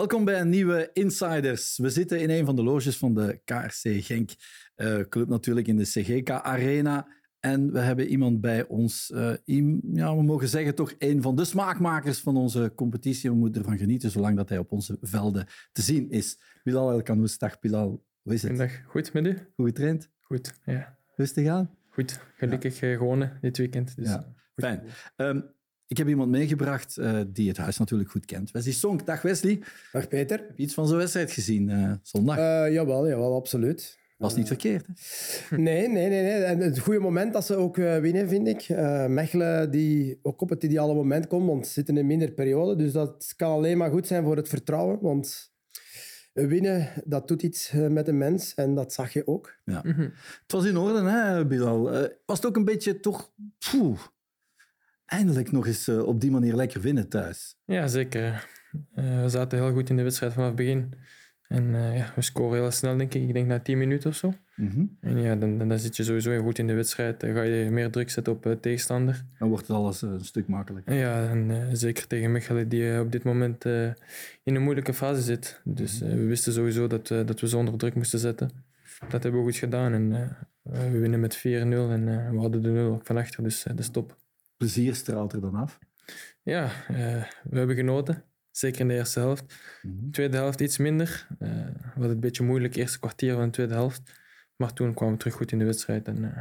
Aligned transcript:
Welkom 0.00 0.24
bij 0.24 0.40
een 0.40 0.48
nieuwe 0.48 0.90
Insiders. 0.92 1.78
We 1.78 1.90
zitten 1.90 2.20
in 2.20 2.30
een 2.30 2.44
van 2.44 2.56
de 2.56 2.62
loges 2.62 2.96
van 2.96 3.14
de 3.14 3.40
KRC 3.44 4.04
Genk. 4.04 4.30
Uh, 4.76 5.00
club 5.00 5.28
natuurlijk 5.28 5.66
in 5.66 5.76
de 5.76 5.84
CGK 5.84 6.30
Arena. 6.30 7.08
En 7.40 7.72
we 7.72 7.78
hebben 7.78 8.06
iemand 8.06 8.40
bij 8.40 8.66
ons, 8.66 9.10
uh, 9.14 9.32
ja, 9.92 10.16
we 10.16 10.22
mogen 10.22 10.48
zeggen 10.48 10.74
toch 10.74 10.94
een 10.98 11.22
van 11.22 11.36
de 11.36 11.44
smaakmakers 11.44 12.20
van 12.20 12.36
onze 12.36 12.72
competitie. 12.74 13.30
We 13.30 13.36
moeten 13.36 13.62
ervan 13.62 13.78
genieten 13.78 14.10
zolang 14.10 14.36
dat 14.36 14.48
hij 14.48 14.58
op 14.58 14.72
onze 14.72 14.98
velden 15.00 15.46
te 15.72 15.82
zien 15.82 16.10
is. 16.10 16.38
Bilal 16.62 16.90
El 16.90 17.02
Kanous, 17.02 17.38
dag 17.38 17.58
Bilal. 17.58 18.04
Hoe 18.22 18.34
is 18.34 18.42
het? 18.42 18.50
Goedendag, 18.50 18.82
goed 18.86 19.12
met 19.12 19.26
u? 19.26 19.38
Goed 19.54 19.66
getraind? 19.66 20.10
Goed, 20.20 20.54
ja. 20.64 20.98
Rustig 21.16 21.48
aan? 21.48 21.70
Goed, 21.88 22.20
gelukkig 22.36 22.80
ja. 22.80 22.96
gewonnen 22.96 23.38
dit 23.40 23.56
weekend. 23.56 23.96
Dus 23.96 24.08
ja. 24.08 24.34
Fijn. 24.54 24.82
Um, 25.16 25.58
ik 25.90 25.96
heb 25.96 26.08
iemand 26.08 26.30
meegebracht 26.30 26.96
uh, 26.98 27.20
die 27.26 27.48
het 27.48 27.56
huis 27.56 27.78
natuurlijk 27.78 28.10
goed 28.10 28.24
kent. 28.24 28.50
Wesley 28.50 28.72
Sonk. 28.72 29.06
Dag 29.06 29.22
Wesley. 29.22 29.62
Dag 29.92 30.08
Peter. 30.08 30.38
Heb 30.38 30.56
je 30.56 30.62
iets 30.62 30.74
van 30.74 30.88
zo'n 30.88 30.96
wedstrijd 30.96 31.32
gezien 31.32 31.68
uh, 31.68 31.92
zondag? 32.02 32.38
Uh, 32.38 32.72
jawel, 32.72 33.08
jawel, 33.08 33.34
absoluut. 33.34 33.98
Was 34.18 34.36
niet 34.36 34.46
verkeerd, 34.46 34.86
hè? 34.86 34.92
Nee, 35.56 35.88
nee, 35.88 36.08
nee. 36.08 36.22
nee. 36.22 36.32
En 36.32 36.58
het 36.58 36.78
goede 36.78 36.98
moment 37.00 37.32
dat 37.32 37.46
ze 37.46 37.54
ook 37.54 37.76
winnen, 37.76 38.28
vind 38.28 38.48
ik. 38.48 38.68
Mechelen, 39.08 39.70
die 39.70 40.18
ook 40.22 40.40
op 40.40 40.48
het 40.48 40.62
ideale 40.62 40.94
moment 40.94 41.26
komt, 41.26 41.46
want 41.46 41.66
ze 41.66 41.72
zitten 41.72 41.94
in 41.94 42.00
een 42.00 42.06
minder 42.06 42.30
periode. 42.30 42.76
Dus 42.76 42.92
dat 42.92 43.32
kan 43.36 43.50
alleen 43.50 43.78
maar 43.78 43.90
goed 43.90 44.06
zijn 44.06 44.24
voor 44.24 44.36
het 44.36 44.48
vertrouwen. 44.48 44.98
Want 45.00 45.52
winnen, 46.32 46.88
dat 47.04 47.28
doet 47.28 47.42
iets 47.42 47.72
met 47.72 48.08
een 48.08 48.18
mens. 48.18 48.54
En 48.54 48.74
dat 48.74 48.92
zag 48.92 49.12
je 49.12 49.26
ook. 49.26 49.54
Ja. 49.64 49.80
Mm 49.84 49.92
-hmm. 49.92 50.12
Het 50.42 50.52
was 50.52 50.64
in 50.64 50.76
orde, 50.76 51.10
hè, 51.10 51.46
Bilal? 51.46 51.82
was 52.26 52.36
het 52.36 52.46
ook 52.46 52.56
een 52.56 52.64
beetje 52.64 53.00
toch... 53.00 53.32
Poeh, 53.70 53.98
eindelijk 55.10 55.52
nog 55.52 55.66
eens 55.66 55.88
uh, 55.88 56.02
op 56.02 56.20
die 56.20 56.30
manier 56.30 56.54
lekker 56.54 56.80
winnen 56.80 57.08
thuis. 57.08 57.56
Ja, 57.64 57.86
zeker. 57.86 58.48
Uh, 58.94 59.22
we 59.22 59.28
zaten 59.28 59.58
heel 59.58 59.72
goed 59.72 59.90
in 59.90 59.96
de 59.96 60.02
wedstrijd 60.02 60.32
vanaf 60.32 60.48
het 60.48 60.56
begin. 60.56 60.92
En 61.48 61.64
uh, 61.64 61.96
ja, 61.96 62.12
we 62.14 62.22
scoren 62.22 62.60
heel 62.60 62.70
snel, 62.70 62.96
denk 62.96 63.14
ik. 63.14 63.22
Ik 63.22 63.32
denk 63.32 63.46
na 63.46 63.60
10 63.60 63.78
minuten 63.78 64.10
of 64.10 64.16
zo. 64.16 64.32
Mm 64.56 64.70
-hmm. 64.70 64.96
En 65.00 65.20
ja, 65.20 65.36
dan, 65.36 65.58
dan, 65.58 65.68
dan, 65.68 65.78
zit 65.78 65.96
je 65.96 66.04
sowieso 66.04 66.42
goed 66.42 66.58
in 66.58 66.66
de 66.66 66.74
wedstrijd. 66.74 67.20
Dan 67.20 67.34
ga 67.34 67.42
je 67.42 67.70
meer 67.70 67.90
druk 67.90 68.10
zetten 68.10 68.32
op 68.32 68.42
de 68.42 68.60
tegenstander. 68.60 69.24
Dan 69.38 69.48
wordt 69.48 69.66
het 69.66 69.76
alles 69.76 70.02
een 70.02 70.24
stuk 70.24 70.48
makkelijker. 70.48 70.94
Ja, 70.94 71.28
en 71.28 71.76
zeker 71.76 72.06
tegen 72.06 72.32
Mechelen, 72.32 72.68
die 72.68 73.00
op 73.00 73.12
dit 73.12 73.22
moment 73.22 73.64
in 74.42 74.54
een 74.54 74.62
moeilijke 74.62 74.94
fase 74.94 75.22
zit. 75.22 75.60
Dus 75.64 75.98
we 75.98 76.24
wisten 76.24 76.52
sowieso 76.52 76.86
dat, 76.86 77.08
dat 77.08 77.40
we 77.40 77.48
ze 77.48 77.56
onder 77.56 77.76
druk 77.76 77.94
moesten 77.94 78.18
zetten. 78.18 78.50
Dat 79.08 79.22
hebben 79.22 79.40
we 79.40 79.46
goed 79.46 79.56
gedaan. 79.56 79.92
En 79.92 80.36
we 80.62 80.98
winnen 80.98 81.20
met 81.20 81.38
4-0 81.38 81.40
en 81.40 82.30
we 82.30 82.38
hadden 82.38 82.62
de 82.62 82.70
0 82.70 82.92
ook 82.92 83.06
van 83.06 83.16
achter. 83.16 83.42
Dus 83.42 83.62
dat 83.62 83.78
is 83.78 83.88
top 83.88 84.19
plezier 84.60 84.94
straalt 84.94 85.32
er 85.32 85.40
dan 85.40 85.54
af? 85.54 85.78
Ja, 86.42 86.64
uh, 86.64 87.24
we 87.42 87.58
hebben 87.58 87.76
genoten. 87.76 88.24
Zeker 88.50 88.80
in 88.80 88.88
de 88.88 88.94
eerste 88.94 89.20
helft. 89.20 89.54
Mm 89.82 90.10
Tweede 90.10 90.36
helft 90.36 90.60
iets 90.60 90.78
minder. 90.78 91.26
Uh, 91.30 91.48
we 91.48 91.90
hadden 91.92 92.10
een 92.10 92.20
beetje 92.20 92.44
moeilijk 92.44 92.76
eerste 92.76 92.98
kwartier 92.98 93.34
van 93.34 93.44
de 93.44 93.50
tweede 93.50 93.74
helft. 93.74 94.12
Maar 94.56 94.72
toen 94.72 94.94
kwamen 94.94 95.14
we 95.14 95.20
terug 95.20 95.34
goed 95.34 95.52
in 95.52 95.58
de 95.58 95.64
wedstrijd 95.64 96.08
en 96.08 96.22
uh, 96.22 96.38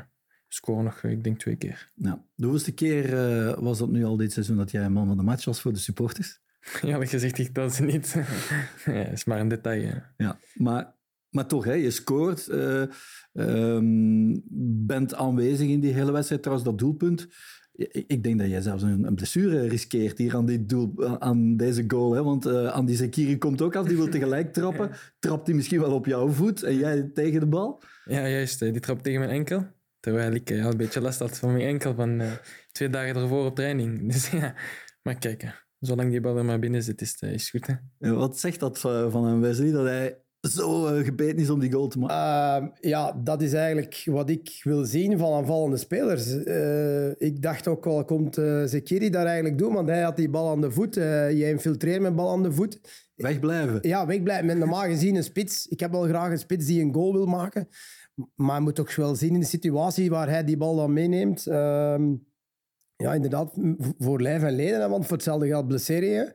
scoren 0.48 0.84
nog, 0.84 1.04
ik 1.04 1.24
denk, 1.24 1.40
twee 1.40 1.56
keer. 1.56 1.92
Ja. 1.96 2.26
De 2.36 2.44
hoeveelste 2.44 2.72
keer 2.72 3.16
was 3.62 3.78
dat 3.78 3.90
nu 3.90 4.04
al 4.04 4.18
dit 4.18 4.32
seizoen 4.32 4.58
dat 4.58 4.72
jij 4.72 4.90
man 4.90 5.08
van 5.08 5.18
de 5.18 5.24
match 5.24 5.46
was 5.46 5.62
voor 5.62 5.74
de 5.74 5.80
supporters? 5.80 6.40
Ja, 6.82 6.98
dat 6.98 7.10
gezegd, 7.10 7.38
ik 7.38 7.54
dat 7.54 7.74
ze 7.74 7.84
niet. 7.84 8.16
ja, 8.86 9.06
is 9.06 9.26
maar 9.26 9.40
een 9.40 9.48
detail. 9.48 9.82
Ja, 9.82 10.14
ja 10.18 10.40
maar, 10.54 10.96
maar 11.30 11.48
toch, 11.48 11.64
hè, 11.64 11.74
je 11.74 11.92
scoort. 11.92 12.48
Um, 13.34 14.42
bent 14.86 15.14
aanwezig 15.14 15.68
in 15.68 15.80
die 15.80 15.94
hele 15.94 16.12
wedstrijd. 16.12 16.42
Trouwens, 16.42 16.70
dat 16.70 16.80
doelpunt 16.80 17.28
ik 18.08 18.24
denk 18.24 18.40
dat 18.40 18.50
jij 18.50 18.62
zelfs 18.62 18.84
een, 18.84 19.04
een 19.04 19.16
blessure 19.16 19.68
riskeert 19.68 20.18
hier 20.18 20.36
aan, 20.36 20.46
dit 20.46 20.70
doel, 20.70 21.20
aan 21.20 21.58
deze 21.58 21.84
goal. 21.88 22.14
Hè? 22.14 22.24
Want 22.24 22.46
uh, 22.46 22.72
Andy 22.72 22.94
Zekiri 22.94 23.38
komt 23.38 23.62
ook 23.62 23.76
als 23.76 23.88
die 23.88 23.98
wil 23.98 24.10
tegelijk 24.18 24.54
trappen. 24.54 24.92
Trapt 25.20 25.48
hij 25.48 25.56
misschien 25.56 25.80
wel 25.80 25.94
op 25.94 26.06
jouw 26.06 26.30
voet 26.30 26.64
en 26.64 26.76
jij 26.78 27.10
tegen 27.14 27.40
de 27.40 27.46
bal? 27.46 27.82
Ja, 28.06 28.28
juist. 28.28 28.60
Die 28.60 28.80
trapt 28.80 29.04
tegen 29.04 29.20
mijn 29.20 29.32
enkel. 29.32 29.68
Terwijl 30.00 30.34
ik 30.34 30.50
uh, 30.50 30.66
een 30.66 30.78
beetje 30.78 31.02
last 31.02 31.20
had 31.20 31.38
van 31.38 31.52
mijn 31.52 31.68
enkel 31.68 31.94
van 31.94 32.22
uh, 32.22 32.32
twee 32.72 32.90
dagen 32.90 33.16
ervoor 33.16 33.46
op 33.46 33.56
training. 33.56 34.02
Dus 34.12 34.30
ja, 34.30 34.56
maar 35.02 35.18
kijk, 35.18 35.66
zolang 35.80 36.12
die 36.12 36.22
bal 36.22 36.38
er 36.38 36.46
maar 36.46 36.60
binnen 36.60 36.84
zit, 36.84 37.02
is 37.02 37.16
het, 37.20 37.32
is 37.32 37.50
goed. 37.50 37.68
Hè? 37.68 38.14
wat 38.14 38.40
zegt 38.40 38.60
dat 38.60 38.80
van 38.80 39.26
een 39.26 39.42
Wesley? 39.42 39.72
Dat 39.72 39.86
hij 39.86 40.18
zo 40.42 40.96
uh, 40.96 41.06
gebeten 41.06 41.38
is 41.38 41.50
om 41.50 41.60
die 41.60 41.72
goal 41.72 41.88
te 41.88 42.00
maken? 42.00 42.62
Uh, 42.64 42.90
ja, 42.90 43.12
dat 43.24 43.42
is 43.42 43.54
eigenlijk 43.54 44.02
wat 44.06 44.30
ik 44.30 44.60
wil 44.64 44.86
zien 44.86 45.18
van 45.18 45.34
aanvallende 45.34 45.78
spelers. 45.78 46.34
Uh, 46.34 47.10
ik 47.10 47.42
dacht 47.42 47.68
ook 47.68 47.86
al, 47.86 48.06
komt 48.06 48.38
uh, 48.38 48.64
Zekiri 48.64 49.10
daar 49.10 49.26
eigenlijk 49.26 49.58
doen? 49.58 49.74
Want 49.74 49.90
hij 49.90 50.02
had 50.02 50.16
die 50.16 50.30
bal 50.30 50.50
aan 50.50 50.62
de 50.62 50.72
voet. 50.72 50.96
jij 50.96 51.50
infiltreert 51.50 52.02
met 52.02 52.16
bal 52.16 52.32
aan 52.32 52.44
de 52.44 52.52
voet. 52.52 52.80
Wegblijven. 53.16 53.80
Ja, 53.82 54.06
wegblijven. 54.06 54.46
Met 54.46 54.58
normaal 54.58 54.84
gezien 54.84 55.16
een 55.16 55.24
spits. 55.24 55.68
Ik 55.68 55.80
heb 55.80 55.92
wel 55.92 56.08
graag 56.08 56.32
een 56.32 56.38
spits 56.38 56.66
die 56.66 56.82
een 56.82 56.94
goal 56.94 57.14
wil 57.14 57.26
maken. 57.26 57.68
Maar 58.36 58.56
je 58.56 58.62
moet 58.62 58.76
toch 58.76 58.96
wel 58.96 59.16
zien 59.16 59.34
in 59.34 59.40
de 59.40 59.46
situatie 59.46 60.10
waar 60.10 60.30
hij 60.30 60.44
die 60.44 60.58
bal 60.58 60.76
dan 60.76 60.94
meeneemt. 60.94 61.48
Ehm, 61.48 62.14
ja, 62.96 63.14
inderdaad, 63.14 63.54
voor 63.98 64.22
lijf 64.22 64.44
en 64.44 64.56
leden. 64.56 64.90
Want 64.90 65.06
voor 65.06 65.16
hetzelfde 65.16 65.48
geld 65.48 65.68
blesseer 65.68 66.04
je. 66.04 66.34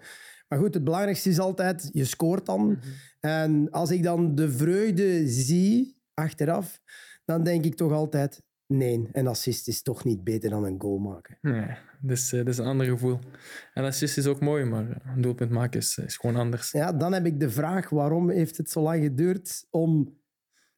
Maar 0.55 0.63
goed, 0.63 0.75
het 0.75 0.85
belangrijkste 0.85 1.29
is 1.29 1.39
altijd, 1.39 1.89
je 1.93 2.05
scoort 2.05 2.47
dan. 2.47 2.67
Mhm. 2.67 2.79
En 3.21 3.71
als 3.71 3.91
ik 3.91 4.03
dan 4.03 4.35
de 4.35 4.51
vreugde 4.51 5.29
zie, 5.29 6.01
achteraf, 6.15 6.81
dan 7.25 7.45
denk 7.45 7.65
ik 7.65 7.75
toch 7.75 7.93
altijd, 7.93 8.43
nee, 8.67 9.09
een 9.13 9.27
assist 9.27 9.69
is 9.69 9.83
toch 9.83 10.05
niet 10.05 10.25
beter 10.25 10.51
dan 10.51 10.65
een 10.65 10.81
goal 10.81 10.99
maken. 10.99 11.39
Nee, 11.41 11.67
dat 12.01 12.17
is, 12.17 12.29
dat 12.31 12.49
is 12.49 12.59
een 12.59 12.67
ander 12.67 12.87
gevoel. 12.87 13.19
Een 13.75 13.85
assist 13.85 14.17
is 14.17 14.27
ook 14.27 14.41
mooi, 14.41 14.65
maar 14.65 15.03
een 15.15 15.21
doelpunt 15.21 15.51
maken 15.51 15.81
is, 15.81 15.99
is 15.99 16.17
gewoon 16.17 16.37
anders. 16.37 16.73
Ja, 16.73 16.93
dan 16.93 17.13
heb 17.13 17.27
ik 17.27 17.41
de 17.41 17.51
vraag, 17.51 17.89
waarom 17.89 18.31
heeft 18.31 18.57
het 18.57 18.71
zo 18.71 18.81
lang 18.81 19.03
geduurd 19.03 19.67
om 19.71 20.19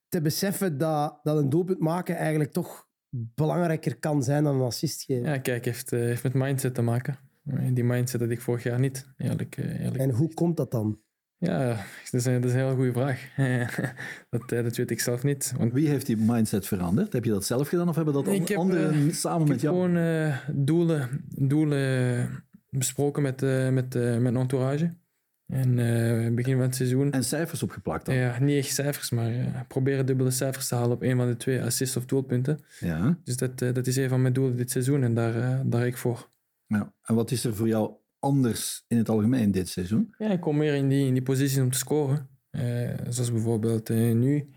te 0.09 0.21
beseffen 0.21 0.79
dat, 0.79 1.21
dat 1.23 1.39
een 1.39 1.49
doelpunt 1.49 1.79
maken 1.79 2.17
eigenlijk 2.17 2.53
toch 2.53 2.89
belangrijker 3.11 3.99
kan 3.99 4.23
zijn 4.23 4.45
dan 4.45 4.55
een 4.55 4.67
assist 4.67 5.03
geven? 5.03 5.25
Ja, 5.25 5.39
kijk, 5.39 5.65
heeft, 5.65 5.93
eh, 5.93 6.01
heeft 6.01 6.23
met 6.23 6.35
mindset 6.35 6.75
te 6.75 6.83
maken. 6.83 7.26
Die 7.73 7.85
mindset 7.85 8.21
had 8.21 8.31
ik 8.31 8.41
vorig 8.41 8.63
jaar 8.63 8.81
niet, 8.81 9.07
eerlijk, 9.17 9.57
eh, 9.57 9.81
eerlijk 9.81 9.97
En 9.97 10.11
hoe 10.11 10.35
komt 10.35 10.57
dat 10.57 10.71
dan? 10.71 10.99
Ja, 11.39 11.69
dat 12.11 12.21
is, 12.21 12.25
een, 12.25 12.41
dat 12.41 12.45
is 12.45 12.53
een 12.53 12.63
hele 12.63 12.75
goede 12.75 12.93
vraag. 12.93 13.29
dat, 14.31 14.53
eh, 14.53 14.63
dat 14.63 14.77
weet 14.77 14.91
ik 14.91 15.01
zelf 15.01 15.23
niet. 15.23 15.53
Want... 15.57 15.73
Wie 15.73 15.89
heeft 15.89 16.07
die 16.07 16.17
mindset 16.17 16.67
veranderd? 16.67 17.13
Heb 17.13 17.25
je 17.25 17.31
dat 17.31 17.45
zelf 17.45 17.69
gedaan 17.69 17.89
of 17.89 17.97
hebben 17.97 18.15
dat 18.15 18.27
nee, 18.27 18.57
anderen 18.57 18.95
uh, 18.95 19.13
samen 19.13 19.49
met 19.49 19.61
jou? 19.61 19.77
Ik 19.77 19.83
heb 19.83 19.93
gewoon 19.93 20.05
uh, 20.05 20.39
doelen, 20.67 21.25
doelen 21.39 22.45
besproken 22.71 23.23
met, 23.23 23.43
uh, 23.43 23.69
met, 23.69 23.95
met 23.95 24.21
mijn 24.21 24.37
entourage. 24.37 24.95
En 25.47 25.79
uh, 25.79 26.35
begin 26.35 26.55
van 26.55 26.63
het 26.63 26.75
seizoen. 26.75 27.13
En 27.13 27.25
cijfers 27.25 27.63
opgeplakt 27.63 28.07
dan? 28.07 28.15
Ja, 28.15 28.39
niet 28.39 28.57
echt 28.57 28.75
cijfers, 28.75 29.11
maar 29.11 29.33
uh, 29.33 29.61
proberen 29.69 30.07
dubbele 30.07 30.31
cijfers 30.31 30.69
te 30.69 30.75
halen 30.75 30.91
op 30.91 31.03
een 31.03 31.17
van 31.17 31.27
de 31.27 31.37
twee 31.37 31.63
assists 31.63 31.97
of 31.97 32.07
doelpunten. 32.07 32.59
Ja. 32.81 33.19
Dus 33.25 33.37
dat, 33.37 33.63
uh, 33.63 33.75
dat 33.75 33.87
is 33.87 33.97
een 33.97 34.09
van 34.09 34.23
mijn 34.23 34.33
doelen 34.33 34.57
dit 34.57 34.71
seizoen 34.71 35.03
en 35.03 35.15
daar, 35.15 35.63
daar 35.69 35.87
ik 35.87 35.97
voor. 35.97 36.31
Ja. 36.67 36.95
En 37.03 37.15
wat 37.15 37.31
is 37.31 37.45
er 37.45 37.55
voor 37.55 37.69
jou 37.69 37.97
anders 38.19 38.85
in 38.89 38.97
het 38.97 39.09
algemeen 39.09 39.51
dit 39.51 39.69
seizoen? 39.69 40.15
Ja, 40.19 40.31
ik 40.31 40.41
kom 40.41 40.57
meer 40.57 40.75
in 40.75 40.89
die, 40.89 41.07
in 41.07 41.13
die 41.13 41.23
positie 41.23 41.63
om 41.63 41.71
te 41.71 41.79
scoren. 41.79 42.29
Uh, 42.51 42.95
zoals 43.09 43.33
bijvoorbeeld 43.33 43.91
uh, 43.91 44.15
nu, 44.15 44.51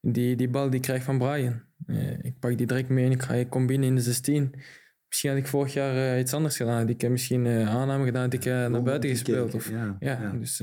die, 0.00 0.36
die 0.36 0.48
bal 0.48 0.66
die 0.66 0.74
ik 0.74 0.82
krijg 0.82 1.02
van 1.02 1.18
Brian. 1.18 1.62
Uh, 1.86 2.18
ik 2.18 2.38
pak 2.38 2.56
die 2.56 2.66
direct 2.66 2.88
mee 2.88 3.04
en 3.04 3.10
ik, 3.10 3.22
ga, 3.22 3.34
ik 3.34 3.50
kom 3.50 3.66
binnen 3.66 3.88
in 3.88 3.94
de 3.94 4.00
16. 4.00 4.54
Misschien 5.08 5.30
had 5.30 5.38
ik 5.38 5.46
vorig 5.46 5.72
jaar 5.72 6.18
iets 6.18 6.34
anders 6.34 6.56
gedaan. 6.56 6.88
Ik 6.88 7.00
heb 7.00 7.10
misschien 7.10 7.46
aanname 7.46 8.04
gedaan 8.04 8.30
dat 8.30 8.44
ik 8.44 8.52
naar 8.52 8.82
buiten 8.82 9.10
gespeeld. 9.10 9.54
Of, 9.54 9.70
ja, 9.70 9.96
ja, 9.98 10.20
ja. 10.22 10.32
Dus, 10.32 10.62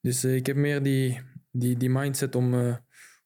dus 0.00 0.24
ik 0.24 0.46
heb 0.46 0.56
meer 0.56 0.82
die, 0.82 1.20
die, 1.50 1.76
die 1.76 1.90
mindset 1.90 2.34
om, 2.34 2.78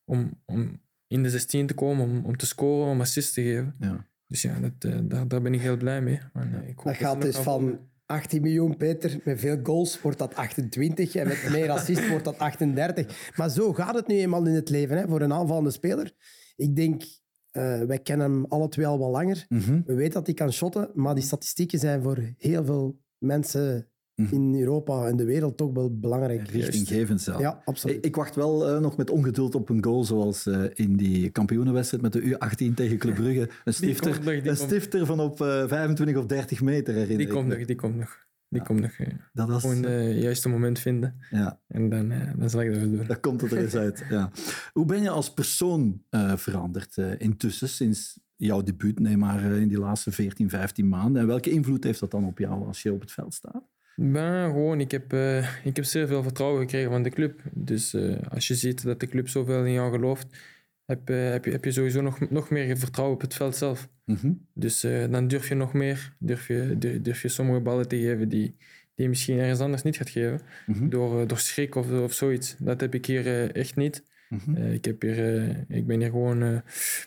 om, 0.04 0.42
om 0.44 0.80
in 1.06 1.22
de 1.22 1.30
16 1.30 1.66
te 1.66 1.74
komen, 1.74 2.04
om, 2.04 2.24
om 2.24 2.36
te 2.36 2.46
scoren, 2.46 2.90
om 2.90 3.00
assist 3.00 3.34
te 3.34 3.42
geven. 3.42 3.74
Ja. 3.80 4.06
Dus 4.34 4.42
ja, 4.42 4.60
dat, 4.60 4.92
uh, 4.92 4.98
daar, 5.02 5.28
daar 5.28 5.42
ben 5.42 5.54
ik 5.54 5.60
heel 5.60 5.76
blij 5.76 6.02
mee. 6.02 6.20
Maar, 6.32 6.46
uh, 6.46 6.68
ik 6.68 6.82
dat 6.84 6.96
gaat 6.96 7.22
dus 7.22 7.36
van 7.36 7.78
18 8.06 8.42
miljoen, 8.42 8.76
Peter. 8.76 9.20
Met 9.24 9.40
veel 9.40 9.58
goals 9.62 10.00
wordt 10.00 10.18
dat 10.18 10.34
28 10.34 11.14
en 11.14 11.26
met 11.26 11.48
meer 11.50 11.70
assist 11.70 12.08
wordt 12.08 12.24
dat 12.24 12.38
38. 12.38 13.32
Maar 13.36 13.50
zo 13.50 13.72
gaat 13.72 13.94
het 13.94 14.06
nu 14.06 14.14
eenmaal 14.14 14.46
in 14.46 14.54
het 14.54 14.70
leven 14.70 14.96
hè, 14.96 15.08
voor 15.08 15.20
een 15.20 15.32
aanvallende 15.32 15.70
speler. 15.70 16.12
Ik 16.56 16.76
denk, 16.76 17.02
uh, 17.02 17.82
wij 17.82 17.98
kennen 17.98 18.30
hem 18.30 18.44
alle 18.44 18.68
twee 18.68 18.86
al 18.86 18.98
wat 18.98 19.10
langer. 19.10 19.44
Mm 19.48 19.60
-hmm. 19.60 19.82
We 19.86 19.94
weten 19.94 20.12
dat 20.12 20.26
hij 20.26 20.34
kan 20.34 20.52
shotten, 20.52 20.90
maar 20.94 21.14
die 21.14 21.24
statistieken 21.24 21.78
zijn 21.78 22.02
voor 22.02 22.34
heel 22.36 22.64
veel 22.64 22.98
mensen 23.18 23.70
Mhm. 23.70 23.93
In 24.14 24.54
Europa 24.60 25.06
en 25.06 25.16
de 25.16 25.24
wereld 25.24 25.56
toch 25.56 25.72
wel 25.72 25.98
belangrijk. 25.98 26.48
Richtinggevend 26.48 27.20
zelf. 27.20 27.40
Ja, 27.40 27.62
absoluut. 27.64 27.96
Ik, 27.96 28.04
ik 28.04 28.16
wacht 28.16 28.34
wel 28.34 28.74
uh, 28.74 28.80
nog 28.80 28.96
met 28.96 29.10
ongeduld 29.10 29.54
op 29.54 29.68
een 29.68 29.84
goal 29.84 30.04
zoals 30.04 30.46
uh, 30.46 30.64
in 30.74 30.96
die 30.96 31.30
kampioenenwedstrijd 31.30 32.02
met 32.02 32.12
de 32.12 32.20
U18 32.20 32.74
tegen 32.74 32.98
Club 32.98 33.14
Brugge. 33.14 33.48
Een 33.64 33.74
stifter, 33.74 34.10
nog, 34.24 34.44
een 34.44 34.56
stifter 34.56 35.06
van 35.06 35.20
op 35.20 35.40
uh, 35.40 35.62
eh, 35.62 35.68
25 35.68 36.16
of 36.16 36.26
30 36.26 36.62
meter 36.62 36.94
herinner 36.94 37.18
Die 37.18 37.26
komt 37.26 37.48
nog, 37.48 37.64
die 37.64 37.76
komt 37.76 37.96
nog. 37.96 38.22
Die 38.48 38.60
ja. 38.60 38.66
komt 38.66 38.80
nog. 38.80 38.96
Ja. 38.98 39.06
Dat 39.32 39.48
was, 39.48 39.62
Gewoon 39.62 39.82
het 39.82 40.16
juiste 40.16 40.48
moment 40.48 40.78
vinden. 40.78 41.14
Ja. 41.30 41.60
En 41.68 41.88
dan, 41.88 42.12
dan 42.36 42.50
zal 42.50 42.60
ik 42.60 42.72
dat 42.72 42.80
wel 42.80 42.90
doen. 42.90 43.06
Dan 43.06 43.20
komt 43.20 43.40
het 43.40 43.52
er 43.52 43.58
eens 43.58 43.74
uit. 43.74 44.04
Ja. 44.10 44.30
Hoe 44.72 44.84
ben 44.84 45.02
je 45.02 45.10
als 45.10 45.32
persoon 45.32 46.02
veranderd 46.36 46.96
intussen, 47.18 47.68
sinds 47.68 48.20
jouw 48.36 48.62
debuut, 48.62 48.98
neem 48.98 49.18
maar 49.18 49.42
in 49.42 49.68
die 49.68 49.78
laatste 49.78 50.12
14, 50.12 50.50
15 50.50 50.88
maanden? 50.88 51.22
En 51.22 51.28
welke 51.28 51.50
invloed 51.50 51.84
heeft 51.84 52.00
dat 52.00 52.10
dan 52.10 52.24
op 52.24 52.38
jou 52.38 52.66
als 52.66 52.82
je 52.82 52.92
op 52.92 53.00
het 53.00 53.12
veld 53.12 53.34
staat? 53.34 53.73
Ben, 53.96 54.50
gewoon, 54.50 54.80
ik 54.80 54.90
heb, 54.90 55.12
eh, 55.12 55.64
ik 55.64 55.76
heb 55.76 55.84
zeer 55.84 56.06
veel 56.06 56.22
vertrouwen 56.22 56.60
gekregen 56.60 56.90
van 56.90 57.02
de 57.02 57.10
club. 57.10 57.42
Dus 57.52 57.94
eh, 57.94 58.16
als 58.28 58.48
je 58.48 58.54
ziet 58.54 58.82
dat 58.82 59.00
de 59.00 59.06
club 59.06 59.28
zoveel 59.28 59.64
in 59.64 59.72
jou 59.72 59.90
gelooft, 59.90 60.26
heb, 60.84 61.10
eh, 61.10 61.30
heb, 61.30 61.44
je, 61.44 61.50
heb 61.50 61.64
je 61.64 61.72
sowieso 61.72 62.00
nog, 62.00 62.30
nog 62.30 62.50
meer 62.50 62.76
vertrouwen 62.76 63.16
op 63.16 63.22
het 63.22 63.34
veld 63.34 63.56
zelf. 63.56 63.88
Mhm. 64.04 64.32
Dus 64.54 64.80
dan 65.10 65.28
durf 65.28 65.48
je 65.48 65.54
nog 65.54 65.72
meer, 65.72 66.16
durf 66.18 66.48
je, 66.48 66.74
durf, 66.78 67.00
durf 67.00 67.22
je 67.22 67.28
sommige 67.28 67.60
ballen 67.60 67.88
te 67.88 67.96
geven 67.96 68.28
die, 68.28 68.56
die 68.94 69.04
je 69.04 69.08
misschien 69.08 69.38
ergens 69.38 69.60
anders 69.60 69.82
niet 69.82 69.96
gaat 69.96 70.10
geven. 70.10 70.40
Mhm. 70.66 70.88
Door, 70.88 71.26
door 71.26 71.38
schrik 71.38 71.74
of, 71.74 71.90
of 71.90 72.12
zoiets. 72.12 72.56
Dat 72.58 72.80
heb 72.80 72.94
ik 72.94 73.06
hier 73.06 73.50
echt 73.52 73.76
niet. 73.76 74.04
Mhm. 74.28 74.56
Ik, 74.56 74.84
heb 74.84 75.02
hier, 75.02 75.48
ik 75.68 75.86
ben 75.86 76.00
hier 76.00 76.10
gewoon 76.10 76.62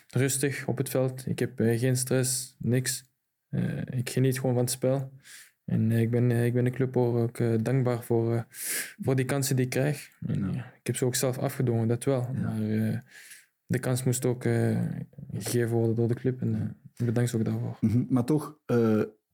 rustig 0.08 0.66
op 0.66 0.78
het 0.78 0.88
veld. 0.88 1.26
Ik 1.26 1.38
heb 1.38 1.52
geen 1.56 1.96
stress, 1.96 2.56
niks. 2.58 3.04
Ik 3.90 4.10
geniet 4.10 4.40
gewoon 4.40 4.54
van 4.54 4.64
het 4.64 4.72
spel. 4.72 5.12
En 5.68 5.90
eh, 5.90 6.00
ik, 6.00 6.10
ben, 6.10 6.30
eh, 6.30 6.44
ik 6.44 6.52
ben 6.52 6.64
de 6.64 6.70
club 6.70 6.96
ook 6.96 7.38
eh, 7.38 7.54
dankbaar 7.60 8.02
voor, 8.02 8.46
voor 9.02 9.16
die 9.16 9.24
kansen 9.24 9.56
die 9.56 9.64
ik 9.64 9.70
krijg. 9.70 10.10
En, 10.26 10.54
ik 10.54 10.86
heb 10.86 10.96
ze 10.96 11.04
ook 11.04 11.14
zelf 11.14 11.38
afgedwongen, 11.38 11.88
dat 11.88 12.04
wel. 12.04 12.28
Maar 12.42 12.60
de 13.66 13.78
kans 13.78 14.04
moest 14.04 14.24
ook 14.24 14.42
gegeven 15.32 15.76
worden 15.76 15.96
door 15.96 16.08
de 16.08 16.14
club. 16.14 16.40
En 16.40 16.76
bedankt 16.96 17.34
ook 17.34 17.44
daarvoor. 17.44 17.76
Mhm. 17.80 18.04
Maar 18.08 18.24
toch, 18.24 18.58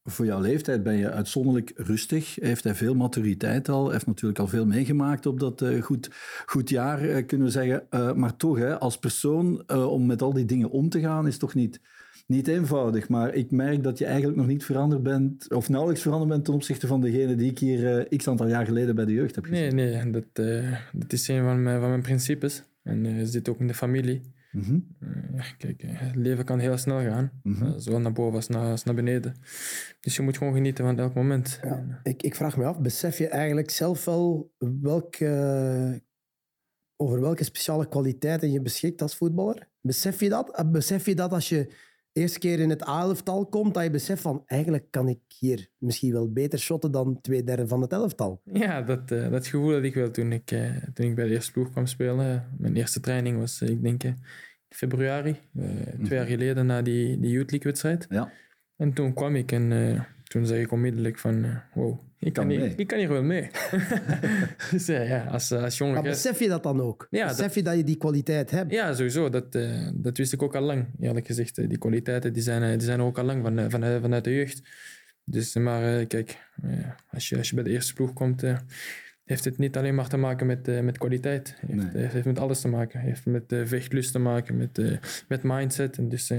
voor 0.04 0.24
jouw 0.24 0.40
leeftijd 0.40 0.82
ben 0.82 0.96
je 0.96 1.10
uitzonderlijk 1.10 1.72
rustig. 1.76 2.34
Heeft 2.34 2.64
hij 2.64 2.74
veel 2.74 2.94
maturiteit 2.94 3.68
al. 3.68 3.90
Heeft 3.90 4.06
natuurlijk 4.06 4.40
al 4.40 4.48
veel 4.48 4.66
meegemaakt 4.66 5.26
op 5.26 5.40
dat 5.40 5.64
goed, 5.80 6.10
goed 6.46 6.68
jaar, 6.68 7.22
kunnen 7.22 7.46
we 7.46 7.52
zeggen. 7.52 7.86
Maar 8.18 8.36
toch, 8.36 8.58
hè, 8.58 8.78
als 8.78 8.98
persoon, 8.98 9.68
om 9.72 10.06
met 10.06 10.22
al 10.22 10.32
die 10.32 10.44
dingen 10.44 10.70
om 10.70 10.88
te 10.88 11.00
gaan, 11.00 11.26
is 11.26 11.38
toch 11.38 11.54
niet, 11.54 11.80
niet 12.26 12.48
eenvoudig. 12.48 13.08
Maar 13.08 13.34
ik 13.34 13.50
merk 13.50 13.82
dat 13.82 13.98
je 13.98 14.04
eigenlijk 14.04 14.36
nog 14.36 14.46
niet 14.46 14.64
veranderd 14.64 15.02
bent, 15.02 15.54
of 15.54 15.68
nauwelijks 15.68 16.02
veranderd 16.02 16.30
bent 16.30 16.44
ten 16.44 16.54
opzichte 16.54 16.86
van 16.86 17.00
degene 17.00 17.34
die 17.34 17.50
ik 17.50 17.58
hier 17.58 17.98
eh, 17.98 18.18
x 18.18 18.28
aantal 18.28 18.48
jaar 18.48 18.66
geleden 18.66 18.94
bij 18.94 19.04
de 19.04 19.12
jeugd 19.12 19.34
heb 19.34 19.44
gezien. 19.44 19.74
Nee, 19.74 19.92
nee, 19.92 20.10
dat, 20.10 20.46
eh, 20.46 20.78
dat 20.92 21.12
is 21.12 21.28
een 21.28 21.44
van 21.44 21.62
mijn, 21.62 21.80
van 21.80 21.88
mijn 21.88 22.02
principes. 22.02 22.62
En 22.82 23.06
eh 23.06 23.24
zit 23.24 23.48
ook 23.48 23.60
in 23.60 23.66
de 23.66 23.74
familie. 23.74 24.20
Mhm. 24.54 24.78
Kijk, 25.58 25.82
het 25.86 26.16
leven 26.16 26.44
kan 26.44 26.58
heel 26.58 26.76
snel 26.76 27.00
gaan. 27.00 27.30
Eh, 27.44 27.72
zowel 27.76 28.00
naar 28.00 28.12
boven 28.12 28.34
als 28.34 28.48
naar, 28.48 28.70
als 28.70 28.84
naar 28.84 28.94
beneden. 28.94 29.34
Dus 30.00 30.16
je 30.16 30.22
moet 30.22 30.38
gewoon 30.38 30.52
genieten 30.52 30.84
van 30.84 30.98
elk 30.98 31.14
moment. 31.14 31.60
Ja. 31.62 32.00
Ik, 32.02 32.22
ik 32.22 32.34
vraag 32.34 32.56
me 32.56 32.64
af, 32.64 32.80
besef 32.80 33.18
je 33.18 33.28
eigenlijk 33.28 33.70
zelf 33.70 34.04
wel 34.04 34.52
welke, 34.58 36.02
over 36.96 37.20
welke 37.20 37.44
speciale 37.44 37.88
kwaliteiten 37.88 38.52
je 38.52 38.60
beschikt 38.60 39.02
als 39.02 39.16
voetballer? 39.16 39.68
Besef 39.80 40.20
je 40.20 40.28
dat? 40.28 40.64
Besef 40.72 41.06
je 41.06 41.14
dat 41.14 41.32
als 41.32 41.48
je 41.48 41.74
eerste 42.14 42.38
keer 42.38 42.60
in 42.60 42.70
het 42.70 42.88
A-elftal 42.88 43.46
komt, 43.46 43.74
dat 43.74 43.82
je 43.82 43.90
beseft 43.90 44.22
van 44.22 44.42
eigenlijk 44.46 44.86
kan 44.90 45.08
ik 45.08 45.18
hier 45.38 45.68
misschien 45.78 46.12
wel 46.12 46.32
beter 46.32 46.58
shotten 46.58 46.90
dan 46.90 47.20
twee 47.20 47.44
derde 47.44 47.68
van 47.68 47.80
het 47.80 47.92
elftal? 47.92 48.40
ja, 48.52 48.82
dat, 48.82 49.10
eh, 49.10 49.30
dat 49.30 49.46
gevoel 49.46 49.72
had 49.72 49.82
ik 49.82 49.94
wel 49.94 50.10
toen 50.10 50.32
ik, 50.32 50.50
eh, 50.50 50.76
toen 50.94 51.06
ik 51.06 51.14
bij 51.14 51.24
de 51.26 51.32
eerste 51.34 51.52
ploeg 51.52 51.70
kwam 51.70 51.86
spelen. 51.86 52.48
Mijn 52.58 52.76
eerste 52.76 53.00
training 53.00 53.38
was, 53.38 53.60
eh, 53.60 53.68
ik 53.68 53.82
denk, 53.82 54.02
in 54.04 54.16
februari. 54.68 55.36
eh, 55.56 55.64
Twee 56.04 56.18
jaar 56.18 56.26
geleden 56.26 56.66
na 56.66 56.82
die, 56.82 57.20
die 57.20 57.30
Youth 57.30 57.50
League 57.50 57.70
wedstrijd. 57.70 58.06
Ja. 58.08 58.32
En 58.76 58.92
toen 58.92 59.12
kwam 59.14 59.36
ik 59.36 59.52
en 59.52 59.72
eh, 59.72 60.00
toen 60.34 60.46
zei 60.46 60.60
ik 60.60 60.72
onmiddellijk 60.72 61.18
van... 61.18 61.44
eh, 61.44 61.56
wow, 61.72 62.00
ik 62.18 62.32
kan, 62.32 62.48
Kan 62.48 62.56
hier, 62.56 62.72
ik 62.78 62.86
kan 62.86 62.98
hier 62.98 63.08
wel 63.08 63.22
mee. 63.22 63.50
dus 64.70 64.88
eh, 64.88 65.08
ja, 65.08 65.24
als, 65.24 65.50
eh, 65.50 65.62
als 65.62 65.78
jonge 65.78 65.92
Maar 65.92 66.02
besef 66.02 66.38
je 66.38 66.48
dat 66.48 66.62
dan 66.62 66.80
ook? 66.80 67.06
Ja, 67.10 67.26
besef 67.28 67.54
je 67.54 67.62
dat 67.62 67.76
je 67.76 67.84
die 67.84 67.96
kwaliteit 67.96 68.50
hebt? 68.50 68.72
Ja, 68.72 68.94
sowieso. 68.94 69.28
Dat, 69.28 69.54
eh, 69.54 69.88
dat 69.94 70.16
wist 70.16 70.32
ik 70.32 70.42
ook 70.42 70.54
al 70.54 70.62
lang, 70.62 70.86
eerlijk 71.00 71.26
gezegd. 71.26 71.56
Die 71.56 71.78
kwaliteiten 71.78 72.32
die 72.32 72.42
zijn, 72.42 72.78
die 72.78 72.86
zijn 72.86 73.00
ook 73.00 73.18
al 73.18 73.24
lang 73.24 73.42
van, 73.42 73.70
van, 73.70 74.00
vanuit 74.00 74.24
de 74.24 74.34
jeugd. 74.34 74.62
Dus, 75.24 75.54
maar 75.54 76.06
kijk, 76.06 76.38
als, 77.10 77.28
je, 77.28 77.36
als 77.36 77.48
je 77.48 77.54
bij 77.54 77.64
de 77.64 77.70
eerste 77.70 77.94
ploeg 77.94 78.12
komt, 78.12 78.42
heeft 79.24 79.44
het 79.44 79.58
niet 79.58 79.76
alleen 79.76 79.94
maar 79.94 80.08
te 80.08 80.16
maken 80.16 80.46
met, 80.46 80.82
met 80.82 80.98
kwaliteit. 80.98 81.56
Het 81.60 81.70
heeft, 81.70 81.92
Nee. 81.92 82.02
het 82.02 82.12
heeft 82.12 82.26
met 82.26 82.38
alles 82.38 82.60
te 82.60 82.68
maken. 82.68 83.00
Het 83.00 83.08
heeft 83.08 83.26
met 83.26 83.68
vechtlust 83.68 84.12
te 84.12 84.18
maken, 84.18 84.56
met, 84.56 84.98
met 85.28 85.42
mindset. 85.42 85.98
En 85.98 86.08
dus, 86.08 86.30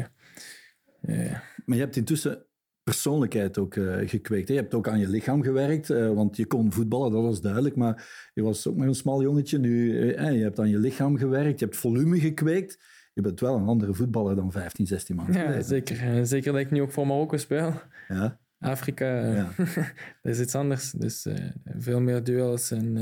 Maar 1.02 1.78
je 1.78 1.84
hebt 1.84 1.96
intussen 1.96 2.46
persoonlijkheid 2.90 3.58
ook 3.58 3.76
eh, 3.76 4.10
gekweekt. 4.10 4.48
hè. 4.48 4.54
Je 4.54 4.60
hebt 4.60 4.74
ook 4.74 4.88
aan 4.88 5.00
je 5.00 5.08
lichaam 5.10 5.42
gewerkt, 5.44 5.90
eh, 5.90 6.14
want 6.14 6.38
je 6.38 6.46
kon 6.46 6.72
voetballen, 6.74 7.12
dat 7.12 7.22
was 7.22 7.42
duidelijk. 7.42 7.76
Maar 7.76 8.30
je 8.34 8.42
was 8.42 8.68
ook 8.68 8.76
maar 8.76 8.88
een 8.88 8.96
smal 8.96 9.22
jongetje. 9.22 9.58
Nu, 9.58 10.00
eh, 10.12 10.34
je 10.34 10.44
hebt 10.44 10.60
aan 10.60 10.70
je 10.70 10.80
lichaam 10.80 11.18
gewerkt, 11.18 11.60
je 11.60 11.66
hebt 11.66 11.78
volume 11.78 12.20
gekweekt. 12.20 12.80
Je 13.14 13.22
bent 13.22 13.40
wel 13.40 13.56
een 13.56 13.68
andere 13.68 13.94
voetballer 13.94 14.36
dan 14.36 14.52
15, 14.52 14.88
16 14.88 15.16
maanden 15.16 15.36
ja, 15.42 15.62
zeker. 15.62 16.00
Eh, 16.00 16.24
zeker 16.24 16.52
dat 16.52 16.62
ik 16.62 16.72
nu 16.72 16.82
ook 16.82 16.92
voor 16.92 17.08
Marokko 17.08 17.38
speel. 17.38 17.74
Ja, 18.08 18.40
Afrika, 18.60 19.34
Ja. 19.34 19.50
dat 20.22 20.34
is 20.34 20.40
iets 20.40 20.56
anders. 20.56 20.92
Dus 20.92 21.28
veel 21.78 22.02
meer 22.02 22.24
duels 22.24 22.72
en 22.72 22.94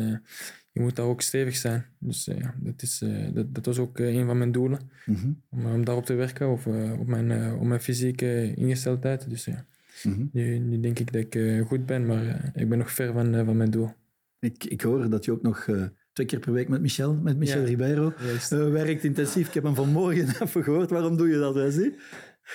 je 0.71 0.81
moet 0.81 0.95
daar 0.95 1.05
ook 1.05 1.21
stevig 1.21 1.55
zijn. 1.55 1.85
Dus 1.99 2.25
ja, 2.25 2.53
dat, 2.59 2.81
is, 2.81 3.03
dat, 3.33 3.55
dat 3.55 3.65
was 3.65 3.79
ook 3.79 3.99
een 3.99 4.25
van 4.25 4.37
mijn 4.37 4.51
doelen. 4.51 4.79
Mhm, 5.05 5.31
om, 5.49 5.65
om 5.65 5.85
daarop 5.85 6.05
te 6.05 6.13
werken 6.13 6.49
of 6.51 6.67
op, 6.99 7.07
mijn, 7.07 7.53
op 7.55 7.65
mijn 7.65 7.81
fysieke 7.81 8.53
ingesteldheid. 8.53 9.29
Dus 9.29 9.45
ja, 9.45 9.65
mhm. 10.03 10.25
nu, 10.31 10.59
nu 10.59 10.79
denk 10.79 10.99
ik 10.99 11.11
dat 11.11 11.21
ik 11.21 11.35
eh, 11.35 11.65
goed 11.65 11.85
ben, 11.85 12.05
maar 12.05 12.27
eh, 12.27 12.61
ik 12.61 12.69
ben 12.69 12.77
nog 12.77 12.91
ver 12.91 13.13
van, 13.13 13.35
eh, 13.35 13.45
van 13.45 13.57
mijn 13.57 13.71
doel. 13.71 13.91
ik, 14.39 14.63
ik 14.63 14.81
hoor 14.81 15.09
dat 15.09 15.25
je 15.25 15.31
ook 15.31 15.41
nog 15.41 15.65
twee 16.13 16.27
keer 16.27 16.39
per 16.39 16.53
week 16.53 16.69
met 16.69 16.81
Michel, 16.81 17.13
met 17.13 17.37
Michel 17.37 17.59
Ja. 17.59 17.65
Ribeiro, 17.65 18.13
werkt 18.49 19.03
intensief. 19.03 19.47
Ik 19.47 19.53
heb 19.53 19.63
hem 19.63 19.75
vanmorgen 19.75 20.27
even 20.41 20.63
gehoord. 20.63 20.89
Waarom 20.89 21.17
doe 21.17 21.27
je 21.27 21.37
dat, 21.37 21.53
Wesley? 21.53 21.95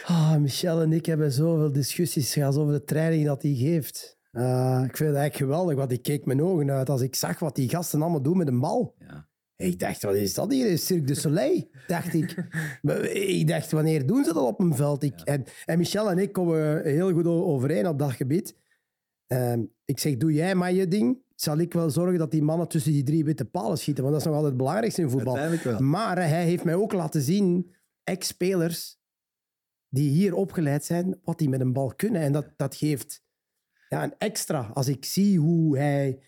Ah, 0.04 0.36
Michel 0.36 0.82
en 0.82 0.92
ik 0.92 1.06
hebben 1.06 1.32
zoveel 1.32 1.72
discussies 1.72 2.32
gehad 2.32 2.56
over 2.56 2.72
de 2.72 2.84
training 2.84 3.26
dat 3.26 3.42
hij 3.42 3.54
geeft. 3.54 4.18
Eh, 4.32 4.82
ik 4.84 4.96
vind 4.96 5.08
het 5.08 5.18
eigenlijk 5.18 5.36
geweldig, 5.36 5.76
want 5.76 5.92
ik 5.92 6.02
keek 6.02 6.26
mijn 6.26 6.42
ogen 6.42 6.70
uit 6.70 6.88
als 6.88 7.00
ik 7.00 7.14
zag 7.14 7.38
wat 7.38 7.54
die 7.54 7.68
gasten 7.68 8.02
allemaal 8.02 8.22
doen 8.22 8.36
met 8.36 8.48
een 8.48 8.60
bal. 8.60 8.94
Ja. 8.98 9.27
Ik 9.58 9.78
dacht, 9.78 10.02
wat 10.02 10.14
is 10.14 10.34
dat 10.34 10.52
hier? 10.52 10.78
Cirque 10.78 11.06
du 11.06 11.14
Soleil, 11.14 11.68
dacht 11.86 12.14
ik. 12.14 12.34
Maar 12.82 13.04
ik 13.10 13.48
dacht, 13.48 13.70
wanneer 13.70 14.06
doen 14.06 14.24
ze 14.24 14.32
dat 14.32 14.44
op 14.44 14.60
een 14.60 14.74
veld? 14.74 15.02
Ik, 15.02 15.20
en, 15.20 15.44
en 15.64 15.78
Michel 15.78 16.10
en 16.10 16.18
ik 16.18 16.32
komen 16.32 16.84
heel 16.84 17.12
goed 17.12 17.26
overeen 17.26 17.88
op 17.88 17.98
dat 17.98 18.12
gebied. 18.12 18.56
Ehm, 19.26 19.62
ik 19.84 19.98
zeg, 19.98 20.16
doe 20.16 20.32
jij 20.32 20.54
maar 20.54 20.72
je 20.72 20.88
ding. 20.88 21.18
Zal 21.34 21.58
ik 21.58 21.72
wel 21.72 21.90
zorgen 21.90 22.18
dat 22.18 22.30
die 22.30 22.42
mannen 22.42 22.68
tussen 22.68 22.92
die 22.92 23.02
drie 23.02 23.24
witte 23.24 23.44
palen 23.44 23.78
schieten. 23.78 24.02
Want 24.02 24.14
dat 24.14 24.24
is 24.24 24.28
nog 24.28 24.36
altijd 24.36 24.54
het 24.54 24.62
belangrijkste 24.62 25.02
in 25.02 25.10
voetbal. 25.10 25.78
Maar 25.78 26.16
hij 26.16 26.44
heeft 26.44 26.64
mij 26.64 26.74
ook 26.74 26.92
laten 26.92 27.20
zien, 27.20 27.74
ex-spelers 28.04 28.98
die 29.88 30.10
hier 30.10 30.34
opgeleid 30.34 30.84
zijn, 30.84 31.20
wat 31.24 31.38
die 31.38 31.48
met 31.48 31.60
een 31.60 31.72
bal 31.72 31.94
kunnen. 31.94 32.22
En 32.22 32.32
dat, 32.32 32.52
dat 32.56 32.76
geeft 32.76 33.22
ja, 33.88 34.02
een 34.04 34.14
extra. 34.18 34.70
Als 34.74 34.88
ik 34.88 35.04
zie 35.04 35.38
hoe 35.38 35.78
hij 35.78 36.22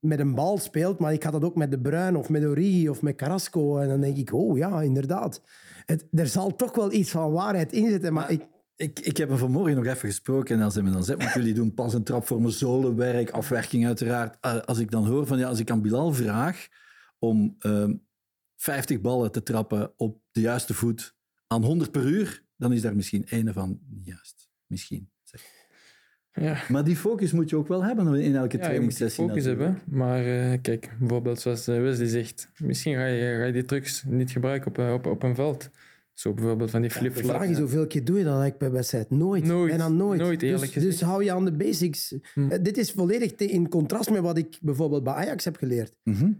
met 0.00 0.18
een 0.18 0.34
bal 0.34 0.58
speelt, 0.58 0.98
maar 0.98 1.12
ik 1.12 1.22
had 1.22 1.32
dat 1.32 1.44
ook 1.44 1.54
met 1.54 1.70
De 1.70 1.78
Bruyne 1.78 2.18
of 2.18 2.28
met 2.28 2.44
Origi 2.44 2.88
of 2.88 3.02
met 3.02 3.16
Carrasco. 3.16 3.78
En 3.78 3.88
dan 3.88 4.00
denk 4.00 4.16
ik, 4.16 4.32
oh 4.32 4.56
ja, 4.58 4.82
inderdaad. 4.82 5.42
Het, 5.86 6.06
er 6.12 6.26
zal 6.26 6.56
toch 6.56 6.74
wel 6.74 6.92
iets 6.92 7.10
van 7.10 7.32
waarheid 7.32 7.72
in 7.72 7.88
zitten, 7.88 8.12
maar 8.12 8.30
ik, 8.30 8.46
Ik, 8.76 9.00
ik 9.00 9.16
heb 9.16 9.28
hem 9.28 9.38
vanmorgen 9.38 9.76
nog 9.76 9.86
even 9.86 10.08
gesproken 10.08 10.56
en 10.56 10.62
als 10.62 10.74
hij 10.74 10.82
me 10.82 10.90
dan 10.90 11.04
zegt, 11.04 11.18
want 11.18 11.34
jullie 11.34 11.54
doen 11.54 11.74
pas 11.74 11.94
een 11.94 12.04
trap 12.04 12.26
voor 12.26 12.40
mijn 12.40 12.52
zolenwerk, 12.52 13.30
afwerking 13.30 13.86
uiteraard. 13.86 14.36
Eh, 14.40 14.58
als 14.60 14.78
ik 14.78 14.90
dan 14.90 15.06
hoor 15.06 15.26
van, 15.26 15.38
ja, 15.38 15.48
als 15.48 15.58
ik 15.58 15.70
aan 15.70 15.82
Bilal 15.82 16.12
vraag 16.12 16.68
om 17.18 17.56
ehm 17.58 17.94
50 18.56 19.00
ballen 19.00 19.32
te 19.32 19.42
trappen 19.42 19.92
op 19.96 20.20
de 20.30 20.40
juiste 20.40 20.74
voet 20.74 21.16
aan 21.46 21.64
100 21.64 21.90
per 21.90 22.06
uur, 22.06 22.44
dan 22.56 22.72
is 22.72 22.82
daar 22.82 22.96
misschien 22.96 23.24
ene 23.24 23.52
van 23.52 23.80
juist. 24.04 24.50
Misschien. 24.66 25.10
Ja, 26.40 26.56
Maar 26.68 26.84
die 26.84 26.96
focus 26.96 27.32
moet 27.32 27.50
je 27.50 27.56
ook 27.56 27.68
wel 27.68 27.84
hebben 27.84 28.06
in 28.06 28.12
elke 28.14 28.22
ja 28.24 28.32
je 28.32 28.40
moet 28.40 28.50
die 28.50 28.60
trainingssessie. 28.60 29.24
focus 29.28 29.44
natuurlijk. 29.44 29.76
hebben. 29.76 29.98
Maar 29.98 30.24
eh, 30.52 30.58
kijk, 30.62 30.90
bijvoorbeeld 30.98 31.40
zoals 31.40 31.68
eh, 31.68 31.80
Wesley 31.80 32.06
zegt, 32.06 32.48
misschien 32.58 32.94
ga 32.94 33.04
je, 33.06 33.36
ga 33.38 33.44
je 33.44 33.52
die 33.52 33.64
trucs 33.64 34.04
niet 34.06 34.30
gebruiken 34.30 34.68
op, 34.70 34.78
eh, 34.78 34.92
op, 34.92 35.06
op 35.06 35.22
een 35.22 35.34
veld. 35.34 35.70
Zo 36.12 36.32
bijvoorbeeld 36.34 36.70
van 36.70 36.80
die 36.80 36.90
de 36.90 36.96
flip-flop. 36.96 37.24
vraag 37.30 37.48
is 37.48 37.58
hoeveel 37.58 37.86
keer 37.86 38.04
doe 38.04 38.16
je 38.18 38.24
dat 38.24 38.32
eigenlijk 38.32 38.58
bij 38.60 38.70
wedstrijd? 38.70 39.10
Nooit. 39.10 39.44
Nooit. 39.44 39.68
Bijna 39.68 39.88
nooit. 39.88 40.20
Nooit, 40.20 40.42
eerlijk 40.42 40.72
dus, 40.72 40.82
dus 40.82 41.00
hou 41.00 41.24
je 41.24 41.32
aan 41.32 41.44
de 41.44 41.52
basics. 41.52 42.14
Hm. 42.34 42.62
Dit 42.62 42.76
is 42.78 42.92
volledig 42.92 43.34
te- 43.34 43.44
in 43.46 43.68
contrast 43.68 44.10
met 44.10 44.20
wat 44.20 44.38
ik 44.38 44.58
bijvoorbeeld 44.62 45.04
bij 45.04 45.12
Ajax 45.12 45.44
heb 45.44 45.56
geleerd. 45.56 45.94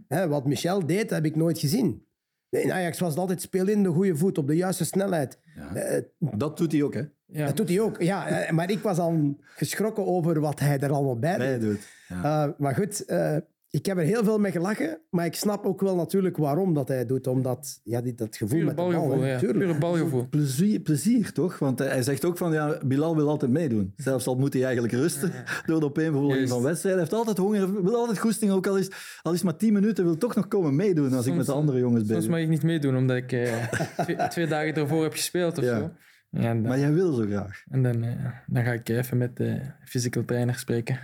Hè, 0.07 0.27
wat 0.27 0.45
Michel 0.45 0.85
deed, 0.85 1.09
heb 1.09 1.25
ik 1.25 1.35
nooit 1.35 1.59
gezien. 1.59 2.03
In 2.49 2.71
Ajax 2.71 2.99
was 2.99 3.09
het 3.09 3.19
altijd 3.19 3.41
speel 3.41 3.67
in 3.67 3.83
de 3.83 3.89
goede 3.89 4.15
voet, 4.15 4.37
op 4.37 4.47
de 4.47 4.55
juiste 4.55 4.85
snelheid. 4.85 5.39
Ja. 5.55 5.75
Eh, 5.75 6.01
Dat 6.19 6.57
doet 6.57 6.71
hij 6.71 6.83
ook, 6.83 6.93
hè? 6.93 7.01
Ja, 7.25 7.45
dat 7.45 7.57
doet 7.57 7.69
hij 7.69 7.79
ook. 7.79 8.01
Ja, 8.01 8.27
eh, 8.27 8.51
maar 8.51 8.71
ik 8.71 8.79
was 8.79 8.97
al 8.97 9.35
geschrokken 9.55 10.05
over 10.05 10.39
wat 10.39 10.59
hij 10.59 10.79
er 10.79 10.91
allemaal 10.91 11.19
bij 11.19 11.59
doet. 11.59 11.87
Ja. 12.07 12.45
Eh, 12.45 12.51
maar 12.57 12.75
goed, 12.75 13.05
eh, 13.05 13.35
ik 13.71 13.85
heb 13.85 13.97
er 13.97 14.03
heel 14.03 14.23
veel 14.23 14.37
mee 14.39 14.51
gelachen. 14.51 14.99
Maar 15.09 15.25
ik 15.25 15.35
snap 15.35 15.65
ook 15.65 15.81
wel 15.81 15.95
natuurlijk 15.95 16.37
waarom 16.37 16.73
dat 16.73 16.87
hij 16.87 17.05
doet. 17.05 17.27
Omdat 17.27 17.79
ja, 17.83 18.01
die, 18.01 18.13
dat 18.15 18.35
gevoel 18.37 18.49
pure 18.57 18.65
met 18.65 18.75
de 18.77 18.81
bal. 18.81 18.91
balgevoel. 18.91 19.25
ja. 19.25 19.37
tuurlijk. 19.39 19.65
Pure 19.65 19.77
balgevoel. 19.79 20.27
Plezier, 20.29 20.79
plezier, 20.79 21.31
toch? 21.33 21.59
Want 21.59 21.79
hij, 21.79 22.01
zegt 22.01 22.25
ook 22.25 22.37
van, 22.37 22.51
ja, 22.53 22.77
Bilal 22.85 23.15
wil 23.15 23.29
altijd 23.29 23.51
meedoen. 23.51 23.93
Zelfs 23.97 24.27
al 24.27 24.35
moet 24.35 24.53
hij 24.53 24.63
eigenlijk 24.63 24.93
rusten 24.93 25.31
door 25.65 25.79
de 25.79 25.85
opeenvolging 25.85 26.49
van 26.49 26.61
wedstrijden. 26.61 27.01
Hij 27.01 27.09
heeft 27.09 27.27
altijd 27.27 27.37
honger, 27.37 27.83
wil 27.83 27.95
altijd 27.95 28.19
goesting, 28.19 28.51
ook 28.51 28.67
al 28.67 28.77
is, 28.77 28.89
al 29.21 29.31
is 29.31 29.37
het 29.37 29.45
maar 29.49 29.57
10 29.57 29.73
minuten, 29.73 30.03
wil 30.03 30.17
toch 30.17 30.35
nog 30.35 30.47
komen 30.47 30.75
meedoen 30.75 31.05
als 31.05 31.13
ik 31.15 31.23
Soms- 31.23 31.37
met 31.37 31.45
de 31.45 31.51
andere 31.51 31.79
jongens 31.79 32.01
Soms 32.03 32.13
bezig 32.15 32.29
mag 32.31 32.39
ik 32.39 32.49
niet 32.49 32.63
meedoen, 32.63 32.97
omdat 32.97 33.17
ik 33.17 33.31
eh, 33.31 33.67
twee, 34.03 34.17
twee 34.29 34.47
dagen 34.47 34.73
ervoor 34.73 35.03
heb 35.03 35.11
gespeeld 35.11 35.57
of 35.57 35.63
Ja. 35.63 35.77
zo. 35.79 35.91
Ja, 36.29 36.41
dan, 36.41 36.61
Maar 36.61 36.79
jij 36.79 36.93
wil 36.93 37.13
zo 37.13 37.25
graag. 37.25 37.63
en 37.69 37.83
dan, 37.83 38.03
eh, 38.03 38.25
dan 38.47 38.63
ga 38.63 38.71
ik 38.71 38.89
even 38.89 39.17
met 39.17 39.35
de 39.37 39.61
physical 39.85 40.25
trainer 40.25 40.55
spreken. 40.55 40.99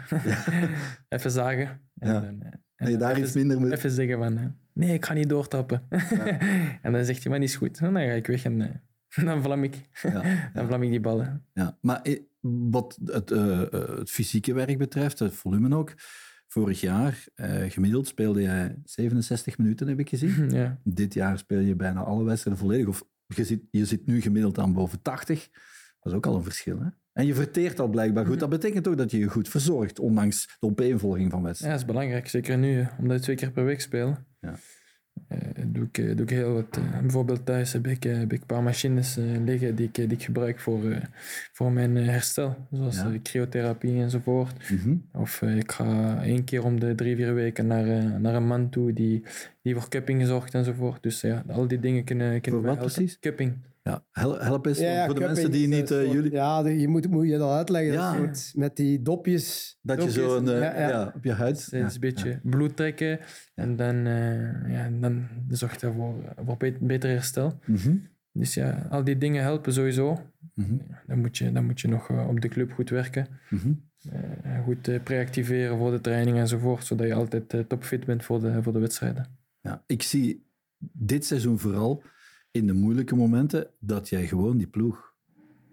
even 1.10 1.32
zagen. 1.32 1.68
En 1.98 2.14
Ja. 2.14 2.20
dan, 2.20 2.42
eh, 2.42 2.52
en 2.76 2.86
je 2.86 2.90
dan 2.92 3.00
daar 3.00 3.12
even, 3.12 3.24
iets 3.24 3.34
minder 3.34 3.60
moet... 3.60 3.72
even 3.72 3.92
zeggen 3.92 4.18
van... 4.18 4.38
eh, 4.38 4.46
nee, 4.74 4.94
ik 4.94 5.06
ga 5.06 5.14
niet 5.14 5.30
doortappen. 5.30 5.82
en 6.82 6.92
dan 6.92 7.06
zegt 7.06 7.22
hij, 7.22 7.32
maar 7.32 7.40
niet 7.40 7.50
is 7.50 7.56
goed. 7.56 7.80
En 7.80 7.94
dan 7.94 8.02
ga 8.04 8.12
ik 8.12 8.28
weg 8.28 8.44
en 8.46 8.62
eh, 8.62 8.70
dan 9.26 9.42
vlam 9.42 9.64
ik. 9.64 9.90
Ja, 10.02 10.50
Dan 10.54 10.68
vlam 10.68 10.84
ik 10.84 10.90
die 10.90 11.00
ballen. 11.00 11.44
ja. 11.54 11.78
Maar 11.82 12.02
eh, 12.02 12.20
wat 12.70 12.98
het, 13.06 13.32
eh, 13.32 13.62
eh, 13.62 13.98
het 13.98 14.10
fysieke 14.10 14.54
werk 14.54 14.78
betreft, 14.78 15.20
het 15.20 15.34
volume 15.34 15.76
ook, 15.76 15.94
vorig 16.48 16.82
jaar 16.82 17.24
eh, 17.36 17.72
gemiddeld 17.72 18.08
speelde 18.08 18.42
jij 18.42 18.76
67 18.84 19.58
minuten, 19.58 19.88
heb 19.88 20.00
ik 20.00 20.10
gezien. 20.10 20.50
ja. 20.50 20.80
Dit 20.84 21.14
jaar 21.14 21.38
speel 21.38 21.60
je 21.60 21.76
bijna 21.76 22.00
alle 22.02 22.24
wedstrijden 22.24 22.62
volledig. 22.64 22.88
Of 22.88 23.04
je 23.28 23.44
zit, 23.44 23.62
je 23.72 23.86
zit 23.86 24.06
nu 24.06 24.22
gemiddeld 24.22 24.60
aan 24.60 24.74
boven 24.74 25.02
80. 25.02 25.50
Dat 26.00 26.14
is 26.14 26.14
ook 26.14 26.26
al 26.26 26.36
een 26.36 26.44
verschil. 26.44 26.80
Hè? 26.80 26.88
En 27.14 27.26
je 27.26 27.34
verteert 27.34 27.80
al 27.80 27.88
blijkbaar 27.88 28.26
goed. 28.26 28.40
Dat 28.40 28.50
betekent 28.50 28.88
ook 28.88 28.98
dat 28.98 29.12
je 29.12 29.18
je 29.18 29.30
goed 29.30 29.50
verzorgt, 29.50 30.00
ondanks 30.00 30.58
de 30.60 30.68
opeenvolging 30.68 31.32
van 31.32 31.40
ja, 31.40 31.46
wedstrijden. 31.46 31.80
dat 31.80 31.88
is 31.88 31.94
belangrijk. 31.94 32.28
Zeker 32.28 32.58
nu, 32.58 32.88
omdat 33.00 33.18
ik 33.18 33.24
twee 33.24 33.36
keer 33.36 33.52
per 33.52 33.66
week 33.66 33.82
speel. 33.82 34.18
Ja. 34.40 34.56
Eh, 35.28 35.38
doe, 35.68 35.84
ik, 35.86 35.98
eh, 35.98 36.06
doe 36.06 36.26
ik 36.26 36.30
heel 36.30 36.54
wat. 36.54 36.78
eh, 36.78 37.00
bijvoorbeeld 37.00 37.46
thuis 37.46 37.74
heb 37.74 37.88
ik, 37.88 38.04
heb 38.04 38.34
ik 38.34 38.40
een 38.42 38.46
paar 38.46 38.64
machines 38.64 39.16
liggen 39.46 39.76
die 39.76 39.86
ik, 39.88 39.94
die 39.96 40.08
ik 40.08 40.24
gebruik 40.24 40.60
voor, 40.60 40.82
voor 41.54 41.72
mijn 41.72 41.96
herstel. 41.96 42.68
Zoals 42.72 42.96
Ja. 42.96 43.12
cryotherapie 43.24 44.02
enzovoort. 44.02 44.70
Mhm. 44.70 44.96
Of 45.14 45.42
ik 45.42 45.72
ga 45.72 46.22
één 46.24 46.44
keer 46.44 46.64
om 46.64 46.80
de 46.80 46.96
drie, 46.96 47.16
vier 47.16 47.34
weken 47.34 47.68
naar, 47.68 48.20
naar 48.22 48.36
een 48.36 48.48
man 48.48 48.70
toe 48.70 48.94
die, 48.94 49.24
die 49.62 49.74
voor 49.76 49.90
cupping 49.90 50.26
zorgt 50.26 50.54
enzovoort. 50.54 51.04
Dus 51.04 51.22
ja, 51.22 51.44
al 51.48 51.68
die 51.68 51.80
dingen 51.80 52.04
kunnen, 52.04 52.42
kunnen 52.42 52.62
Voor 52.62 52.70
wat 52.70 52.78
helpen. 52.80 52.96
precies? 52.96 53.20
Cupping. 53.20 53.54
Ja, 53.90 54.06
hel- 54.12 54.40
help 54.40 54.66
eens 54.66 54.78
voor 55.06 55.14
de 55.16 55.20
mensen 55.20 55.52
die 55.52 55.68
is 55.68 55.76
niet... 55.76 55.92
eh, 55.92 55.98
soort- 56.00 56.12
jullie, 56.12 56.32
Ja, 56.32 56.68
je 56.68 56.88
moet, 56.88 57.10
moet 57.10 57.28
je 57.28 57.38
dat 57.38 57.52
uitleggen. 57.52 57.94
Ja. 57.94 58.18
Dat 58.18 58.38
soort- 58.38 58.56
met 58.56 58.76
die 58.76 59.02
dopjes. 59.02 59.78
dat 59.82 60.04
je 60.04 60.12
zo 60.12 60.38
een, 60.38 60.48
eh, 60.48 60.60
ja, 60.62 60.80
ja. 60.80 60.90
ja, 60.90 61.12
op 61.16 61.24
je 61.24 61.32
huid... 61.32 61.56
Dus, 61.56 61.70
eh, 61.72 61.80
ja, 61.80 61.86
is 61.86 61.94
een 61.94 62.00
beetje 62.00 62.30
ja. 62.30 62.40
bloed 62.44 62.76
trekken. 62.76 63.20
En 63.56 63.76
dan, 63.76 64.06
eh, 64.06 64.72
ja, 64.72 64.90
dan 65.00 65.28
zorgt 65.50 65.82
dat 65.82 65.94
voor, 65.94 66.14
voor 66.46 66.58
bet- 66.58 66.80
beter 66.80 67.10
herstel. 67.10 67.60
Mhm. 67.66 67.96
Dus 68.32 68.54
ja, 68.54 68.88
al 68.90 69.04
die 69.04 69.18
dingen 69.18 69.42
helpen 69.44 69.74
sowieso. 69.74 70.20
Mhm. 70.54 70.76
Dan 71.08 71.20
moet 71.20 71.38
je, 71.38 71.52
dan 71.52 71.66
moet 71.66 71.82
je 71.82 71.88
nog 71.88 72.10
eh, 72.10 72.28
op 72.28 72.42
de 72.42 72.48
club 72.48 72.72
goed 72.72 72.90
werken. 72.90 73.28
Mhm. 73.50 73.74
Eh, 74.12 74.64
goed 74.64 74.88
eh, 74.88 75.04
preactiveren 75.04 75.78
voor 75.78 75.92
de 75.92 76.02
training 76.02 76.38
enzovoort. 76.38 76.86
Zodat 76.86 77.08
je 77.08 77.14
altijd 77.14 77.54
eh, 77.54 77.60
topfit 77.60 78.06
bent 78.06 78.24
voor 78.24 78.40
de, 78.40 78.64
voor 78.64 78.74
de 78.74 78.80
wedstrijden. 78.80 79.26
Ja, 79.62 79.84
ik 79.88 80.02
zie 80.02 80.48
dit 80.94 81.26
seizoen 81.26 81.60
vooral 81.60 82.04
in 82.56 82.68
de 82.68 82.74
moeilijke 82.74 83.16
momenten 83.16 83.68
dat 83.80 84.10
jij 84.10 84.28
gewoon 84.28 84.58
die 84.58 84.68
ploeg 84.68 85.14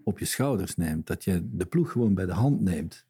op 0.03 0.19
je 0.19 0.25
schouders 0.25 0.75
neemt. 0.75 1.07
Dat 1.07 1.23
je 1.23 1.47
de 1.51 1.65
ploeg 1.65 1.91
gewoon 1.91 2.13
bij 2.13 2.25
de 2.25 2.31
hand 2.31 2.61
neemt. 2.61 3.05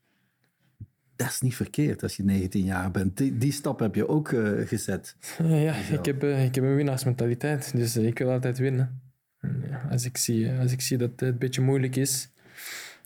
Dat 1.16 1.28
is 1.28 1.42
niet 1.42 1.56
verkeerd 1.56 2.04
als 2.04 2.16
je 2.16 2.24
19 2.24 2.64
jaar 2.64 2.92
bent. 2.92 3.18
Die, 3.18 3.38
die 3.38 3.52
stap 3.52 3.80
heb 3.80 3.96
je 3.96 4.08
ook 4.08 4.32
eh, 4.32 4.68
gezet. 4.68 5.16
Eh, 5.38 5.64
ja, 5.64 5.74
ik 5.98 6.06
heb, 6.06 6.24
eh, 6.24 6.46
ik 6.46 6.56
heb 6.56 6.64
een 6.64 6.76
winnaarsmentaliteit. 6.76 7.72
Dus 7.76 7.98
ik 7.98 8.18
wil 8.18 8.32
altijd 8.32 8.58
winnen. 8.58 9.02
En, 9.40 9.64
ja, 9.70 9.88
als, 9.92 10.06
ik 10.06 10.18
zie, 10.18 10.52
als 10.52 10.72
ik 10.72 10.82
zie 10.82 10.98
dat 10.98 11.12
het 11.12 11.22
een 11.22 11.38
beetje 11.38 11.62
moeilijk 11.62 11.96
is, 11.96 12.30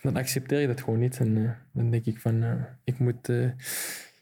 dan 0.01 0.15
accepteer 0.15 0.61
ik 0.61 0.67
dat 0.67 0.81
gewoon 0.81 0.99
niet. 0.99 1.17
En 1.17 1.57
dan 1.71 1.91
denk 1.91 2.05
ik 2.05 2.19
van, 2.19 2.65
ik, 2.83 2.99
moet, 2.99 3.29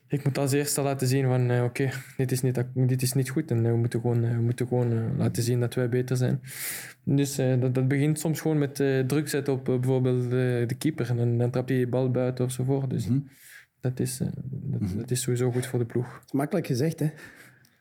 ik 0.07 0.23
moet 0.23 0.37
als 0.37 0.51
eerste 0.51 0.81
laten 0.81 1.07
zien 1.07 1.25
van, 1.25 1.49
eh, 1.49 1.63
oké, 1.63 1.89
dit, 2.17 2.31
is 2.31 2.41
niet 2.41 2.63
dit 2.73 3.01
is 3.01 3.13
niet 3.13 3.29
goed. 3.29 3.51
En 3.51 3.65
eh, 3.65 3.71
we 3.71 3.77
moeten 3.77 3.99
gewoon, 4.01 4.23
eh, 4.23 4.35
we 4.35 4.41
moeten 4.41 4.67
gewoon 4.67 5.17
laten 5.17 5.43
zien 5.43 5.59
dat 5.59 5.73
wij 5.73 5.89
beter 5.89 6.17
zijn. 6.17 6.41
Dus 7.03 7.37
eh, 7.37 7.61
dat, 7.61 7.75
dat 7.75 7.87
begint 7.87 8.19
soms 8.19 8.41
gewoon 8.41 8.57
met 8.57 8.79
eh, 8.79 8.99
druk 8.99 9.27
zetten 9.27 9.53
op 9.53 9.65
bijvoorbeeld 9.65 10.23
eh, 10.23 10.29
de 10.67 10.75
keeper. 10.77 11.09
En 11.09 11.17
dan, 11.17 11.37
dan 11.37 11.49
trap 11.51 11.69
je 11.69 11.75
die 11.75 11.87
bal 11.87 12.11
buiten 12.11 12.45
ofzovoort. 12.45 12.89
Dus 12.89 13.07
Mhm. 13.07 13.19
dat, 13.79 13.99
is, 13.99 14.19
eh, 14.19 14.27
dat, 14.43 14.81
dat 14.97 15.11
is 15.11 15.21
sowieso 15.21 15.51
goed 15.51 15.65
voor 15.65 15.79
de 15.79 15.85
ploeg. 15.85 16.21
Makkelijk 16.31 16.67
gezegd, 16.67 16.99
hè. 16.99 17.09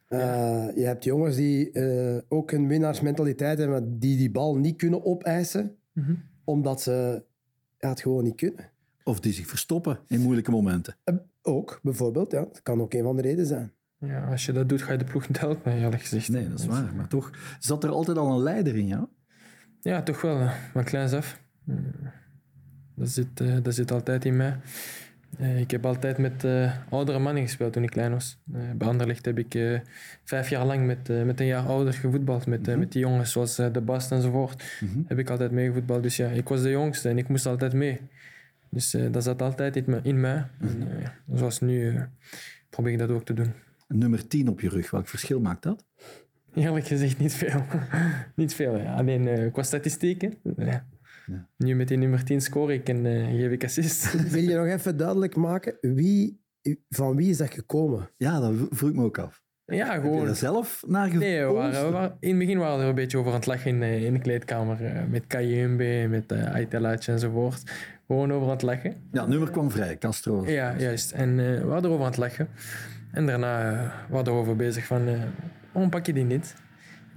Eh, 0.09 0.77
je 0.77 0.85
hebt 0.85 1.05
jongens 1.05 1.37
die 1.37 1.71
eh, 1.73 2.19
ook 2.29 2.51
een 2.51 2.69
winnaarsmentaliteit 2.69 3.59
hebben, 3.59 3.81
maar 3.81 3.99
die 3.99 4.17
die 4.17 4.31
bal 4.31 4.57
niet 4.57 4.77
kunnen 4.77 5.05
opeisen, 5.05 5.77
Mhm. 5.93 6.15
omdat 6.45 6.83
ze 6.83 7.23
ja, 7.79 7.89
het 7.89 8.01
gewoon 8.01 8.25
niet 8.25 8.37
kunnen. 8.37 8.71
Of 9.05 9.21
die 9.21 9.33
zich 9.33 9.47
verstoppen 9.47 9.99
in 10.09 10.21
moeilijke 10.21 10.51
momenten. 10.51 10.97
Ook, 11.45 11.81
bijvoorbeeld. 11.83 12.33
Ja. 12.33 12.41
Dat 12.41 12.63
kan 12.63 12.81
ook 12.81 12.95
een 12.95 13.03
van 13.03 13.17
de 13.17 13.23
redenen 13.23 13.47
zijn. 13.47 13.73
Ja, 13.99 14.27
als 14.31 14.47
je 14.47 14.53
dat 14.53 14.69
doet, 14.69 14.83
ga 14.83 14.93
je 14.93 14.99
de 14.99 15.05
ploeg 15.05 15.29
niet 15.29 15.39
helpen, 15.41 15.73
eerlijk 15.73 16.03
gezegd. 16.03 16.29
Nee, 16.29 16.49
dat 16.49 16.59
is 16.59 16.67
waar. 16.67 16.95
Maar 16.97 17.09
toch 17.09 17.31
zat 17.59 17.85
er 17.85 17.91
altijd 17.91 18.17
al 18.19 18.33
een 18.33 18.43
leider 18.43 18.77
in 18.77 18.87
jou. 18.87 19.07
Ja, 19.81 20.03
toch 20.03 20.21
wel. 20.21 20.41
eh, 20.41 20.51
Van 20.73 20.85
kleins 20.85 21.13
af. 21.13 21.41
Eh, 21.69 21.75
Dat 22.97 23.09
zit, 23.09 23.41
eh, 23.41 23.57
dat 23.63 23.75
zit 23.75 23.91
altijd 23.93 24.25
in 24.25 24.37
mij. 24.37 24.57
Eh, 25.39 25.61
ik 25.61 25.71
heb 25.71 25.87
altijd 25.87 26.19
met 26.19 26.45
eh, 26.45 26.73
oudere 26.91 27.19
mannen 27.19 27.43
gespeeld 27.43 27.73
toen 27.73 27.83
ik 27.83 27.91
klein 27.91 28.13
was. 28.13 28.39
Eh, 28.53 28.61
bij 28.77 28.89
Anderlecht 28.89 29.25
heb 29.25 29.39
ik 29.39 29.81
vijf 30.25 30.49
jaar 30.49 30.67
lang 30.67 30.87
met, 30.87 31.09
met 31.25 31.41
een 31.41 31.47
jaar 31.47 31.67
ouder 31.67 31.93
gevoetbald. 31.93 32.47
Met, 32.47 32.69
eh, 32.69 32.77
met 32.77 32.93
die 32.93 33.01
jongens 33.01 33.33
zoals 33.33 33.57
De 33.57 33.81
Bast 33.85 34.13
enzovoort. 34.13 34.63
Mhm. 34.81 34.99
Heb 35.07 35.19
ik 35.19 35.31
altijd 35.31 35.51
meegevoetbald. 35.51 36.03
Dus 36.03 36.17
ja, 36.17 36.29
ik 36.29 36.49
was 36.49 36.63
de 36.63 36.71
jongste 36.71 37.09
en 37.09 37.19
ik 37.19 37.29
moest 37.29 37.47
altijd 37.47 37.73
mee. 37.73 38.01
Dus 38.75 38.95
eh, 38.95 39.13
dat 39.13 39.23
zat 39.25 39.43
altijd 39.43 39.77
in, 39.77 39.85
me, 39.87 40.01
in 40.03 40.21
mij. 40.21 40.47
En, 40.61 40.89
eh, 40.91 41.03
ja, 41.03 41.15
zoals 41.35 41.61
nu 41.61 41.89
eh, 41.97 42.03
probeer 42.71 42.93
ik 42.93 42.99
dat 42.99 43.11
ook 43.11 43.25
te 43.25 43.33
doen. 43.35 43.53
Nummer 43.89 44.27
10 44.29 44.49
op 44.49 44.61
je 44.61 44.69
rug, 44.69 44.91
welk 44.91 45.09
verschil 45.09 45.41
maakt 45.41 45.63
dat? 45.63 45.85
Eerlijk 46.55 46.87
gezegd 46.87 47.19
niet 47.19 47.35
veel. 47.35 47.65
niet 48.37 48.55
veel, 48.55 48.77
ja. 48.79 48.95
alleen 48.95 49.29
eh, 49.29 49.53
qua 49.53 49.63
statistieken. 49.63 50.35
Ja. 50.57 50.87
Ja. 51.27 51.49
Nu 51.57 51.75
met 51.75 51.89
die 51.89 51.97
nummer 51.99 52.25
10 52.25 52.41
score 52.41 52.73
ik 52.75 52.89
en 52.89 53.07
eh, 53.07 53.27
geef 53.41 53.51
ik 53.51 53.65
assist. 53.65 54.13
Wil 54.33 54.43
je 54.43 54.55
nog 54.57 54.67
even 54.67 54.97
duidelijk 54.97 55.37
maken, 55.37 55.77
wie, 55.81 56.41
van 56.89 57.17
wie 57.17 57.31
is 57.31 57.37
dat 57.37 57.55
gekomen? 57.55 58.11
Ja, 58.17 58.41
dat 58.41 58.53
vroeg 58.71 58.91
ik 58.91 58.97
me 58.97 59.03
ook 59.05 59.19
af. 59.19 59.43
ja, 59.65 59.93
Heb 59.93 60.03
je 60.03 60.09
gewoon. 60.09 60.29
er 60.29 60.35
zelf 60.37 60.83
naar? 60.87 61.17
Nee, 61.17 61.45
we 61.47 61.53
waren, 61.53 61.85
we 61.87 61.91
waren- 61.93 62.17
in 62.21 62.29
het 62.29 62.39
begin 62.39 62.59
waren 62.59 62.77
we 62.77 62.83
er 62.83 62.89
een 62.89 62.95
beetje 62.95 63.19
over 63.19 63.31
aan 63.31 63.37
het 63.39 63.47
lachen 63.47 63.71
in, 63.71 63.83
eh, 63.83 64.05
in 64.05 64.13
de 64.13 64.19
kleedkamer. 64.21 64.85
eh, 64.85 65.05
met 65.07 65.27
Kayembe, 65.27 66.07
met 66.11 66.33
uh, 66.33 66.53
Aitelaatje 66.55 67.13
enzovoort. 67.13 67.63
Gewoon 68.07 68.33
over 68.33 68.47
aan 68.47 68.53
het 68.53 68.63
lachen. 68.63 68.95
Ja, 69.13 69.27
nummer 69.27 69.51
kwam 69.51 69.71
vrij, 69.71 69.99
Castro. 69.99 70.47
Ja, 70.47 70.79
juist. 70.79 71.13
En 71.13 71.29
eh, 71.29 71.61
we 71.61 71.65
waren 71.65 71.85
erover 71.85 72.05
aan 72.05 72.11
het 72.11 72.21
lachen. 72.21 72.49
En 73.13 73.27
daarna 73.27 73.73
uh, 73.73 73.93
waren 74.11 74.25
we 74.25 74.31
erover 74.31 74.57
bezig 74.57 74.87
van, 74.87 75.09
uh, 75.09 75.23
waarom 75.73 75.91
pak 75.91 76.07
je 76.07 76.13
die 76.13 76.25
niet? 76.25 76.55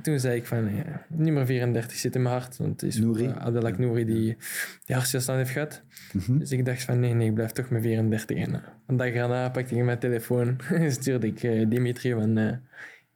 Toen 0.01 0.19
zei 0.19 0.35
ik 0.35 0.45
van, 0.45 0.69
nummer 1.09 1.45
34 1.45 1.97
zit 1.97 2.15
in 2.15 2.21
mijn 2.21 2.33
hart. 2.35 2.57
Want 2.57 2.81
het 2.81 2.89
is 2.89 2.99
Nouri. 2.99 3.25
uh, 3.25 3.35
Abdelak 3.35 3.77
Nouri 3.77 4.05
die, 4.05 4.37
die 4.85 4.95
hartstilstand 4.95 5.37
heeft 5.37 5.51
gehad. 5.51 5.83
Mhm. 6.13 6.37
Dus 6.37 6.51
ik 6.51 6.65
dacht 6.65 6.83
van, 6.83 6.99
nee, 6.99 7.13
nee, 7.13 7.27
ik 7.27 7.33
blijf 7.33 7.51
toch 7.51 7.69
met 7.69 7.81
34. 7.81 8.37
En 8.37 8.49
uh, 8.49 8.57
een 8.87 8.97
dag 8.97 9.13
daarna 9.13 9.49
pakte 9.49 9.75
ik 9.75 9.83
mijn 9.83 9.99
telefoon 9.99 10.59
en 10.69 10.91
stuurde 10.91 11.27
ik 11.27 11.43
uh, 11.43 11.69
Dimitri 11.69 12.11
van, 12.13 12.37
uh, 12.37 12.51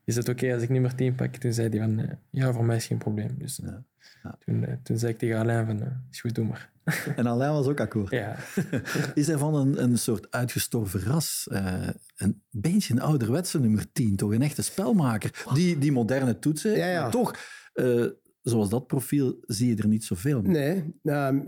is 0.04 0.16
het 0.16 0.30
oké 0.30 0.44
okay 0.44 0.54
als 0.54 0.64
ik 0.64 0.70
nummer 0.70 0.96
10 0.96 1.16
pak? 1.16 1.36
Toen 1.36 1.54
zei 1.54 1.70
hij 1.70 1.80
van, 1.80 2.00
uh, 2.00 2.06
ja, 2.30 2.54
voor 2.54 2.66
mij 2.66 2.76
is 2.76 2.86
geen 2.86 2.98
probleem. 2.98 3.36
Dus 3.38 3.60
Ja. 3.64 3.84
Ja. 4.24 4.38
Toen, 4.46 4.80
toen 4.84 4.98
zei 4.98 5.12
ik 5.12 5.18
tegen 5.18 5.38
Alain 5.38 5.66
van, 5.66 5.82
is 6.12 6.22
goed, 6.22 6.36
doe 6.36 6.46
maar. 6.46 6.72
En 7.16 7.28
Alain 7.28 7.52
was 7.52 7.68
ook 7.68 7.80
akkoord. 7.80 8.12
Ja. 8.12 8.36
Is 9.14 9.28
hij 9.28 9.38
van 9.38 9.56
een, 9.56 9.84
een 9.84 9.98
soort 9.98 10.32
uitgestorven 10.32 11.02
ras? 11.04 11.48
Uh, 11.52 11.90
een 12.16 12.44
beetje 12.50 12.94
een 12.94 13.02
ouderwetse 13.02 13.60
nummer 13.60 13.92
10, 13.92 14.16
toch? 14.16 14.34
Een 14.34 14.42
echte 14.42 14.62
spelmaker. 14.62 15.46
Die, 15.54 15.78
die 15.78 15.92
moderne 15.92 16.40
toetsen. 16.40 16.78
Ja, 16.78 16.88
ja. 16.88 17.02
Maar 17.02 17.12
toch, 17.12 17.36
uh, 17.74 18.06
zoals 18.42 18.70
dat 18.70 18.88
profiel, 18.88 19.38
zie 19.42 19.76
je 19.76 19.82
er 19.82 19.88
niet 19.88 20.04
zoveel. 20.04 20.42
Nee. 20.42 20.94
Um, 21.04 21.44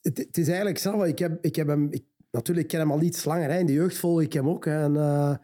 het, 0.00 0.18
het, 0.18 0.38
is 0.38 0.46
eigenlijk 0.46 0.78
zo. 0.78 1.02
Ik 1.02 1.18
heb, 1.18 1.44
ik 1.44 1.56
heb 1.56 1.66
hem... 1.66 1.88
Ik, 1.90 2.04
natuurlijk, 2.30 2.66
ik 2.66 2.72
ken 2.72 2.80
hem 2.80 2.92
al 2.92 3.02
iets 3.02 3.24
langer. 3.24 3.50
Hè. 3.50 3.58
In 3.58 3.66
de 3.66 3.72
jeugd 3.72 3.98
volg 3.98 4.22
ik 4.22 4.32
hem 4.32 4.48
ook. 4.48 4.64
Hè. 4.64 4.82
En, 4.82 4.94
uh, 4.94 5.34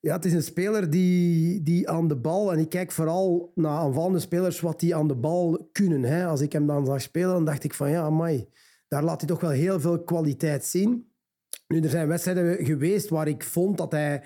ja, 0.00 0.14
het 0.14 0.24
is 0.24 0.32
een 0.32 0.42
speler 0.42 0.90
die, 0.90 1.62
die 1.62 1.88
aan 1.88 2.08
de 2.08 2.16
bal... 2.16 2.52
En 2.52 2.58
ik 2.58 2.68
kijk 2.68 2.92
vooral 2.92 3.52
naar 3.54 3.78
aanvallende 3.78 4.18
spelers 4.18 4.60
wat 4.60 4.80
die 4.80 4.94
aan 4.94 5.08
de 5.08 5.14
bal 5.14 5.68
kunnen. 5.72 6.02
Hè. 6.02 6.26
Als 6.26 6.40
ik 6.40 6.52
hem 6.52 6.66
dan 6.66 6.86
zag 6.86 7.00
spelen, 7.00 7.32
dan 7.32 7.44
dacht 7.44 7.64
ik 7.64 7.74
van... 7.74 7.90
Ja, 7.90 8.02
amai, 8.02 8.48
daar 8.88 9.04
laat 9.04 9.20
hij 9.20 9.28
toch 9.28 9.40
wel 9.40 9.50
heel 9.50 9.80
veel 9.80 10.02
kwaliteit 10.02 10.64
zien. 10.64 11.10
Nu, 11.68 11.80
er 11.80 11.88
zijn 11.88 12.08
wedstrijden 12.08 12.64
geweest 12.64 13.08
waar 13.08 13.28
ik 13.28 13.44
vond 13.44 13.78
dat 13.78 13.92
hij 13.92 14.22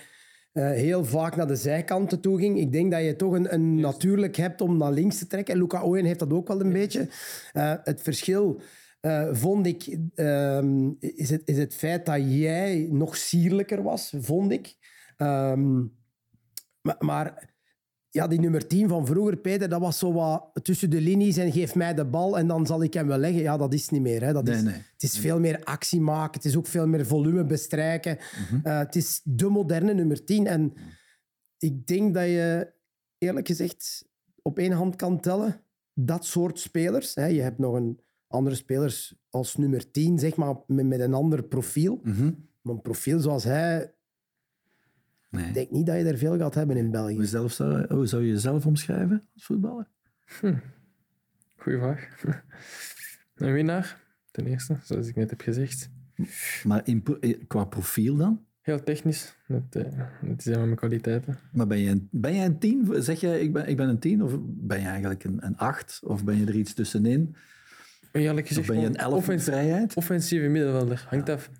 uh, 0.53 0.71
heel 0.71 1.05
vaak 1.05 1.37
naar 1.37 1.47
de 1.47 1.57
zijkanten 1.57 2.21
toe 2.21 2.39
ging. 2.39 2.59
Ik 2.59 2.73
denk 2.73 2.91
dat 2.91 3.05
je 3.05 3.17
toch 3.17 3.33
een, 3.33 3.55
een 3.55 3.75
natuurlijk 3.75 4.37
hebt 4.37 4.61
om 4.61 4.77
naar 4.77 4.93
links 4.93 5.19
te 5.19 5.27
trekken. 5.27 5.55
En 5.55 5.61
Luca 5.61 5.83
Owen 5.83 6.05
heeft 6.05 6.19
dat 6.19 6.33
ook 6.33 6.49
wel 6.49 6.61
een 6.61 6.73
beetje. 6.73 7.09
Uh, 7.53 7.75
het 7.85 8.03
verschil... 8.03 8.61
Uh, 9.01 9.29
vond 9.33 9.67
ik, 9.67 9.99
um, 10.15 10.97
is, 11.01 11.31
het, 11.31 11.43
is 11.45 11.59
het 11.59 11.75
feit 11.75 12.07
dat 12.07 12.21
jij 12.27 12.89
nog 12.91 13.17
sierlijker 13.17 13.83
was, 13.83 14.15
vond 14.19 14.53
ik. 14.53 14.77
Um, 15.17 15.97
maar, 16.81 16.97
maar, 16.99 17.55
ja, 18.15 18.27
die 18.29 18.41
nummer 18.41 18.67
10 18.67 18.89
van 18.89 19.07
vroeger, 19.07 19.37
Peter, 19.37 19.69
dat 19.69 19.81
was 19.81 19.99
zo 19.99 20.13
wat 20.13 20.51
tussen 20.63 20.91
de 20.91 21.01
linies 21.01 21.37
en 21.37 21.53
geef 21.53 21.75
mij 21.75 21.95
de 21.95 22.05
bal 22.05 22.39
en 22.39 22.47
dan 22.47 22.67
zal 22.67 22.83
ik 22.83 22.95
hem 22.95 23.07
wel 23.07 23.19
leggen. 23.19 23.43
Ja, 23.43 23.57
dat 23.57 23.75
is 23.75 23.89
niet 23.89 24.01
meer. 24.01 24.25
Hè. 24.25 24.33
Dat 24.33 24.45
nee, 24.45 24.55
is, 24.55 24.63
nee. 24.63 24.75
Het 24.75 25.03
is 25.03 25.19
veel 25.19 25.41
meer 25.41 25.65
actie 25.65 26.01
maken, 26.01 26.33
het 26.33 26.45
is 26.45 26.57
ook 26.57 26.67
veel 26.67 26.87
meer 26.87 27.07
volume 27.07 27.45
bestrijken. 27.45 28.19
Mm 28.19 28.45
-hmm. 28.47 28.61
uh, 28.73 28.79
het 28.79 28.97
is 28.97 29.21
de 29.25 29.49
moderne 29.49 29.95
nummer 29.95 30.25
10. 30.25 30.47
En 30.47 30.73
ik 31.59 31.87
denk 31.87 32.15
dat 32.15 32.25
je, 32.25 32.73
eerlijk 33.19 33.47
gezegd, 33.47 34.09
op 34.43 34.59
één 34.59 34.73
hand 34.73 34.97
kan 34.97 35.21
tellen 35.21 35.61
dat 35.95 36.25
soort 36.25 36.59
spelers. 36.59 37.15
Hè. 37.15 37.27
Je 37.27 37.41
hebt 37.41 37.59
nog 37.59 37.75
een 37.75 38.01
andere 38.27 38.57
spelers 38.57 39.15
als 39.31 39.57
nummer 39.57 39.91
10, 39.91 40.19
zeg 40.19 40.37
maar, 40.37 40.57
met, 40.67 40.87
met 40.87 41.01
een 41.01 41.15
ander 41.15 41.43
profiel. 41.43 42.01
Mhm. 42.03 42.31
Een 42.63 42.83
profiel 42.83 43.21
zoals 43.21 43.45
hij, 43.45 43.95
Nee. 45.35 45.47
ik 45.49 45.55
denk 45.55 45.71
niet 45.71 45.87
dat 45.87 45.97
je 45.97 46.05
er 46.05 46.19
veel 46.19 46.39
gaat 46.39 46.55
hebben 46.55 46.77
in 46.77 46.91
België. 46.91 47.15
Hoe, 47.15 47.25
zelf 47.27 47.53
zou, 47.53 47.95
hoe 47.95 48.07
zou 48.07 48.23
je 48.23 48.29
jezelf 48.29 48.67
omschrijven 48.67 49.29
als 49.35 49.45
voetballer? 49.45 49.89
Goeie 51.57 51.79
vraag. 51.79 52.09
Een 53.35 53.53
winnaar, 53.53 54.01
ten 54.31 54.47
eerste, 54.47 54.77
zoals 54.83 55.09
ik 55.09 55.15
net 55.17 55.31
heb 55.31 55.41
gezegd. 55.41 55.91
Maar 56.65 56.81
in, 56.85 57.03
eh, 57.21 57.39
qua 57.47 57.65
profiel 57.65 58.17
dan? 58.17 58.45
Heel 58.61 58.83
technisch, 58.83 59.37
dat, 59.49 59.73
dat 59.73 59.93
zijn 60.43 60.57
wel 60.57 60.65
mijn 60.65 60.77
kwaliteiten. 60.77 61.39
Maar 61.53 61.67
ben 61.67 61.79
je 61.79 61.91
een, 61.91 62.09
ben 62.11 62.35
jij 62.35 62.45
een 62.45 62.59
tien? 62.59 63.03
Zeg 63.03 63.21
jij, 63.21 63.41
ik 63.41 63.53
ben, 63.53 63.69
ik 63.69 63.77
ben 63.77 63.89
een 63.89 63.99
tien? 63.99 64.23
Of 64.23 64.33
ben 64.43 64.81
je 64.81 64.87
eigenlijk 64.87 65.25
een, 65.25 65.47
een 65.47 65.57
acht? 65.57 66.01
Of 66.05 66.25
ben 66.25 66.37
je 66.39 66.47
er 66.47 66.55
iets 66.55 66.75
tussenin? 66.75 67.35
Eerlijk 68.13 68.41
Of 68.41 68.47
gezegd, 68.49 68.69
ben 68.69 68.81
je 68.81 68.87
een 68.87 68.97
elf 68.97 69.15
offens- 69.15 69.45
vrijheid? 69.45 69.95
offensieve 69.95 70.47
middenvelder. 70.47 71.07
Hangt 71.09 71.29
af. 71.29 71.51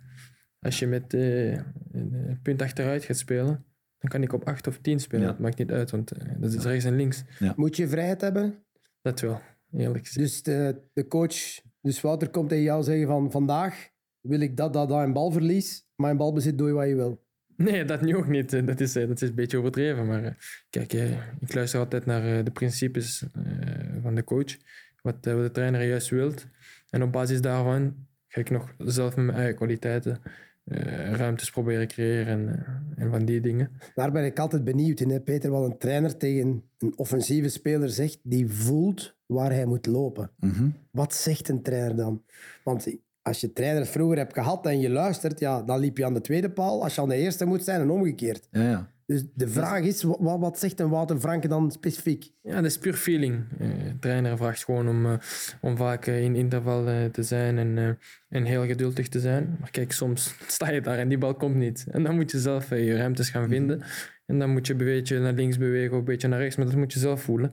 Als 0.65 0.79
je 0.79 0.87
met 0.87 1.13
eh, 1.13 1.51
een 1.51 1.63
eh, 1.91 2.35
punt 2.41 2.61
achteruit 2.61 3.03
gaat 3.03 3.17
spelen, 3.17 3.65
dan 3.97 4.09
kan 4.09 4.23
ik 4.23 4.33
op 4.33 4.47
8 4.47 4.67
of 4.67 4.77
10 4.77 4.99
spelen. 4.99 5.25
Ja. 5.25 5.31
Dat 5.31 5.39
maakt 5.39 5.57
niet 5.57 5.71
uit, 5.71 5.91
want 5.91 6.11
eh, 6.11 6.31
dat 6.37 6.53
is 6.53 6.63
rechts 6.63 6.85
en 6.85 6.95
links. 6.95 7.23
Moet 7.55 7.75
je 7.75 7.87
vrijheid 7.87 8.21
hebben? 8.21 8.63
Dat 9.01 9.19
wel, 9.19 9.41
eerlijk 9.71 10.07
gezegd. 10.07 10.25
Dus 10.27 10.43
de, 10.43 10.81
de 10.93 11.07
coach, 11.07 11.61
dus 11.81 12.01
Wouter 12.01 12.29
komt 12.29 12.49
tegen 12.49 12.63
jou 12.63 12.83
zeggen 12.83 13.07
van 13.07 13.31
vandaag 13.31 13.89
wil 14.21 14.39
ik 14.39 14.57
dat, 14.57 14.73
dat, 14.73 14.89
dat 14.89 15.03
een 15.03 15.13
balverlies, 15.13 15.87
maar 15.95 16.11
in 16.11 16.17
balbezit 16.17 16.57
doe 16.57 16.67
je 16.67 16.73
wat 16.73 16.87
je 16.87 16.95
wil. 16.95 17.23
Nee, 17.57 17.85
dat 17.85 18.01
nu 18.01 18.15
ook 18.15 18.27
niet. 18.27 18.67
Dat 18.67 18.79
is, 18.79 18.93
dat 18.93 19.21
is 19.21 19.29
een 19.29 19.35
beetje 19.35 19.57
overdreven. 19.57 20.07
Maar 20.07 20.37
kijk, 20.69 20.93
eh, 20.93 21.11
ik 21.39 21.53
luister 21.53 21.79
altijd 21.79 22.05
naar 22.05 22.43
de 22.43 22.51
principes 22.51 23.23
eh, 23.33 24.01
van 24.01 24.15
de 24.15 24.23
coach. 24.23 24.57
Wat, 25.01 25.23
de 25.23 25.49
trainer 25.51 25.87
juist 25.87 26.09
wilt. 26.09 26.47
En 26.89 27.03
op 27.03 27.11
basis 27.11 27.41
daarvan 27.41 28.07
ga 28.27 28.41
ik 28.41 28.49
nog 28.49 28.73
zelf 28.77 29.15
met 29.15 29.25
mijn 29.25 29.37
eigen 29.37 29.55
kwaliteiten 29.55 30.21
ruimtes 30.65 31.51
proberen 31.51 31.87
creëren 31.87 32.27
en, 32.27 32.65
eh, 32.95 33.03
en 33.03 33.11
van 33.11 33.25
die 33.25 33.41
dingen. 33.41 33.71
Daar 33.95 34.11
ben 34.11 34.25
ik 34.25 34.39
altijd 34.39 34.63
benieuwd 34.63 34.99
in, 34.99 35.09
hè, 35.09 35.19
Peter, 35.19 35.51
wat 35.51 35.63
een 35.63 35.77
trainer 35.77 36.17
tegen 36.17 36.63
een 36.77 36.93
offensieve 36.95 37.49
speler 37.49 37.89
zegt 37.89 38.19
die 38.23 38.47
voelt 38.47 39.15
waar 39.25 39.51
hij 39.51 39.65
moet 39.65 39.85
lopen. 39.85 40.31
Mhm. 40.39 40.69
Wat 40.91 41.13
zegt 41.13 41.49
een 41.49 41.61
trainer 41.61 41.95
dan? 41.95 42.23
Want 42.63 42.95
als 43.21 43.41
je 43.41 43.53
trainers 43.53 43.89
vroeger 43.89 44.17
hebt 44.17 44.33
gehad 44.33 44.65
en 44.65 44.79
je 44.79 44.89
luistert, 44.89 45.39
ja, 45.39 45.61
dan 45.61 45.79
liep 45.79 45.97
je 45.97 46.05
aan 46.05 46.13
de 46.13 46.21
tweede 46.21 46.51
paal. 46.51 46.83
Als 46.83 46.95
je 46.95 47.01
aan 47.01 47.09
de 47.09 47.15
eerste 47.15 47.45
moet 47.45 47.63
zijn 47.63 47.81
en 47.81 47.89
omgekeerd. 47.89 48.47
Ja, 48.51 48.69
ja. 48.69 48.89
Dus 49.05 49.23
de 49.33 49.47
vraag 49.47 49.83
is, 49.83 50.03
wat, 50.03 50.39
wat 50.39 50.59
zegt 50.59 50.79
een 50.79 50.89
Wouter 50.89 51.19
Franke 51.19 51.47
dan 51.47 51.71
specifiek? 51.71 52.31
Ja, 52.41 52.55
dat 52.55 52.65
is 52.65 52.77
puur 52.77 52.93
feeling. 52.93 53.45
Eh, 53.59 53.67
de 53.67 53.99
trainer 53.99 54.37
vraagt 54.37 54.63
gewoon 54.63 54.89
om, 54.89 55.05
eh, 55.05 55.17
om 55.61 55.77
vaak 55.77 56.07
eh, 56.07 56.23
in 56.23 56.35
interval 56.35 57.09
te 57.11 57.23
zijn 57.23 57.57
en, 57.57 57.99
en 58.29 58.43
heel 58.43 58.65
geduldig 58.65 59.07
te 59.09 59.19
zijn. 59.19 59.57
Maar 59.59 59.71
kijk, 59.71 59.91
soms 59.91 60.35
sta 60.47 60.69
je 60.69 60.81
daar 60.81 60.97
en 60.97 61.07
die 61.07 61.17
bal 61.17 61.35
komt 61.35 61.55
niet. 61.55 61.85
En 61.91 62.03
dan 62.03 62.15
moet 62.15 62.31
je 62.31 62.39
zelf 62.39 62.69
je 62.69 62.95
ruimtes 62.95 63.29
gaan 63.29 63.47
vinden. 63.47 63.81
En 64.25 64.39
dan 64.39 64.49
moet 64.49 64.67
je 64.67 64.73
een 64.73 64.79
beetje 64.79 65.19
naar 65.19 65.33
links 65.33 65.57
bewegen 65.57 65.91
of 65.91 65.99
een 65.99 66.05
beetje 66.05 66.27
naar 66.27 66.39
rechts. 66.39 66.55
Maar 66.55 66.65
dat 66.65 66.75
moet 66.75 66.93
je 66.93 66.99
zelf 66.99 67.21
voelen. 67.21 67.51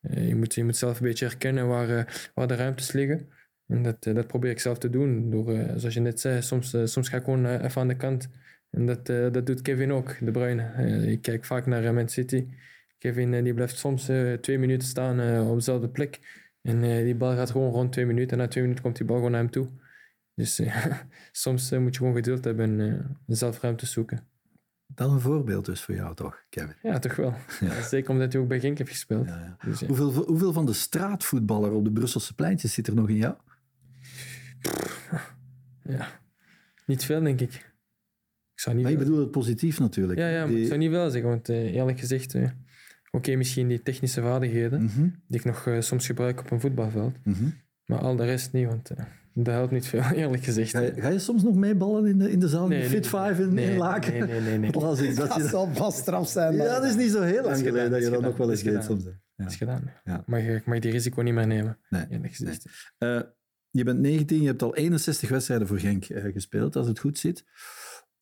Je, 0.00 0.36
moet, 0.36 0.54
je 0.54 0.64
moet 0.64 0.76
zelf 0.76 1.00
een 1.00 1.06
beetje 1.06 1.26
herkennen 1.26 1.68
waar, 1.68 2.30
waar 2.34 2.46
de 2.46 2.54
ruimtes 2.54 2.92
liggen. 2.92 3.28
En 3.66 3.82
dat, 3.82 4.02
dat 4.02 4.26
probeer 4.26 4.50
ik 4.50 4.60
zelf 4.60 4.78
te 4.78 4.90
doen. 4.90 5.30
Door, 5.30 5.44
zoals 5.76 5.94
je 5.94 6.00
net 6.00 6.20
zei, 6.20 6.42
soms, 6.42 6.76
soms 6.84 7.08
ga 7.08 7.16
ik 7.16 7.24
gewoon 7.24 7.46
even 7.46 7.80
aan 7.80 7.88
de 7.88 7.96
kant. 7.96 8.28
En 8.74 8.86
dat, 8.86 9.08
eh, 9.08 9.32
dat 9.32 9.46
doet 9.46 9.62
Kevin 9.62 9.92
ook, 9.92 10.16
De 10.20 10.30
Bruyne. 10.30 10.62
Eh, 10.62 11.10
ik 11.10 11.22
kijk 11.22 11.44
vaak 11.44 11.66
naar 11.66 11.84
eh, 11.84 11.92
Man 11.92 12.08
City. 12.08 12.46
Kevin 12.98 13.44
die 13.44 13.54
blijft 13.54 13.78
soms 13.78 14.10
twee 14.40 14.58
minuten 14.58 14.88
staan 14.88 15.46
op 15.48 15.54
dezelfde 15.54 15.88
plek. 15.88 16.42
En 16.62 17.04
die 17.04 17.14
bal 17.14 17.34
gaat 17.34 17.50
gewoon 17.50 17.70
rond 17.70 17.92
twee 17.92 18.06
minuten. 18.06 18.30
En 18.30 18.38
na 18.38 18.48
twee 18.48 18.62
minuten 18.62 18.84
komt 18.84 18.96
die 18.96 19.06
bal 19.06 19.16
gewoon 19.16 19.30
naar 19.30 19.40
hem 19.40 19.50
toe. 19.50 19.68
Dus 20.34 20.60
soms 21.32 21.70
moet 21.70 21.94
je 21.94 21.98
gewoon 21.98 22.14
geduld 22.14 22.44
hebben 22.44 22.80
en 22.80 23.18
zelf 23.26 23.60
ruimte 23.60 23.86
zoeken. 23.86 24.26
Dat 24.86 25.10
een 25.10 25.20
voorbeeld 25.20 25.64
dus 25.64 25.80
voor 25.80 25.94
jou 25.94 26.14
toch, 26.14 26.44
Kevin? 26.48 26.74
Ja, 26.82 26.98
toch 26.98 27.16
wel. 27.16 27.34
Ja. 27.60 27.82
Zeker 27.82 28.10
omdat 28.10 28.32
hij 28.32 28.42
ook 28.42 28.48
bij 28.48 28.60
Genk 28.60 28.78
heeft 28.78 28.90
gespeeld. 28.90 29.26
Ja, 29.26 29.38
ja. 29.38 29.68
Dus, 29.68 29.80
ja. 29.80 29.86
Hoeveel, 29.86 30.12
hoeveel 30.12 30.52
van 30.52 30.66
de 30.66 30.72
straatvoetballer 30.72 31.72
op 31.72 31.84
de 31.84 31.92
Brusselse 31.92 32.34
pleintjes 32.34 32.72
zit 32.72 32.86
er 32.86 32.94
nog 32.94 33.08
in 33.08 33.16
jou? 33.16 33.34
ja. 35.82 36.06
Niet 36.86 37.04
veel, 37.04 37.22
denk 37.22 37.40
ik. 37.40 37.73
Ik 38.64 38.70
zou 38.70 38.82
niet 38.84 38.84
Maar 38.84 38.92
ik 39.02 39.08
bedoel 39.08 39.20
het 39.24 39.30
positief 39.30 39.78
natuurlijk. 39.80 40.18
Ja, 40.18 40.28
ja 40.28 40.38
maar 40.38 40.48
Die- 40.48 40.60
ik 40.60 40.66
zou 40.66 40.78
niet 40.78 40.90
wel 40.90 41.10
zeggen. 41.10 41.30
Want 41.30 41.48
eh, 41.48 41.74
eerlijk 41.74 41.98
gezegd, 41.98 42.34
eh, 42.34 42.48
oké, 43.10 43.34
misschien 43.36 43.68
die 43.68 43.82
technische 43.82 44.20
vaardigheden 44.22 44.82
Mhm, 44.82 45.00
die 45.28 45.38
ik 45.38 45.44
nog 45.44 45.66
eh, 45.66 45.80
soms 45.80 46.06
gebruik 46.06 46.40
op 46.40 46.50
een 46.50 46.60
voetbalveld. 46.60 47.14
mhm. 47.24 47.44
Maar 47.86 47.98
al 47.98 48.16
de 48.16 48.24
rest 48.24 48.52
niet, 48.52 48.66
want 48.66 48.90
dat 49.34 49.54
helpt 49.54 49.72
niet 49.72 49.86
veel, 49.86 50.00
eerlijk 50.14 50.42
gezegd. 50.44 50.70
Ga, 50.70 50.80
je, 50.80 50.92
ga 50.96 51.08
je 51.08 51.18
soms 51.18 51.42
nog 51.42 51.54
meeballen 51.54 52.06
in 52.06 52.18
de, 52.18 52.30
in 52.30 52.38
de 52.38 52.48
zaal? 52.48 52.68
Nee, 52.68 52.84
Fit 52.84 53.06
Five 53.06 53.34
in, 53.42 53.54
nee, 53.54 53.70
in 53.70 53.76
Laken? 53.76 54.12
nee, 54.12 54.22
nee, 54.22 54.40
nee, 54.40 54.58
nee. 54.58 54.70
Dat 54.72 54.82
las 54.82 55.00
ik, 55.00 55.16
dat 55.16 55.28
Dat 55.28 55.36
je- 55.36 55.48
zal 55.48 55.68
vast 55.74 55.98
straf 55.98 56.28
zijn. 56.28 56.54
ja, 56.54 56.64
dat 56.80 56.84
is 56.84 56.96
niet 56.96 57.10
zo 57.10 57.22
heel 57.22 57.42
lang 57.42 57.46
is 57.54 57.58
gedaan, 57.58 57.72
geleden 57.72 57.90
dat 57.90 58.02
je 58.02 58.10
dat 58.10 58.20
nog 58.22 58.36
wel 58.36 58.50
eens 58.50 58.62
deed 58.62 58.68
gedaan. 58.68 58.84
soms. 58.86 59.04
hè. 59.04 59.10
Ja. 59.10 59.16
Dat 59.44 59.50
is 59.52 59.56
gedaan. 59.56 59.90
Ja. 60.04 60.24
Je- 60.26 60.54
ik 60.54 60.66
mag 60.66 60.78
die 60.78 60.90
risico 60.90 61.22
niet 61.22 61.34
meer 61.34 61.46
nemen, 61.46 61.78
Nee, 61.88 62.04
eerlijk 62.10 62.34
gezegd. 62.34 62.66
Eh, 62.98 63.20
je 63.70 63.84
bent 63.84 63.98
19, 64.00 64.40
je 64.40 64.46
hebt 64.46 64.62
al 64.62 64.74
61 64.76 65.28
wedstrijden 65.28 65.66
voor 65.66 65.78
Genk 65.78 66.04
eh, 66.04 66.32
gespeeld, 66.32 66.76
als 66.76 66.86
het 66.86 66.98
goed 66.98 67.18
zit. 67.18 67.44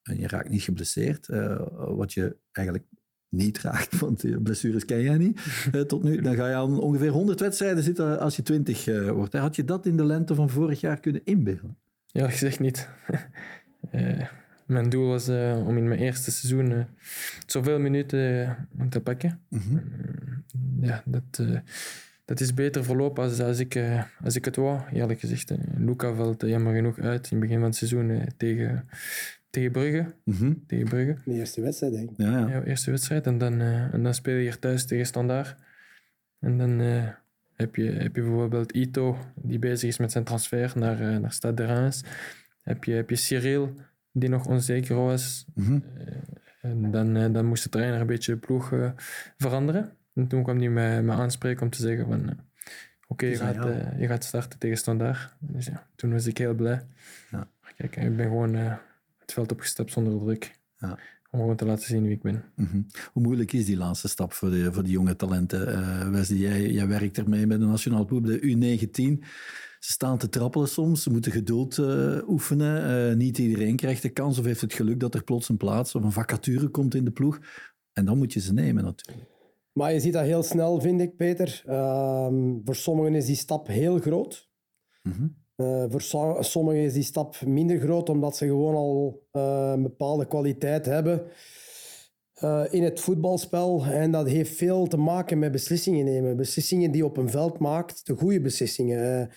En 0.03 0.19
je 0.19 0.29
raakt 0.29 0.49
niet 0.49 0.63
geblesseerd, 0.63 1.29
eh, 1.29 1.67
wat 1.77 2.13
je 2.13 2.37
eigenlijk 2.53 2.87
niet 3.29 3.61
raakt, 3.61 3.99
want 4.01 4.43
blessures 4.43 4.85
ken 4.85 5.03
jij 5.03 5.19
niet 5.19 5.41
eh, 5.73 5.81
tot 5.81 6.03
nu. 6.03 6.21
Dan 6.21 6.35
ga 6.35 6.49
je 6.49 6.55
aan 6.55 6.81
ongeveer 6.81 7.11
100 7.11 7.41
wedstrijden 7.41 7.83
zitten 7.83 8.21
als 8.21 8.37
je 8.37 8.43
20 8.43 8.87
eh, 8.87 9.11
wordt. 9.11 9.33
Had 9.33 9.57
je 9.57 9.65
dat 9.65 9.87
in 9.87 9.97
de 9.97 10.05
lente 10.05 10.35
van 10.35 10.51
vorig 10.51 10.81
jaar 10.81 11.01
kunnen 11.01 11.25
inbeelden? 11.25 11.77
Eerlijk 12.13 12.33
gezegd 12.33 12.61
niet. 12.61 12.89
Mijn 14.67 14.89
doel 14.89 15.09
was 15.09 15.29
om 15.29 15.77
in 15.77 15.89
mijn 15.89 16.01
eerste 16.01 16.31
seizoen 16.31 16.87
zoveel 17.47 17.79
minuten 17.79 18.57
te 18.89 19.01
pakken. 19.01 19.41
Mhm. 19.49 19.79
ja, 20.81 21.03
dat, 21.07 21.43
dat 22.25 22.41
is 22.41 22.55
beter 22.55 22.85
verlopen 22.85 23.25
als, 23.25 23.41
als, 23.41 23.59
ik, 23.59 23.81
als 24.25 24.37
ik 24.37 24.45
het 24.45 24.57
wou, 24.57 24.81
eerlijk 24.93 25.21
gezegd. 25.21 25.53
Luca 25.77 26.15
valt 26.15 26.41
jammer 26.41 26.75
genoeg 26.75 26.99
uit 26.99 27.31
in 27.31 27.37
het 27.37 27.41
begin 27.41 27.59
van 27.59 27.69
het 27.69 27.77
seizoen 27.77 28.23
tegen, 28.37 28.89
tegen 29.53 29.73
Brugge. 29.73 30.15
Mhm. 30.25 30.53
Tegen 30.67 30.89
Brugge. 30.89 31.17
De 31.25 31.33
eerste 31.33 31.61
wedstrijd, 31.61 31.93
denk 31.93 32.11
ik. 32.11 32.17
Ja, 32.17 32.39
ja. 32.39 32.49
Ja, 32.49 32.63
eerste 32.63 32.91
wedstrijd. 32.91 33.27
En 33.27 33.39
dan, 33.39 33.61
eh, 33.61 33.95
en 33.95 34.03
dan 34.03 34.15
speel 34.15 34.35
je 34.35 34.41
hier 34.41 34.59
thuis 34.59 34.87
tegen 34.87 35.07
Standaard. 35.07 35.57
En 36.39 36.59
dan 36.59 36.81
eh, 36.81 37.09
heb, 37.55 37.77
je, 37.77 37.91
heb 37.91 38.17
je 38.17 38.23
bijvoorbeeld 38.23 38.73
Ito, 38.73 39.19
die 39.35 39.59
bezig 39.59 39.89
is 39.89 39.99
met 39.99 40.13
zijn 40.13 40.25
transfer 40.25 40.73
naar, 40.75 41.01
eh, 41.01 41.19
naar 41.19 41.33
Stade 41.33 41.55
de 41.55 41.65
Reims. 41.65 42.05
Heb 42.63 42.85
je, 42.85 42.93
heb 42.93 43.11
je 43.11 43.17
Cyril, 43.17 43.75
die 44.13 44.29
nog 44.29 44.47
onzeker 44.47 44.97
was. 44.97 45.47
Mhm. 45.55 45.79
En 46.61 46.91
dan, 46.91 47.33
dan 47.33 47.47
moest 47.47 47.63
de 47.63 47.69
trainer 47.69 48.01
een 48.01 48.07
beetje 48.07 48.33
de 48.33 48.39
ploeg 48.39 48.73
veranderen. 49.37 49.93
En 50.15 50.27
toen 50.27 50.43
kwam 50.43 50.59
hij 50.59 50.69
mij, 50.69 51.03
mij 51.03 51.17
aanspreken 51.17 51.63
om 51.63 51.71
te 51.71 51.81
zeggen 51.81 52.07
van... 52.07 52.37
Oké, 53.13 53.27
je, 53.27 53.37
jou. 53.37 53.73
eh, 53.73 54.01
je 54.01 54.07
gaat 54.07 54.25
starten 54.25 54.59
tegen 54.59 54.77
Standaard. 54.77 55.37
Dus 55.39 55.67
ja, 55.67 55.87
toen 55.97 56.13
was 56.13 56.27
ik 56.27 56.39
heel 56.39 56.55
blij. 56.55 56.81
Ja. 57.31 57.49
Kijk, 57.77 57.97
ik 57.97 58.17
ben 58.17 58.27
gewoon 58.27 58.55
eh, 58.55 58.75
het 59.23 59.33
veld 59.33 59.53
opgestapt 59.53 59.93
zonder 59.93 60.19
druk. 60.19 60.59
Ja. 60.79 60.99
Om 61.31 61.41
gewoon 61.41 61.57
te 61.57 61.65
laten 61.65 61.85
zien 61.85 62.03
wie 62.03 62.13
ik 62.13 62.23
ben. 62.23 62.45
Mhm. 62.57 62.83
Hoe 63.13 63.23
moeilijk 63.23 63.53
is 63.53 63.65
die 63.65 63.77
laatste 63.77 64.09
stap 64.09 64.33
voor 64.33 64.51
de, 64.51 64.73
voor 64.73 64.83
de 64.83 64.91
jonge 64.91 65.17
talenten? 65.17 65.73
Eh 65.73 66.09
Wesley, 66.09 66.39
jij, 66.39 66.71
jij 66.71 66.89
werkt 66.89 67.19
ermee 67.19 67.47
met 67.47 67.61
de 67.61 67.67
nationaal 67.67 68.05
ploeg, 68.05 68.23
de 68.23 68.41
U19. 68.41 69.25
Ze 69.79 69.93
staan 69.93 70.19
te 70.19 70.29
trappelen 70.29 70.69
soms, 70.69 71.03
ze 71.03 71.11
moeten 71.11 71.33
geduld 71.33 71.79
eh, 71.79 72.29
oefenen. 72.29 73.09
Eh, 73.11 73.17
niet 73.17 73.39
iedereen 73.39 73.77
krijgt 73.77 74.03
de 74.03 74.09
kans 74.09 74.39
of 74.39 74.45
heeft 74.45 74.61
het 74.61 74.73
geluk 74.73 75.01
dat 75.01 75.15
er 75.15 75.25
plots 75.25 75.49
een 75.49 75.57
plaats 75.57 75.95
of 75.95 76.03
een 76.03 76.13
vacature 76.13 76.69
komt 76.69 76.95
in 76.95 77.05
de 77.05 77.11
ploeg. 77.11 77.39
En 77.93 78.05
dan 78.05 78.19
moet 78.19 78.33
je 78.33 78.41
ze 78.41 78.53
nemen 78.53 78.85
natuurlijk. 78.85 79.29
Maar 79.73 79.93
je 79.93 80.01
ziet 80.01 80.13
dat 80.13 80.25
heel 80.25 80.43
snel, 80.43 80.81
vind 80.81 81.01
ik, 81.01 81.17
Peter. 81.17 81.63
Ehm, 81.67 82.59
voor 82.65 82.75
sommigen 82.75 83.15
is 83.15 83.27
die 83.27 83.37
stap 83.37 83.67
heel 83.67 83.99
groot. 83.99 84.51
Mhm. 85.03 85.27
Eh, 85.57 85.85
voor 85.89 86.03
so- 86.03 86.43
sommigen 86.43 86.83
is 86.83 86.93
die 86.93 87.03
stap 87.03 87.41
minder 87.47 87.79
groot, 87.79 88.09
omdat 88.09 88.37
ze 88.37 88.47
gewoon 88.47 88.75
al 88.75 89.23
eh, 89.31 89.71
een 89.75 89.83
bepaalde 89.83 90.27
kwaliteit 90.27 90.87
hebben 90.87 91.23
eh, 92.35 92.65
in 92.71 92.83
het 92.83 93.01
voetbalspel. 93.01 93.85
En 93.85 94.11
dat 94.11 94.29
heeft 94.29 94.57
veel 94.57 94.87
te 94.87 94.97
maken 94.97 95.39
met 95.39 95.53
beslissingen 95.53 96.05
nemen. 96.05 96.37
Beslissingen 96.37 96.91
die 96.91 97.05
op 97.05 97.17
een 97.17 97.31
veld 97.31 97.59
maakt, 97.59 98.07
de 98.07 98.15
goede 98.15 98.41
beslissingen. 98.41 99.31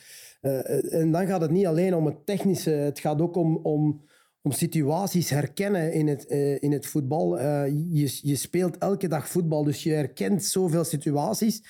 En 0.90 1.12
dan 1.12 1.28
gaat 1.28 1.42
het 1.42 1.52
niet 1.52 1.66
alleen 1.66 1.96
om 1.96 2.06
het 2.06 2.26
technische, 2.26 2.70
het 2.70 3.00
gaat 3.00 3.22
ook 3.22 3.36
om, 3.36 3.60
om, 3.64 4.06
om 4.42 4.52
situaties 4.52 5.30
herkennen 5.30 5.94
in 5.94 6.08
het, 6.08 6.26
in 6.60 6.72
het 6.72 6.86
voetbal. 6.86 7.40
Je, 7.40 8.20
je 8.22 8.36
speelt 8.36 8.78
elke 8.78 9.08
dag 9.08 9.28
voetbal, 9.28 9.64
dus 9.64 9.84
je 9.84 9.92
herkent 9.92 10.44
zoveel 10.44 10.84
situaties. 10.84 11.62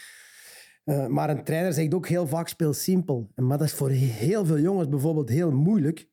Eh, 0.85 1.07
maar 1.07 1.29
een 1.29 1.43
trainer 1.43 1.73
zegt 1.73 1.93
ook 1.93 2.07
heel 2.07 2.27
vaak 2.27 2.47
speel 2.47 2.73
simpel. 2.73 3.31
Maar 3.35 3.57
dat 3.57 3.67
is 3.67 3.73
voor 3.73 3.89
heel 3.89 4.45
veel 4.45 4.59
jongens 4.59 4.89
bijvoorbeeld 4.89 5.29
heel 5.29 5.51
moeilijk. 5.51 6.07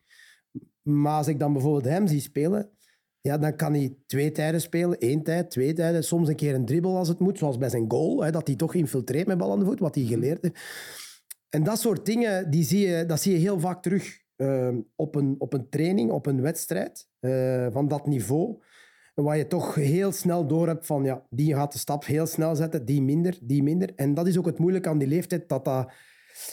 Maar 0.83 1.17
als 1.17 1.29
ik 1.29 1.39
dan 1.39 1.53
bijvoorbeeld 1.53 1.85
hem 1.85 2.07
zie 2.07 2.21
spelen, 2.21 2.71
Ja, 3.21 3.39
dan 3.39 3.57
kan 3.57 3.73
hij 3.75 3.97
twee 4.07 4.33
tijden 4.33 4.61
spelen. 4.61 4.99
één 4.99 5.23
tijd, 5.23 5.51
twee 5.51 5.73
tijden. 5.73 6.05
Soms 6.05 6.29
een 6.29 6.37
keer 6.37 6.55
een 6.55 6.65
dribbel 6.65 6.97
als 6.97 7.09
het 7.09 7.19
moet. 7.19 7.39
Zoals 7.39 7.59
bij 7.59 7.69
zijn 7.69 7.91
goal. 7.91 8.23
Hè, 8.25 8.31
dat 8.31 8.47
hij 8.47 8.57
toch 8.57 8.75
infiltreert 8.75 9.27
met 9.27 9.39
bal 9.39 9.53
aan 9.53 9.59
de 9.59 9.65
voet. 9.65 9.79
Wat 9.81 9.95
hij 9.95 10.05
geleerd 10.05 10.43
heeft. 10.43 10.59
En 11.49 11.63
dat 11.63 11.81
soort 11.81 12.07
dingen, 12.07 12.51
die 12.51 12.65
zie 12.65 12.87
je, 12.89 13.07
dat 13.07 13.21
zie 13.21 13.33
je 13.33 13.39
heel 13.39 13.61
vaak 13.61 13.83
terug. 13.83 14.21
eh, 14.37 14.69
op, 14.97 15.15
een, 15.15 15.35
op 15.39 15.53
een 15.53 15.69
training, 15.69 16.11
op 16.11 16.27
een 16.27 16.41
wedstrijd. 16.41 17.09
eh, 17.21 17.67
van 17.71 17.89
dat 17.89 18.07
niveau. 18.07 18.63
Waar 19.15 19.37
je 19.37 19.47
toch 19.47 19.75
heel 19.75 20.13
snel 20.13 20.47
door 20.47 20.67
hebt 20.67 20.87
van... 20.87 21.05
Ja, 21.05 21.27
die 21.31 21.55
gaat 21.55 21.73
de 21.73 21.79
stap 21.79 22.05
heel 22.05 22.27
snel 22.27 22.57
zetten. 22.57 22.85
Die 22.85 23.03
minder, 23.03 23.39
die 23.43 23.63
minder. 23.63 23.93
En 23.95 24.15
dat 24.15 24.27
is 24.27 24.39
ook 24.39 24.47
het 24.47 24.59
moeilijke 24.59 24.89
aan 24.89 24.99
die 24.99 25.09
leeftijd. 25.09 25.49
Dat 25.49 25.65
dat 25.65 25.93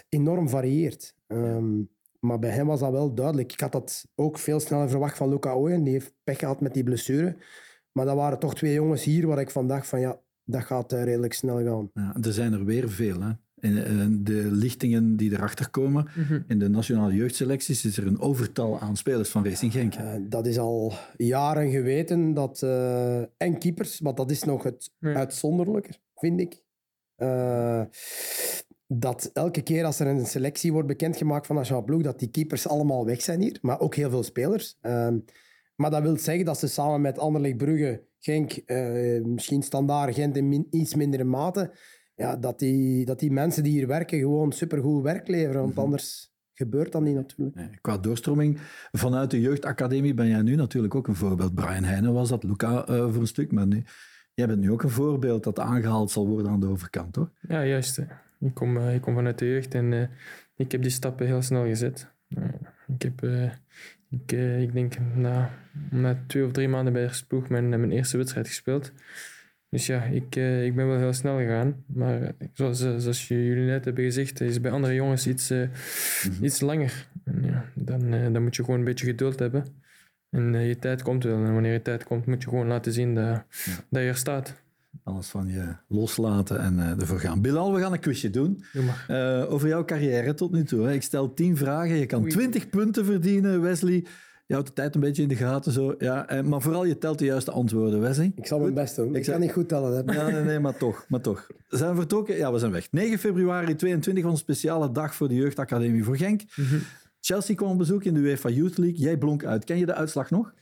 enorm 0.10 0.50
varieert. 0.50 1.16
Ehm, 1.28 1.82
maar 2.20 2.40
bij 2.40 2.50
hem 2.50 2.68
was 2.68 2.80
dat 2.80 2.92
wel 2.92 3.14
duidelijk. 3.14 3.52
Ik 3.52 3.60
had 3.60 3.72
dat 3.72 4.06
ook 4.16 4.38
veel 4.38 4.60
sneller 4.60 4.90
verwacht 4.90 5.18
van 5.18 5.30
Luca 5.30 5.54
Ooyen. 5.54 5.84
Die 5.84 5.94
heeft 5.94 6.14
pech 6.24 6.40
gehad 6.40 6.62
met 6.62 6.74
die 6.74 6.84
blessure. 6.84 7.38
Maar 7.92 8.06
dat 8.06 8.16
waren 8.16 8.40
toch 8.40 8.56
twee 8.56 8.74
jongens 8.74 9.04
hier 9.04 9.28
waar 9.28 9.40
ik 9.40 9.50
van 9.50 9.68
dacht 9.68 9.88
van 9.88 10.00
ja, 10.00 10.20
dat 10.44 10.64
gaat 10.64 10.94
eh, 10.94 11.04
redelijk 11.04 11.34
snel 11.34 11.64
gaan. 11.64 11.90
Ja, 11.94 12.16
er 12.22 12.34
zijn 12.34 12.54
er 12.54 12.66
weer 12.66 12.90
veel. 12.90 13.22
Hè. 13.22 13.32
In 13.62 14.20
de 14.24 14.48
lichtingen 14.52 15.16
die 15.16 15.32
erachter 15.32 15.70
komen, 15.70 16.08
in 16.48 16.60
de 16.60 16.70
nationale 16.70 17.14
jeugdselecties, 17.14 17.86
is 17.86 17.98
er 17.98 18.08
een 18.08 18.20
overtal 18.20 18.80
aan 18.80 18.98
spelers 18.98 19.30
van 19.30 19.46
Racing 19.46 19.72
Genk. 19.72 19.94
Eh, 19.96 20.14
dat 20.22 20.46
is 20.48 20.58
al 20.58 20.94
jaren 21.18 21.70
geweten. 21.72 22.34
Dat, 22.34 22.62
eh, 22.64 23.18
en 23.20 23.58
keepers, 23.60 24.00
want 24.00 24.18
dat 24.18 24.32
is 24.32 24.44
nog 24.44 24.64
het 24.64 24.92
uitzonderlijker, 25.02 26.00
vind 26.16 26.40
ik. 26.40 26.62
Eh, 27.16 27.82
dat 28.88 29.30
elke 29.34 29.62
keer 29.62 29.86
als 29.86 30.00
er 30.00 30.08
een 30.08 30.26
selectie 30.26 30.72
wordt 30.72 30.88
bekendgemaakt 30.88 31.48
van 31.48 31.56
Nationale 31.56 31.86
Ploeg, 31.86 32.02
dat 32.02 32.20
die 32.20 32.30
keepers 32.30 32.68
allemaal 32.68 33.06
weg 33.06 33.22
zijn 33.22 33.42
hier. 33.42 33.58
Maar 33.62 33.80
ook 33.80 33.96
heel 33.96 34.10
veel 34.10 34.24
spelers. 34.24 34.78
Ehm, 34.82 35.18
maar 35.76 35.92
dat 35.92 36.02
wil 36.02 36.18
zeggen 36.18 36.46
dat 36.46 36.60
ze 36.60 36.68
samen 36.68 37.02
met 37.02 37.20
Anderlecht 37.20 37.58
Brugge, 37.58 38.04
Genk, 38.20 38.52
eh, 38.52 39.22
misschien 39.24 39.62
Standaard 39.64 40.16
Gent 40.16 40.38
in 40.38 40.50
min- 40.50 40.68
iets 40.70 40.96
mindere 40.96 41.24
mate, 41.24 41.72
ja, 42.20 42.36
dat, 42.36 42.60
die, 42.60 43.06
dat 43.06 43.20
die 43.20 43.32
mensen 43.32 43.64
die 43.64 43.72
hier 43.72 43.88
werken 43.88 44.20
gewoon 44.20 44.52
supergoed 44.52 45.04
werk 45.04 45.28
leveren. 45.28 45.62
Want 45.62 45.78
anders 45.78 46.34
gebeurt 46.54 46.92
dat 46.92 47.02
niet 47.02 47.16
natuurlijk. 47.16 47.56
Nee, 47.56 47.70
Qua 47.82 47.98
doorstroming 47.98 48.60
vanuit 48.92 49.32
de 49.32 49.42
jeugdacademie 49.42 50.14
ben 50.14 50.28
jij 50.28 50.42
nu 50.42 50.56
natuurlijk 50.56 50.96
ook 50.96 51.08
een 51.08 51.16
voorbeeld. 51.16 51.54
Brian 51.54 51.84
Heijnen 51.84 52.14
was 52.14 52.30
dat, 52.30 52.44
Luca 52.44 52.86
eh, 52.86 53.12
voor 53.12 53.22
een 53.22 53.28
stuk, 53.28 53.52
maar 53.52 53.68
nu, 53.68 53.84
jij 54.34 54.48
bent 54.48 54.60
nu 54.60 54.72
ook 54.72 54.84
een 54.84 54.90
voorbeeld 54.90 55.44
dat 55.44 55.60
aangehaald 55.60 56.12
zal 56.12 56.28
worden 56.28 56.52
aan 56.52 56.60
de 56.60 56.68
overkant, 56.68 57.16
hoor. 57.16 57.30
Ja, 57.48 57.66
juist. 57.66 57.96
hè. 57.96 58.04
Ik 58.40 58.54
kom, 58.54 58.78
eh, 58.78 58.96
ik 58.96 59.02
kom 59.02 59.14
vanuit 59.16 59.40
de 59.40 59.46
jeugd 59.46 59.74
en 59.74 59.94
eh, 59.94 60.08
ik 60.56 60.72
heb 60.72 60.82
die 60.82 60.92
stappen 60.92 61.26
heel 61.26 61.42
snel 61.42 61.66
gezet. 61.66 62.08
Ik 62.88 63.02
heb, 63.02 63.24
eh, 63.24 63.52
ik, 64.10 64.32
ik 64.62 64.74
denk, 64.74 64.96
na, 65.16 65.50
na 65.92 66.24
twee 66.28 66.46
of 66.46 66.52
drie 66.52 66.68
maanden 66.70 66.94
bij 66.94 67.08
de 67.08 67.22
ploeg 67.28 67.50
mijn, 67.50 67.70
mijn 67.70 67.92
eerste 67.92 68.18
wedstrijd 68.18 68.48
gespeeld. 68.48 68.92
Dus 69.70 69.86
ja, 69.86 70.04
ik, 70.04 70.36
eh, 70.36 70.66
ik 70.66 70.76
ben 70.76 70.88
wel 70.88 70.98
heel 70.98 71.14
snel 71.14 71.38
gegaan. 71.38 71.84
Maar 71.88 72.22
eh, 72.22 72.30
zoals, 72.54 72.82
eh, 72.82 72.94
zoals 72.98 73.28
jullie 73.28 73.66
net 73.66 73.86
hebben 73.86 74.04
gezegd, 74.04 74.42
is 74.42 74.62
bij 74.62 74.72
andere 74.72 74.94
jongens 74.94 75.28
iets, 75.28 75.50
eh, 75.50 75.68
iets 76.42 76.62
langer. 76.62 77.08
En 77.24 77.44
ja, 77.44 77.66
dan, 77.76 78.34
dan 78.34 78.44
moet 78.44 78.56
je 78.56 78.64
gewoon 78.64 78.80
een 78.80 78.86
beetje 78.86 79.06
geduld 79.06 79.40
hebben. 79.40 79.66
En 80.30 80.54
je 80.54 80.80
tijd 80.80 81.02
komt 81.02 81.24
wel. 81.24 81.44
En 81.44 81.54
wanneer 81.54 81.74
je 81.74 81.82
tijd 81.82 82.04
komt, 82.04 82.26
moet 82.26 82.44
je 82.44 82.50
gewoon 82.50 82.68
laten 82.68 82.94
zien 82.94 83.16
dat, 83.16 83.44
dat 83.90 84.02
je 84.02 84.08
er 84.08 84.16
staat. 84.16 84.54
Alles 85.04 85.28
van 85.28 85.48
je 85.48 85.76
loslaten 85.88 86.60
en 86.60 86.80
ervoor 87.00 87.20
gaan. 87.20 87.42
Bilal, 87.42 87.74
we 87.74 87.80
gaan 87.80 87.94
een 87.94 88.00
quizje 88.00 88.30
doen. 88.30 88.64
Over 89.48 89.68
jouw 89.68 89.86
carrière 89.86 90.34
tot 90.34 90.52
nu 90.52 90.64
toe. 90.64 90.86
Hè. 90.86 90.94
Ik 90.94 91.02
stel 91.02 91.34
10 91.34 91.58
vragen. 91.58 91.96
Je 91.96 92.06
kan. 92.06 92.28
20 92.28 92.70
punten 92.70 93.06
verdienen, 93.06 93.62
Wesley. 93.62 94.06
Je 94.50 94.56
houdt 94.56 94.70
de 94.70 94.76
tijd 94.76 94.96
een 94.96 95.02
beetje 95.02 95.22
in 95.22 95.28
de 95.28 95.36
gaten. 95.36 95.72
Zo. 95.72 95.96
Ja, 95.98 96.28
eh, 96.28 96.44
maar 96.44 96.62
vooral 96.62 96.86
je 96.86 96.98
telt 96.98 97.20
de 97.20 97.26
juiste 97.26 97.52
antwoorden, 97.52 98.00
Wesley. 98.00 98.32
Ik 98.36 98.48
zal 98.48 98.60
mijn 98.60 98.74
best 98.74 98.96
doen. 98.96 99.16
Ik 99.16 99.24
kan 99.24 99.40
niet 99.40 99.52
goed 99.52 99.70
tellen. 99.70 100.06
Hè. 100.06 100.14
Ja, 100.14 100.30
nee, 100.30 100.44
nee, 100.44 100.60
maar 100.60 100.78
toch, 100.78 101.06
maar 101.08 101.22
toch. 101.22 101.48
Zijn 101.68 101.90
we 101.90 101.96
vertrokken? 101.96 102.36
Ja, 102.36 102.52
we 102.52 102.60
zijn 102.60 102.72
weg. 102.72 102.92
9 102.92 103.20
februari 103.20 103.76
22 103.76 104.24
was 104.24 104.34
een 104.34 104.40
speciale 104.40 104.92
dag 104.92 105.16
voor 105.16 105.28
de 105.28 105.36
Jeugdacademie 105.36 106.04
voor 106.04 106.18
Genk. 106.18 106.42
Chelsea 107.22 107.56
kwam 107.56 107.72
op 107.72 107.78
bezoek 107.78 108.04
in 108.04 108.14
de 108.14 108.20
UEFA 108.20 108.50
Youth 108.50 108.78
League. 108.78 109.00
Jij 109.00 109.18
blonk 109.18 109.46
uit. 109.46 109.64
Ken 109.64 109.78
je 109.78 109.86
de 109.86 109.94
uitslag 109.94 110.30
nog? 110.30 110.54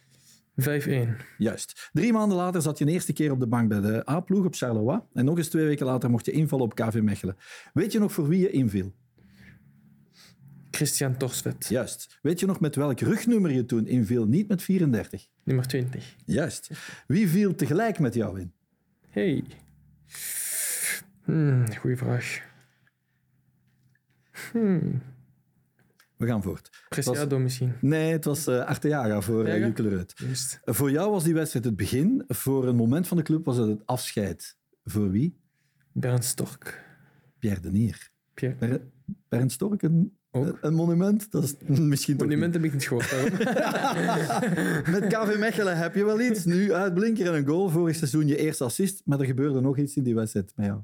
5-1. 0.56 1.18
Juist. 1.38 1.90
Drie 1.94 2.14
maanden 2.14 2.38
later 2.38 2.62
zat 2.62 2.78
je 2.78 2.86
een 2.86 2.92
eerste 2.92 3.14
keer 3.14 3.32
op 3.32 3.40
de 3.40 3.48
bank 3.48 3.70
bij 3.70 3.82
de 3.82 4.10
A-ploeg 4.10 4.46
op 4.46 4.56
Charleroi. 4.56 5.00
En 5.14 5.26
nog 5.26 5.38
eens 5.38 5.50
twee 5.50 5.66
weken 5.66 5.86
later 5.86 6.10
mocht 6.10 6.26
je 6.26 6.32
invallen 6.32 6.66
op 6.66 6.76
KV 6.76 7.00
Mechelen. 7.02 7.38
Weet 7.74 7.92
je 7.92 8.00
nog 8.00 8.12
voor 8.12 8.28
wie 8.28 8.40
je 8.40 8.50
inviel? 8.50 8.92
Christian 10.78 11.18
Torsvet, 11.18 11.68
Juist. 11.68 12.20
Weet 12.22 12.40
je 12.40 12.46
nog 12.46 12.60
met 12.60 12.76
welk 12.76 13.00
rugnummer 13.00 13.52
je 13.52 13.66
toen 13.66 13.88
inviel? 13.88 14.26
Niet 14.26 14.48
met 14.48 14.62
34. 14.62 15.28
nummer 15.44 15.68
20. 15.68 16.16
Juist. 16.26 16.70
Wie 17.08 17.28
viel 17.28 17.56
tegelijk 17.56 18.00
met 18.00 18.14
jou 18.14 18.40
in? 18.40 18.54
Hey. 19.10 19.44
Hmm, 21.24 21.76
goeie 21.76 21.98
vraag. 21.98 22.42
Hmm, 24.52 25.02
We 26.18 26.26
gaan 26.26 26.44
voort. 26.44 26.70
Preciado 26.90 27.40
misschien. 27.40 27.74
Nee, 27.82 28.12
het 28.12 28.26
was 28.26 28.48
eh 28.48 28.66
Arteaga 28.66 29.22
voor 29.22 29.48
uh. 29.48 29.74
Juist. 30.16 30.60
Voor 30.64 30.92
jou 30.92 31.12
was 31.12 31.24
die 31.24 31.34
wedstrijd 31.34 31.66
het 31.66 31.76
begin. 31.76 32.24
Voor 32.28 32.68
een 32.68 32.76
moment 32.76 33.08
van 33.08 33.18
de 33.18 33.24
club 33.24 33.46
was 33.46 33.58
het 33.58 33.68
het 33.68 33.86
afscheid. 33.86 34.58
Voor 34.84 35.12
wie? 35.12 35.38
Bernd 35.92 36.24
Stork. 36.26 36.86
Pierre 37.40 37.62
Denier. 37.62 38.10
Pierre. 38.34 38.58
Ber 38.58 38.82
Bernd 39.28 39.52
Stork, 39.52 39.82
een, 39.82 40.17
Ook. 40.38 40.58
een 40.62 40.74
monument? 40.74 41.32
Dat 41.32 41.44
is 41.44 41.56
misschien 41.68 42.18
toch 42.18 42.28
Monument 42.28 42.54
heb 42.54 42.64
ik 42.64 42.74
niet 42.74 42.88
gehoord. 42.88 43.12
Met 44.94 45.08
KV 45.08 45.38
Mechelen 45.40 45.78
heb 45.78 45.96
je 45.96 46.06
wel 46.06 46.22
iets. 46.22 46.46
Nu 46.46 46.74
uitblinker 46.74 47.28
en 47.28 47.34
een 47.34 47.46
goal. 47.48 47.70
Vorig 47.70 47.96
seizoen 47.96 48.28
je 48.28 48.38
eerste 48.38 48.64
assist. 48.64 49.02
Maar 49.06 49.20
er 49.20 49.26
gebeurde 49.26 49.62
nog 49.62 49.78
iets 49.78 49.96
in 49.96 50.04
die 50.04 50.16
wedstrijd 50.16 50.52
met 50.56 50.66
jou. 50.66 50.80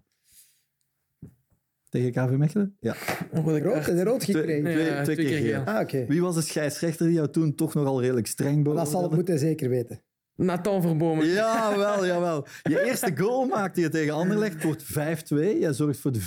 Tegen 1.89 2.11
KV 2.11 2.37
Mechelen? 2.37 2.77
Ja. 2.79 2.95
Wat 3.31 3.55
ik 3.55 3.63
Rood, 3.63 3.87
een 3.87 4.03
rood 4.03 4.23
gekregen. 4.23 4.63
twee, 4.71 4.85
Ja, 4.85 5.03
twee 5.03 5.15
twee 5.15 5.27
keer 5.27 5.37
geel. 5.53 5.63
Ah, 5.63 5.79
oké. 5.81 6.05
Wie 6.07 6.21
was 6.21 6.35
de 6.35 6.41
scheidsrechter 6.41 7.05
die 7.05 7.15
jou 7.15 7.29
toen 7.29 7.55
toch 7.55 7.73
nogal 7.73 8.01
redelijk 8.01 8.27
streng 8.27 8.65
Dat 8.65 8.65
zal 8.65 8.73
beoordeelde? 8.75 9.03
het 9.07 9.15
moeten 9.15 9.39
zeker 9.39 9.69
weten. 9.69 10.01
Nathan 10.35 10.81
Verbomen. 10.81 11.27
Jawel, 11.27 12.05
jawel. 12.05 12.47
Je 12.63 12.83
eerste 12.83 13.11
goal 13.17 13.45
maakte 13.45 13.81
je 13.81 13.89
tegen 13.89 14.13
Anderlecht. 14.13 14.53
Het 14.53 14.63
wordt 14.63 14.83
5-2. 14.83 15.59
Jij 15.59 15.73
zorgt 15.73 15.99
voor 15.99 16.11
de 16.11 16.19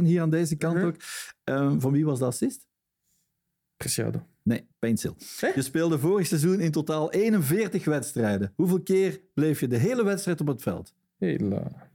4-1 0.00 0.04
hier 0.04 0.20
aan 0.20 0.30
deze 0.30 0.56
kant 0.56 0.76
Mhm. 0.76 0.84
ook. 0.86 0.94
Ehm, 1.44 1.78
van 1.80 1.92
wie 1.92 2.04
was 2.04 2.18
de 2.18 2.24
assist? 2.24 2.66
Preciado. 3.78 4.26
Nee, 4.42 4.66
Painsil. 4.78 5.16
Hè? 5.40 5.48
Je 5.48 5.62
speelde 5.62 5.98
vorig 5.98 6.26
seizoen 6.26 6.60
in 6.60 6.70
totaal 6.70 7.12
41 7.12 7.84
wedstrijden. 7.84 8.52
Hoeveel 8.56 8.82
keer 8.82 9.20
bleef 9.34 9.60
je 9.60 9.68
de 9.68 9.76
hele 9.76 10.04
wedstrijd 10.04 10.40
op 10.40 10.46
het 10.46 10.62
veld? 10.62 10.94
Hela. 11.18 11.90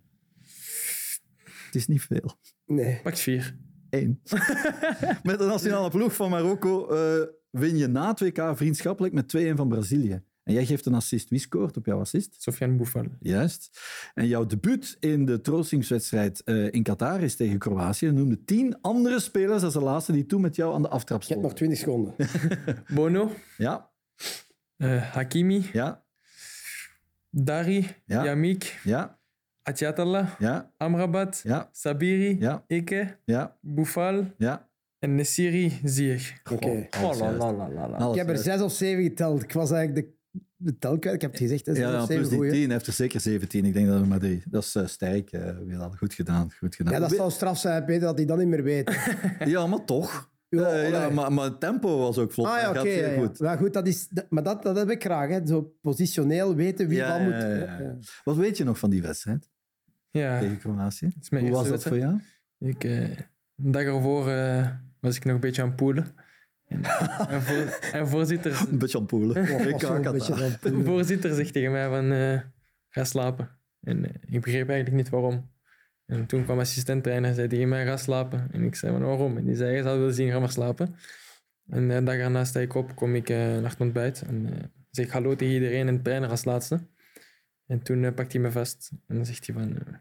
Het 1.65 1.75
is 1.75 1.87
niet 1.87 2.01
veel. 2.01 2.37
Nee. 2.65 2.99
Pak 3.03 3.17
4. 3.17 3.57
Eén. 3.89 4.21
met 5.23 5.39
de 5.39 5.45
nationale 5.45 5.89
ploeg 5.89 6.15
van 6.15 6.29
Marokko 6.29 6.89
eh, 6.89 7.27
win 7.49 7.77
je 7.77 7.87
na 7.87 8.17
2K 8.23 8.55
vriendschappelijk 8.55 9.13
met 9.13 9.37
2-1 9.37 9.55
van 9.55 9.67
Brazilië. 9.67 10.23
En 10.43 10.53
jij 10.53 10.65
geeft 10.65 10.85
een 10.85 10.93
assist. 10.93 11.29
Wie 11.29 11.39
scoort 11.39 11.77
op 11.77 11.85
jouw 11.85 11.99
assist? 11.99 12.41
Sofiane 12.41 12.73
Boufal. 12.75 13.05
Juist. 13.19 13.79
En 14.13 14.27
jouw 14.27 14.45
debuut 14.45 14.97
in 14.99 15.25
de 15.25 15.41
troostingswedstrijd 15.41 16.43
eh, 16.43 16.71
in 16.73 16.83
Qatar 16.83 17.21
is 17.21 17.35
tegen 17.35 17.57
Kroatië. 17.59 18.05
Je 18.05 18.11
noemde 18.11 18.43
tien 18.43 18.81
andere 18.81 19.19
spelers 19.19 19.63
als 19.63 19.73
de 19.73 19.79
laatste 19.81 20.11
die 20.11 20.25
toen 20.25 20.41
met 20.41 20.55
jou 20.55 20.73
aan 20.73 20.81
de 20.81 20.89
aftrap 20.89 21.21
Je 21.23 21.33
hebt 21.33 21.41
nog 21.41 21.51
stonden. 21.57 22.15
20 22.15 22.27
seconden. 22.27 22.83
Bono. 22.95 23.31
Ja, 23.57 23.89
eh, 24.77 25.01
Hakimi. 25.13 25.69
ja, 25.73 26.03
Dari. 27.29 27.87
Ja. 28.05 28.23
Yamik. 28.23 28.79
ja, 28.83 29.19
Atiatalla. 29.63 30.35
ja, 30.39 30.71
Amrabat. 30.77 31.41
ja, 31.43 31.69
Sabiri. 31.71 32.37
ja, 32.39 32.63
Ike. 32.67 33.17
ja, 33.25 33.57
Boufal. 33.61 34.33
ja. 34.37 34.69
En 34.99 35.15
Nessiri 35.15 35.79
Ziyech. 35.83 36.41
Oké. 36.51 36.87
Oh, 37.03 37.17
la, 37.19 37.31
la, 37.31 37.51
la, 37.53 37.69
la, 37.69 37.89
la. 37.89 37.97
Alles 37.97 38.17
Ik 38.17 38.21
heb 38.27 38.29
er 38.29 38.43
zes 38.43 38.61
of 38.61 38.71
zeven 38.71 39.03
geteld. 39.03 39.43
Ik 39.43 39.51
was 39.53 39.71
eigenlijk 39.71 40.07
de, 40.07 40.13
de 40.63 40.77
tel 40.77 40.99
kwijt. 40.99 41.15
Ik 41.15 41.21
heb 41.21 41.31
het 41.31 41.39
gezegd. 41.39 41.65
hè, 41.65 41.75
Zes 41.75 41.83
Ja, 41.83 42.01
of 42.01 42.07
plus 42.07 42.27
die 42.29 42.37
goeie. 42.37 42.51
10 42.51 42.71
heeft 42.71 42.87
er 42.87 42.93
zeker 42.93 43.19
17. 43.19 43.65
Ik 43.65 43.73
denk 43.73 43.87
dat 43.87 43.99
we 43.99 44.05
maar 44.05 44.19
drie. 44.19 44.43
Dat 44.49 44.63
is 44.63 44.75
eh, 44.75 44.85
sterk. 44.85 45.31
eh 45.31 45.57
weer 45.65 45.77
al 45.77 45.91
goed 45.97 46.13
gedaan. 46.13 46.51
Goed 46.51 46.75
gedaan. 46.75 46.93
Ja, 46.93 46.99
dat 46.99 47.11
zou 47.11 47.31
straf 47.31 47.57
zijn, 47.59 47.85
Peter, 47.85 48.01
dat 48.01 48.17
hij 48.17 48.25
dat 48.25 48.37
niet 48.37 48.47
meer 48.47 48.63
weet. 48.63 48.97
Ja, 49.45 49.67
maar 49.67 49.85
toch. 49.85 50.31
Ja, 50.49 50.67
Eh, 50.71 50.89
ja, 50.89 51.09
maar, 51.09 51.33
maar 51.33 51.45
het 51.45 51.59
tempo 51.59 51.97
was 51.97 52.17
ook 52.17 52.31
vlot. 52.33 52.47
Ah 52.47 52.59
ja, 52.61 52.69
oké. 52.69 52.79
zeer 52.81 53.07
ja, 53.07 53.13
ja. 53.13 53.19
goed. 53.19 53.39
Maar 53.39 53.57
goed, 53.57 53.73
dat 53.73 53.87
is, 53.87 54.07
dat- 54.07 54.25
maar 54.29 54.43
dat, 54.43 54.63
dat 54.63 54.75
heb 54.77 54.89
ik 54.89 55.03
graag. 55.03 55.29
Hè. 55.29 55.39
Zo 55.47 55.73
positioneel 55.81 56.55
weten 56.55 56.87
wie 56.87 56.97
Ja, 56.97 57.07
wat 57.09 57.17
ja, 57.17 57.23
moet. 57.23 57.33
ja, 57.33 57.47
ja, 57.55 57.79
ja. 57.79 57.97
Wat 58.23 58.35
weet 58.35 58.57
je 58.57 58.63
nog 58.63 58.79
van 58.79 58.89
die 58.89 59.01
wedstrijd 59.01 59.49
Ja, 60.11 60.39
tegen 60.39 60.57
Kroatië? 60.57 61.11
is 61.21 61.39
Hoe 61.39 61.49
was 61.49 61.67
dat 61.69 61.83
voor 61.83 61.97
jou? 61.97 62.19
Ik, 62.59 62.83
eh, 62.83 63.01
een 63.57 63.71
dag 63.71 63.83
ervoor 63.83 64.29
eh, 64.29 64.67
was 64.99 65.15
ik 65.15 65.25
nog 65.25 65.33
een 65.33 65.39
beetje 65.39 65.61
aan 65.61 65.67
het 65.67 65.77
poelen. 65.77 66.07
En, 66.73 66.83
en, 67.27 67.41
voor, 67.41 67.79
en 67.91 68.07
voorzitter, 68.07 68.67
Een 68.69 68.77
beetje 68.77 68.97
aan 68.97 69.05
poelen. 69.05 69.43
Ja, 69.43 69.57
Ik 69.59 69.81
een 69.81 70.11
beetje 70.11 70.83
voorzitter 70.83 71.35
zegt 71.35 71.53
tegen 71.53 71.71
mij 71.71 71.89
van 71.89 72.11
eh, 72.11 72.39
ga 72.89 73.03
slapen. 73.03 73.49
En 73.81 74.05
eh, 74.05 74.13
ik 74.29 74.41
begreep 74.41 74.69
eigenlijk 74.69 75.03
niet 75.03 75.09
waarom. 75.09 75.51
En 76.05 76.25
toen 76.25 76.43
kwam 76.43 76.59
assistent-trainer 76.59 77.29
en 77.29 77.35
zei 77.35 77.47
tegen 77.47 77.69
mij 77.69 77.85
ga 77.85 77.97
slapen. 77.97 78.47
En 78.51 78.63
ik 78.63 78.75
zei 78.75 78.91
van 78.91 79.03
waarom? 79.03 79.37
En 79.37 79.45
die 79.45 79.55
zei 79.55 79.75
je 79.75 79.83
zal 79.83 79.97
willen 79.97 80.13
zien, 80.13 80.31
ga 80.31 80.39
maar 80.39 80.51
slapen. 80.51 80.95
En 81.69 81.87
de 81.87 82.03
dag 82.03 82.15
erna 82.15 82.43
sta 82.43 82.59
ik 82.59 82.75
op, 82.75 82.95
kom 82.95 83.15
ik 83.15 83.29
eh, 83.29 83.37
naar 83.37 83.69
het 83.69 83.79
ontbijt. 83.79 84.21
En 84.21 84.53
eh, 84.53 84.63
zeg 84.89 85.05
ik 85.05 85.11
hallo 85.11 85.35
tegen 85.35 85.53
iedereen 85.53 85.87
en 85.87 86.01
trainer 86.01 86.29
als 86.29 86.45
laatste. 86.45 86.87
En 87.65 87.83
toen 87.83 88.03
uh, 88.03 88.13
pakt 88.13 88.33
hij 88.33 88.41
me 88.41 88.51
vast 88.51 88.91
en 89.07 89.15
dan 89.15 89.25
zegt 89.25 89.45
hij 89.45 89.55
van, 89.55 89.69
uh, 89.69 89.93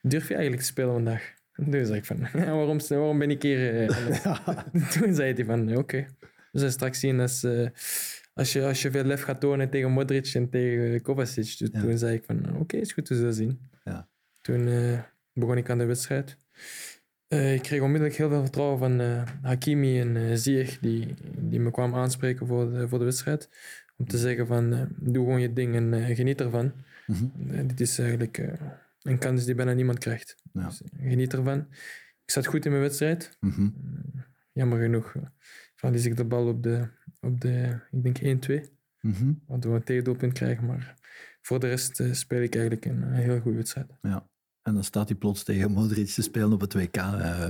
durf 0.00 0.28
je 0.28 0.34
eigenlijk 0.34 0.62
te 0.62 0.68
spelen 0.68 0.92
vandaag? 0.92 1.34
En 1.54 1.64
toen 1.70 1.86
zei 1.86 1.98
ik 1.98 2.04
van, 2.04 2.18
waarom, 2.32 2.78
waarom 2.88 3.18
ben 3.18 3.30
ik 3.30 3.42
hier? 3.42 3.82
Uh, 3.82 4.48
toen 4.98 5.14
zei 5.14 5.32
hij 5.32 5.44
van, 5.44 5.68
oké. 5.68 5.78
Okay. 5.78 6.08
We 6.52 6.58
zullen 6.58 6.72
straks 6.72 7.00
zien 7.00 7.20
als, 7.20 7.46
als, 8.34 8.52
je, 8.52 8.64
als 8.64 8.82
je 8.82 8.90
veel 8.90 9.04
lef 9.04 9.22
gaat 9.22 9.40
tonen 9.40 9.70
tegen 9.70 9.90
Modric 9.90 10.34
en 10.34 10.50
tegen 10.50 11.02
Kovacic. 11.02 11.58
Dus 11.58 11.68
ja. 11.72 11.80
toen 11.80 11.98
zei 11.98 12.14
ik 12.16 12.24
van, 12.24 12.48
oké, 12.48 12.58
okay, 12.58 12.80
is 12.80 12.92
goed, 12.92 13.08
we 13.08 13.14
zullen 13.14 13.34
zien. 13.34 13.60
Ja. 13.84 14.08
Toen 14.40 14.68
begon 15.32 15.56
ik 15.56 15.70
aan 15.70 15.78
de 15.78 15.84
wedstrijd. 15.84 16.38
ik 17.28 17.62
kreeg 17.62 17.80
onmiddellijk 17.80 18.18
heel 18.18 18.28
veel 18.28 18.40
vertrouwen 18.40 18.78
van 18.78 19.00
Hakimi 19.42 20.00
en 20.00 20.38
Ziyech, 20.38 20.78
die, 20.78 21.14
die 21.38 21.60
me 21.60 21.70
kwamen 21.70 21.98
aanspreken 21.98 22.46
voor 22.46 22.70
de, 22.70 22.88
voor 22.88 22.98
de 22.98 23.04
wedstrijd. 23.04 23.48
Om 23.96 24.06
te 24.06 24.18
zeggen 24.18 24.46
van, 24.46 24.88
doe 24.96 25.24
gewoon 25.24 25.40
je 25.40 25.52
ding 25.52 25.74
en 25.74 26.16
geniet 26.16 26.40
ervan. 26.40 26.72
Mm 27.06 27.14
-hmm. 27.14 27.66
dit 27.66 27.80
is 27.80 27.98
eigenlijk 27.98 28.38
uh, 28.38 28.52
een 29.04 29.18
kans 29.18 29.44
die 29.44 29.54
bijna 29.54 29.72
niemand 29.72 29.98
krijgt. 29.98 30.36
Ja. 30.52 30.66
Dus, 30.66 30.82
geniet 30.96 31.32
ervan. 31.32 31.58
Ik 32.24 32.30
zat 32.30 32.46
goed 32.46 32.64
in 32.64 32.70
mijn 32.70 32.82
wedstrijd. 32.82 33.36
Mm 33.40 33.50
-hmm. 33.50 33.74
uh, 34.14 34.22
jammer 34.52 34.80
genoeg 34.80 35.14
uh, 35.14 35.22
verlies 35.74 36.04
ik 36.06 36.16
de 36.16 36.24
bal 36.24 36.46
op 36.46 36.62
de, 36.62 36.88
op 37.20 37.40
de 37.40 37.80
ik 37.90 38.02
denk 38.14 38.44
1-2. 38.46 38.72
Mm 39.00 39.12
-hmm. 39.12 39.42
Waardoor 39.46 39.72
we 39.72 39.78
een 39.78 39.84
tegendoelpunt 39.84 40.32
krijgen. 40.32 40.66
Maar 40.66 40.94
voor 41.40 41.60
de 41.60 41.68
rest 41.68 42.02
speel 42.12 42.42
ik 42.42 42.54
eigenlijk 42.54 42.84
een, 42.84 43.02
een 43.02 43.12
heel 43.12 43.40
goede 43.40 43.56
wedstrijd. 43.56 43.90
Ja. 44.00 44.28
En 44.62 44.74
dan 44.74 44.84
staat 44.84 45.08
hij 45.08 45.18
plots 45.18 45.42
tegen 45.42 45.70
Modric 45.70 46.06
te 46.06 46.22
spelen 46.22 46.52
op 46.52 46.60
het 46.60 46.74
WK, 46.74 46.96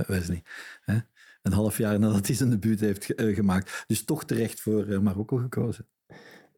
Wesley. 0.07 0.43
Hè? 0.81 0.97
Een 1.41 1.51
half 1.51 1.77
jaar 1.77 1.99
nadat 1.99 2.27
hij 2.27 2.35
zijn 2.35 2.49
debuut 2.49 2.79
heeft 2.79 3.13
gemaakt. 3.15 3.83
Dus 3.87 4.03
toch 4.03 4.25
terecht 4.25 4.61
voor 4.61 5.03
Marokko 5.03 5.37
gekozen. 5.37 5.87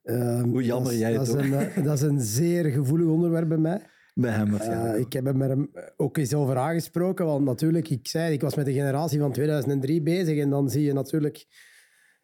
Um, 0.04 0.44
Hoe 0.44 0.64
jammer 0.64 0.96
jij 0.96 1.14
het 1.14 1.26
dat 1.26 1.44
is, 1.44 1.52
een, 1.52 1.84
dat 1.84 1.94
is 1.94 2.02
een 2.02 2.22
zeer 2.22 2.66
gevoelig 2.66 3.08
onderwerp 3.08 3.48
bij 3.48 3.58
mij. 3.58 3.82
Bij 4.20 4.32
hem 4.32 4.52
waarschijnlijk. 4.52 4.96
Uh, 4.96 5.00
ik 5.00 5.14
heb 5.14 5.28
er 5.28 5.38
met 5.38 5.50
hem 5.50 5.72
ook 5.98 6.18
eens 6.18 6.34
over 6.34 6.58
aangesproken, 6.58 7.26
want 7.26 7.46
natuurlijk, 7.46 7.90
ik 7.90 8.08
zei, 8.08 8.34
ik 8.34 8.42
was 8.42 8.56
met 8.56 8.66
de 8.66 8.74
generatie 8.74 9.20
van 9.20 9.32
2003 9.32 10.02
bezig 10.02 10.38
en 10.38 10.50
dan 10.50 10.70
zie 10.70 10.84
je 10.84 10.94
natuurlijk 10.94 11.46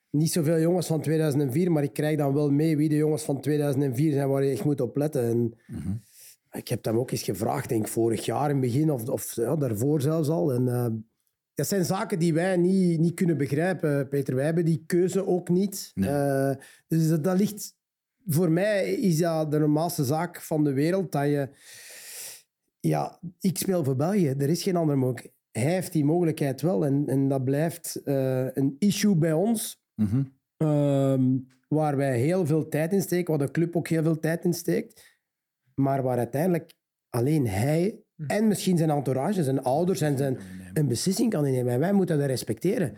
niet 0.10 0.32
zoveel 0.32 0.60
jongens 0.60 0.88
van 0.88 1.02
2004, 1.02 1.72
maar 1.72 1.84
ik 1.84 1.94
krijg 1.94 2.18
dan 2.18 2.34
wel 2.34 2.52
mee 2.52 2.78
wie 2.78 2.90
de 2.90 2.96
jongens 2.96 3.24
van 3.24 3.42
2004 3.42 4.12
zijn 4.12 4.30
waar 4.30 4.44
je 4.44 4.52
echt 4.52 4.64
moet 4.64 4.82
op 4.82 4.98
letten. 4.98 5.24
En 5.24 5.38
mm 5.38 5.82
-hmm. 5.82 6.02
Ik 6.52 6.68
heb 6.68 6.86
hem 6.86 6.98
ook 6.98 7.12
eens 7.12 7.24
gevraagd, 7.24 7.70
denk 7.70 7.88
vorig 7.88 8.26
jaar 8.26 8.50
in 8.50 8.56
het 8.56 8.66
begin, 8.66 8.92
of, 8.92 9.10
of 9.10 9.36
ja, 9.36 9.56
daarvoor 9.56 10.02
zelfs 10.02 10.30
al. 10.30 10.54
En, 10.54 10.68
uh, 10.68 10.88
dat 11.54 11.68
zijn 11.68 11.86
zaken 11.86 12.20
die 12.20 12.34
wij 12.34 12.58
niet, 12.58 13.00
niet 13.00 13.14
kunnen 13.14 13.38
begrijpen, 13.38 14.08
Peter. 14.08 14.36
Wij 14.36 14.46
hebben 14.46 14.66
die 14.66 14.84
keuze 14.86 15.28
ook 15.28 15.50
niet. 15.50 15.92
Nee. 15.94 16.10
Uh, 16.10 16.52
dus 16.88 17.08
dat, 17.10 17.24
dat, 17.24 17.38
ligt... 17.38 17.76
Voor 18.28 18.52
mij 18.52 18.94
is 18.94 19.18
dat 19.18 19.52
de 19.52 19.60
normaalste 19.60 20.04
zaak 20.04 20.42
van 20.42 20.64
de 20.64 20.74
wereld. 20.74 21.12
Dat 21.12 21.26
je... 21.26 21.50
Ja, 22.80 23.20
ik 23.40 23.58
speel 23.58 23.84
voor 23.84 23.96
België. 23.96 24.28
Er 24.28 24.50
is 24.50 24.64
geen 24.64 24.76
andere 24.76 24.98
mogelijkheid. 24.98 25.36
Hij 25.52 25.74
heeft 25.74 25.92
die 25.92 26.06
mogelijkheid 26.06 26.62
wel. 26.62 26.86
En, 26.86 27.04
en 27.08 27.28
dat 27.28 27.44
blijft 27.44 28.02
uh, 28.06 28.48
een 28.54 28.76
issue 28.80 29.16
bij 29.16 29.34
ons. 29.34 29.84
Mm 29.96 30.08
-hmm. 30.08 30.38
uh, 30.58 31.40
waar 31.68 31.98
wij 31.98 32.20
heel 32.20 32.46
veel 32.46 32.68
tijd 32.68 32.94
in 32.94 33.02
steken. 33.02 33.38
Waar 33.38 33.46
de 33.46 33.52
club 33.52 33.76
ook 33.76 33.88
heel 33.88 34.04
veel 34.04 34.20
tijd 34.20 34.44
in 34.44 34.54
steekt. 34.54 35.18
Maar 35.76 36.04
waar 36.04 36.18
uiteindelijk 36.18 36.74
alleen 37.10 37.48
hij 37.48 38.04
en 38.28 38.48
misschien 38.48 38.78
zijn 38.78 38.90
entourage, 38.90 39.44
zijn 39.44 39.64
ouders 39.64 40.02
en 40.02 40.18
zijn 40.18 40.38
een 40.74 40.88
beslissing 40.88 41.30
kan 41.30 41.46
innemen. 41.46 41.74
En 41.74 41.80
wij 41.80 41.94
moeten 41.94 42.18
dat 42.18 42.28
respecteren. 42.28 42.98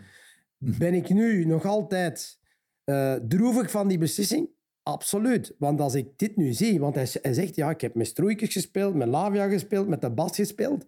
Ben 0.58 0.94
ik 0.94 1.08
nu 1.08 1.44
nog 1.44 1.64
altijd 1.64 2.38
uh, 2.84 3.14
droevig 3.14 3.70
van 3.70 3.88
die 3.88 3.98
beslissing? 3.98 4.48
Absoluut. 4.86 5.54
Want 5.58 5.80
als 5.80 5.94
ik 5.94 6.18
dit 6.18 6.36
nu 6.36 6.52
zie, 6.52 6.80
want 6.80 6.94
hij, 6.94 7.08
hij 7.22 7.32
zegt, 7.32 7.54
ja, 7.54 7.70
ik 7.70 7.80
heb 7.80 7.94
met 7.94 8.06
Stroeikens 8.06 8.52
gespeeld, 8.52 8.94
met 8.94 9.08
Lavia 9.08 9.48
gespeeld, 9.48 9.88
met 9.88 10.00
de 10.00 10.10
Bas 10.10 10.36
gespeeld. 10.36 10.86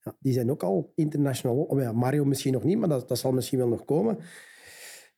Ja, 0.00 0.16
die 0.20 0.32
zijn 0.32 0.50
ook 0.50 0.62
al 0.62 0.92
international. 0.94 1.56
Oh 1.56 1.80
ja, 1.80 1.92
Mario 1.92 2.24
misschien 2.24 2.52
nog 2.52 2.64
niet, 2.64 2.78
maar 2.78 2.88
dat, 2.88 3.08
dat 3.08 3.18
zal 3.18 3.32
misschien 3.32 3.58
wel 3.58 3.68
nog 3.68 3.84
komen. 3.84 4.18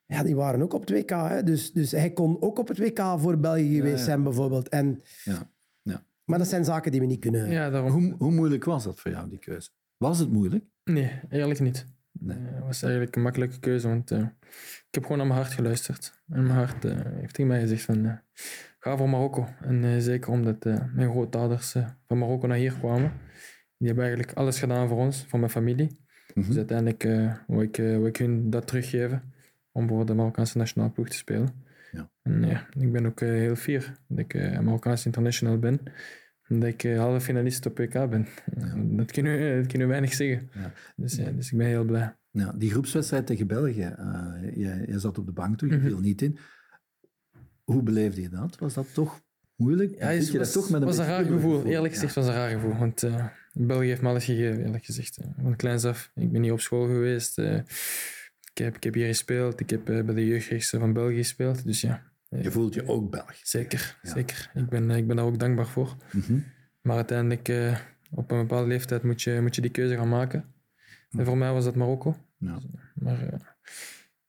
Ja, 0.07 0.23
die 0.23 0.37
waren 0.37 0.63
ook 0.63 0.73
op 0.73 0.81
het 0.81 0.91
WK. 0.91 1.11
Hè? 1.11 1.43
Dus, 1.43 1.73
dus 1.73 1.91
hij 1.91 2.13
kon 2.13 2.43
ook 2.43 2.59
op 2.59 2.69
het 2.69 2.79
WK 2.79 3.15
voor 3.17 3.39
België 3.39 3.75
geweest 3.75 3.93
ja, 3.93 3.99
ja. 3.99 4.05
zijn, 4.05 4.23
bijvoorbeeld. 4.23 4.69
En, 4.69 5.03
ja. 5.25 5.51
Maar 6.25 6.39
dat 6.39 6.49
zijn 6.49 6.65
zaken 6.65 6.91
die 6.91 7.01
we 7.01 7.07
niet 7.07 7.21
kunnen... 7.21 7.51
Ja, 7.51 7.71
daarom... 7.71 7.91
hoe, 7.91 8.15
hoe 8.19 8.31
moeilijk 8.31 8.65
was 8.65 8.85
dat 8.85 9.01
voor 9.01 9.11
jou, 9.11 9.29
die 9.29 9.39
keuze? 9.39 9.71
Was 9.97 10.19
het 10.19 10.33
moeilijk? 10.33 10.65
Nee, 10.85 11.21
eigenlijk 11.29 11.61
niet. 11.61 11.87
Nee. 12.13 12.37
Het 12.37 12.59
uh, 12.59 12.67
was 12.67 12.83
eigenlijk 12.83 13.17
een 13.17 13.23
makkelijke 13.23 13.59
keuze, 13.59 13.89
want 13.89 14.11
uh, 14.11 14.27
ik 14.91 14.97
heb 14.97 15.03
gewoon 15.03 15.19
naar 15.19 15.27
mijn 15.27 15.39
hart 15.41 15.53
geluisterd. 15.53 16.23
En 16.29 16.43
mijn 16.43 16.59
hart 16.59 16.85
uh, 16.85 16.93
heeft 16.95 17.35
tegen 17.35 17.51
mij 17.51 17.61
gezegd 17.61 17.83
van, 17.83 18.21
ga 18.79 18.97
voor 18.97 19.09
Marokko. 19.09 19.49
En 19.61 20.03
zeker 20.03 20.31
omdat 20.31 20.65
mijn 20.65 21.11
grootouders 21.11 21.77
van 22.07 22.19
Marokko 22.19 22.47
naar 22.47 22.57
hier 22.57 22.73
kwamen. 22.73 23.13
Die 23.77 23.87
hebben 23.87 24.05
eigenlijk 24.05 24.39
alles 24.39 24.59
gedaan 24.59 24.89
voor 24.89 24.99
ons, 24.99 25.25
voor 25.29 25.39
mijn 25.39 25.51
familie. 25.51 25.87
Mhm. 25.87 25.95
Mm 25.95 26.43
-hmm. 26.43 26.47
Dus 26.47 26.57
uiteindelijk 26.57 27.03
wil 27.47 27.63
ik, 27.63 27.77
wil 27.77 28.07
ik 28.07 28.17
hun 28.17 28.51
dat 28.51 28.67
teruggeven 28.67 29.33
om 29.73 29.89
voor 29.89 30.07
de 30.07 30.15
Marokkaanse 30.15 30.59
nationale 30.59 30.93
ploeg 30.93 31.09
te 31.09 31.17
spelen. 31.17 31.65
Ja. 31.93 32.11
En 32.23 32.47
ja, 32.47 32.67
ik 32.79 32.93
ben 32.93 33.07
ook 33.07 33.21
heel 33.21 33.57
fier 33.57 33.93
dat 34.09 34.19
ik 34.19 34.61
Marokkaanse 34.61 35.07
international 35.07 35.59
ben 35.59 35.81
dat 36.59 36.69
ik 36.69 36.97
halve 36.97 37.21
finalist 37.21 37.67
op 37.67 37.79
WK 37.79 37.93
ben. 37.93 38.27
Ja. 38.57 38.75
Dat, 38.97 39.13
kunnen 39.13 39.39
we, 39.39 39.57
dat 39.57 39.67
kunnen 39.67 39.87
we 39.87 39.93
weinig 39.93 40.13
zeggen. 40.13 40.51
Ja. 40.53 40.73
Dus, 40.97 41.17
ja, 41.17 41.31
dus 41.31 41.53
ik 41.53 41.59
ben 41.59 41.67
heel 41.67 41.85
blij. 41.85 42.15
Ja, 42.31 42.53
die 42.53 42.71
groepswedstrijd 42.71 43.27
tegen 43.27 43.47
België, 43.47 43.95
uh, 43.99 44.40
jij, 44.61 44.85
jij, 44.87 44.99
zat 44.99 45.19
op 45.19 45.27
de 45.27 45.33
bank 45.33 45.59
toen, 45.59 45.69
je 45.69 45.77
Mhm. 45.77 45.87
viel 45.87 45.99
niet 46.01 46.23
in. 46.23 46.39
Hoe 47.65 47.83
beleefde 47.83 48.21
je 48.23 48.29
dat? 48.29 48.59
Was 48.59 48.75
dat 48.75 48.95
toch 48.95 49.21
moeilijk? 49.57 49.99
Ja, 49.99 50.09
je 50.11 50.19
was, 50.21 50.31
daar 50.31 50.51
toch 50.51 50.71
met 50.71 50.81
een 50.81 50.87
was 50.87 50.99
een 50.99 51.05
raar 51.07 51.25
gevoel. 51.25 51.65
Eerlijk 51.65 51.93
gezegd 51.95 52.15
was 52.15 52.27
een 52.27 52.33
raar 52.33 52.51
gevoel. 52.51 52.77
Want 52.77 53.03
uh, 53.03 53.27
België 53.53 53.87
heeft 53.87 54.03
me 54.03 54.09
alles 54.09 54.25
gegeven, 54.25 54.65
eerlijk 54.65 54.85
gezegd. 54.85 55.19
Van 55.43 55.57
kleins 55.57 55.85
af. 55.85 56.11
Ik 56.15 56.33
ben 56.33 56.41
niet 56.41 56.53
op 56.53 56.61
school 56.61 56.87
geweest. 56.87 57.39
Uh, 57.39 57.55
ik, 58.55 58.59
heb, 58.59 58.77
ik 58.77 58.83
heb 58.85 58.95
hier 58.95 59.07
gespeeld. 59.07 59.61
Ik 59.61 59.71
heb 59.71 59.89
uh, 59.91 60.05
bij 60.05 60.15
de 60.15 60.27
jeugdrechtse 60.27 60.79
van 60.79 60.93
België 60.93 61.17
gespeeld. 61.17 61.65
Dus 61.65 61.81
ja. 61.81 62.03
Je 62.29 62.51
voelt 62.51 62.75
je 62.75 62.87
ook 62.89 63.11
Belg. 63.11 63.35
Zeker, 63.43 63.99
Ja. 64.03 64.11
zeker. 64.13 64.51
Ik 64.55 64.69
ben, 64.69 64.91
ik 64.91 65.07
ben 65.07 65.17
daar 65.17 65.25
ook 65.25 65.39
dankbaar 65.39 65.67
voor. 65.67 65.97
Mhm. 66.13 66.39
Maar 66.81 66.97
uiteindelijk, 66.97 67.49
op 68.11 68.31
een 68.31 68.39
bepaalde 68.39 68.69
leeftijd, 68.69 69.03
moet 69.03 69.23
je, 69.23 69.39
moet 69.41 69.55
je 69.55 69.61
die 69.61 69.71
keuze 69.71 69.97
gaan 69.97 70.09
maken. 70.09 70.45
En 71.11 71.25
voor 71.25 71.37
mij 71.39 71.53
was 71.53 71.65
dat 71.65 71.75
Marokko. 71.75 72.17
Ja. 72.39 72.59
Maar 72.95 73.23
uh, 73.23 73.29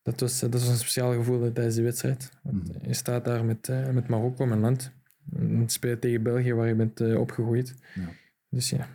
dat, 0.02 0.20
was, 0.20 0.40
dat 0.40 0.52
was 0.54 0.68
een 0.68 0.76
speciaal 0.76 1.14
gevoel 1.14 1.52
tijdens 1.52 1.76
die 1.76 1.84
wedstrijd. 1.84 2.32
Want, 2.44 2.78
Mhm. 2.78 2.88
je 2.88 2.94
staat 2.94 3.26
daar 3.26 3.46
met, 3.46 3.68
met 3.94 4.08
Marokko, 4.08 4.46
mijn 4.46 4.60
land. 4.60 4.92
En 5.36 5.70
speel 5.70 5.90
je 5.92 6.00
tegen 6.00 6.24
België, 6.24 6.54
waar 6.54 6.68
je 6.68 6.76
bent 6.76 7.16
opgegroeid. 7.16 7.76
Ja. 7.96 8.10
Dus 8.50 8.70
ja, 8.70 8.88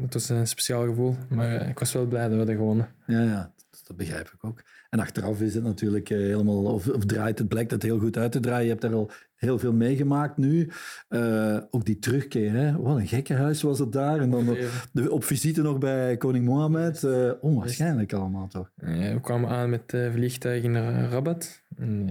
dat 0.00 0.12
was 0.12 0.28
een 0.28 0.46
speciaal 0.46 0.84
gevoel. 0.86 1.16
Maar 1.28 1.68
ik 1.68 1.78
was 1.78 1.92
wel 1.92 2.06
blij 2.06 2.22
dat 2.22 2.30
we 2.30 2.36
hadden 2.36 2.56
gewonnen. 2.56 2.88
Ja, 3.06 3.22
ja, 3.22 3.52
dat, 3.96 4.06
begrijp 4.06 4.32
ik 4.34 4.44
ook. 4.44 4.62
En 4.90 4.98
achteraf 4.98 5.40
is 5.40 5.54
het 5.54 5.64
natuurlijk 5.64 6.10
eh, 6.10 6.18
helemaal, 6.18 6.64
of, 6.64 6.88
of 6.88 7.04
draait 7.04 7.38
het, 7.38 7.48
blijkt 7.48 7.70
het 7.70 7.82
heel 7.82 7.98
goed 7.98 8.16
uit 8.16 8.32
te 8.32 8.40
draaien. 8.40 8.62
Je 8.62 8.68
hebt 8.68 8.80
daar 8.80 8.94
al 8.94 9.10
heel 9.34 9.58
veel 9.58 9.72
meegemaakt 9.72 10.36
nu. 10.36 10.70
Uh, 11.08 11.58
ook 11.70 11.84
die 11.84 11.98
terugkeer, 11.98 12.52
hè? 12.52 12.76
wat 12.76 12.96
een 12.96 13.06
gekkenhuis 13.06 13.62
was 13.62 13.78
het 13.78 13.92
daar. 13.92 14.20
En 14.20 14.30
dan 14.30 14.48
op, 14.48 14.58
de, 14.92 15.10
op 15.10 15.24
visite 15.24 15.62
nog 15.62 15.78
bij 15.78 16.16
koning 16.16 16.44
Mohammed. 16.44 17.02
Uh, 17.02 17.32
onwaarschijnlijk 17.40 18.12
allemaal 18.12 18.48
toch? 18.48 18.70
Ja, 18.76 19.14
we 19.14 19.20
kwamen 19.20 19.50
aan 19.50 19.70
met 19.70 19.92
uh, 19.92 20.12
vliegtuig 20.12 20.62
in 20.62 20.76
Rabat. 21.08 21.62
En, 21.76 22.08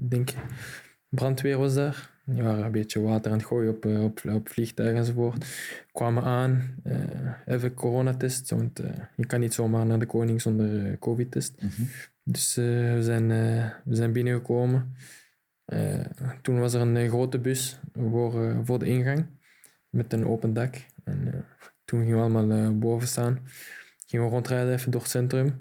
ik 0.00 0.10
denk, 0.10 0.30
brandweer 1.08 1.58
was 1.58 1.74
daar. 1.74 2.11
Die 2.24 2.42
waren 2.42 2.64
een 2.64 2.72
beetje 2.72 3.00
water 3.00 3.32
aan 3.32 3.38
het 3.38 3.46
gooien 3.46 3.70
op, 3.70 3.84
op, 3.84 4.20
op 4.28 4.48
vliegtuigen 4.48 4.98
enzovoort. 4.98 5.46
Kwamen 5.92 6.22
aan, 6.22 6.74
uh, 6.84 6.94
even 7.46 7.74
coronatest, 7.74 8.50
want 8.50 8.80
uh, 8.80 8.90
je 9.16 9.26
kan 9.26 9.40
niet 9.40 9.54
zomaar 9.54 9.86
naar 9.86 9.98
de 9.98 10.06
koning 10.06 10.40
zonder 10.40 10.98
covid-test. 10.98 11.62
Mm 11.62 11.68
-hmm. 11.76 11.88
Dus 12.24 12.54
we, 12.54 12.98
zijn, 13.00 13.28
we 13.84 13.94
zijn 13.94 14.12
binnengekomen. 14.12 14.96
toen 16.42 16.60
was 16.60 16.74
er 16.74 16.80
een 16.80 17.08
grote 17.08 17.38
bus 17.38 17.78
voor, 17.92 18.56
voor 18.64 18.78
de 18.78 18.86
ingang, 18.86 19.26
met 19.90 20.12
een 20.12 20.26
open 20.26 20.52
dak. 20.52 20.74
En 21.04 21.44
toen 21.84 22.00
gingen 22.00 22.16
we 22.16 22.22
allemaal 22.22 22.78
boven 22.78 23.08
staan. 23.08 23.38
Gingen 24.06 24.26
we 24.26 24.32
rondrijden 24.32 24.72
even 24.72 24.90
door 24.90 25.00
het 25.00 25.10
centrum. 25.10 25.56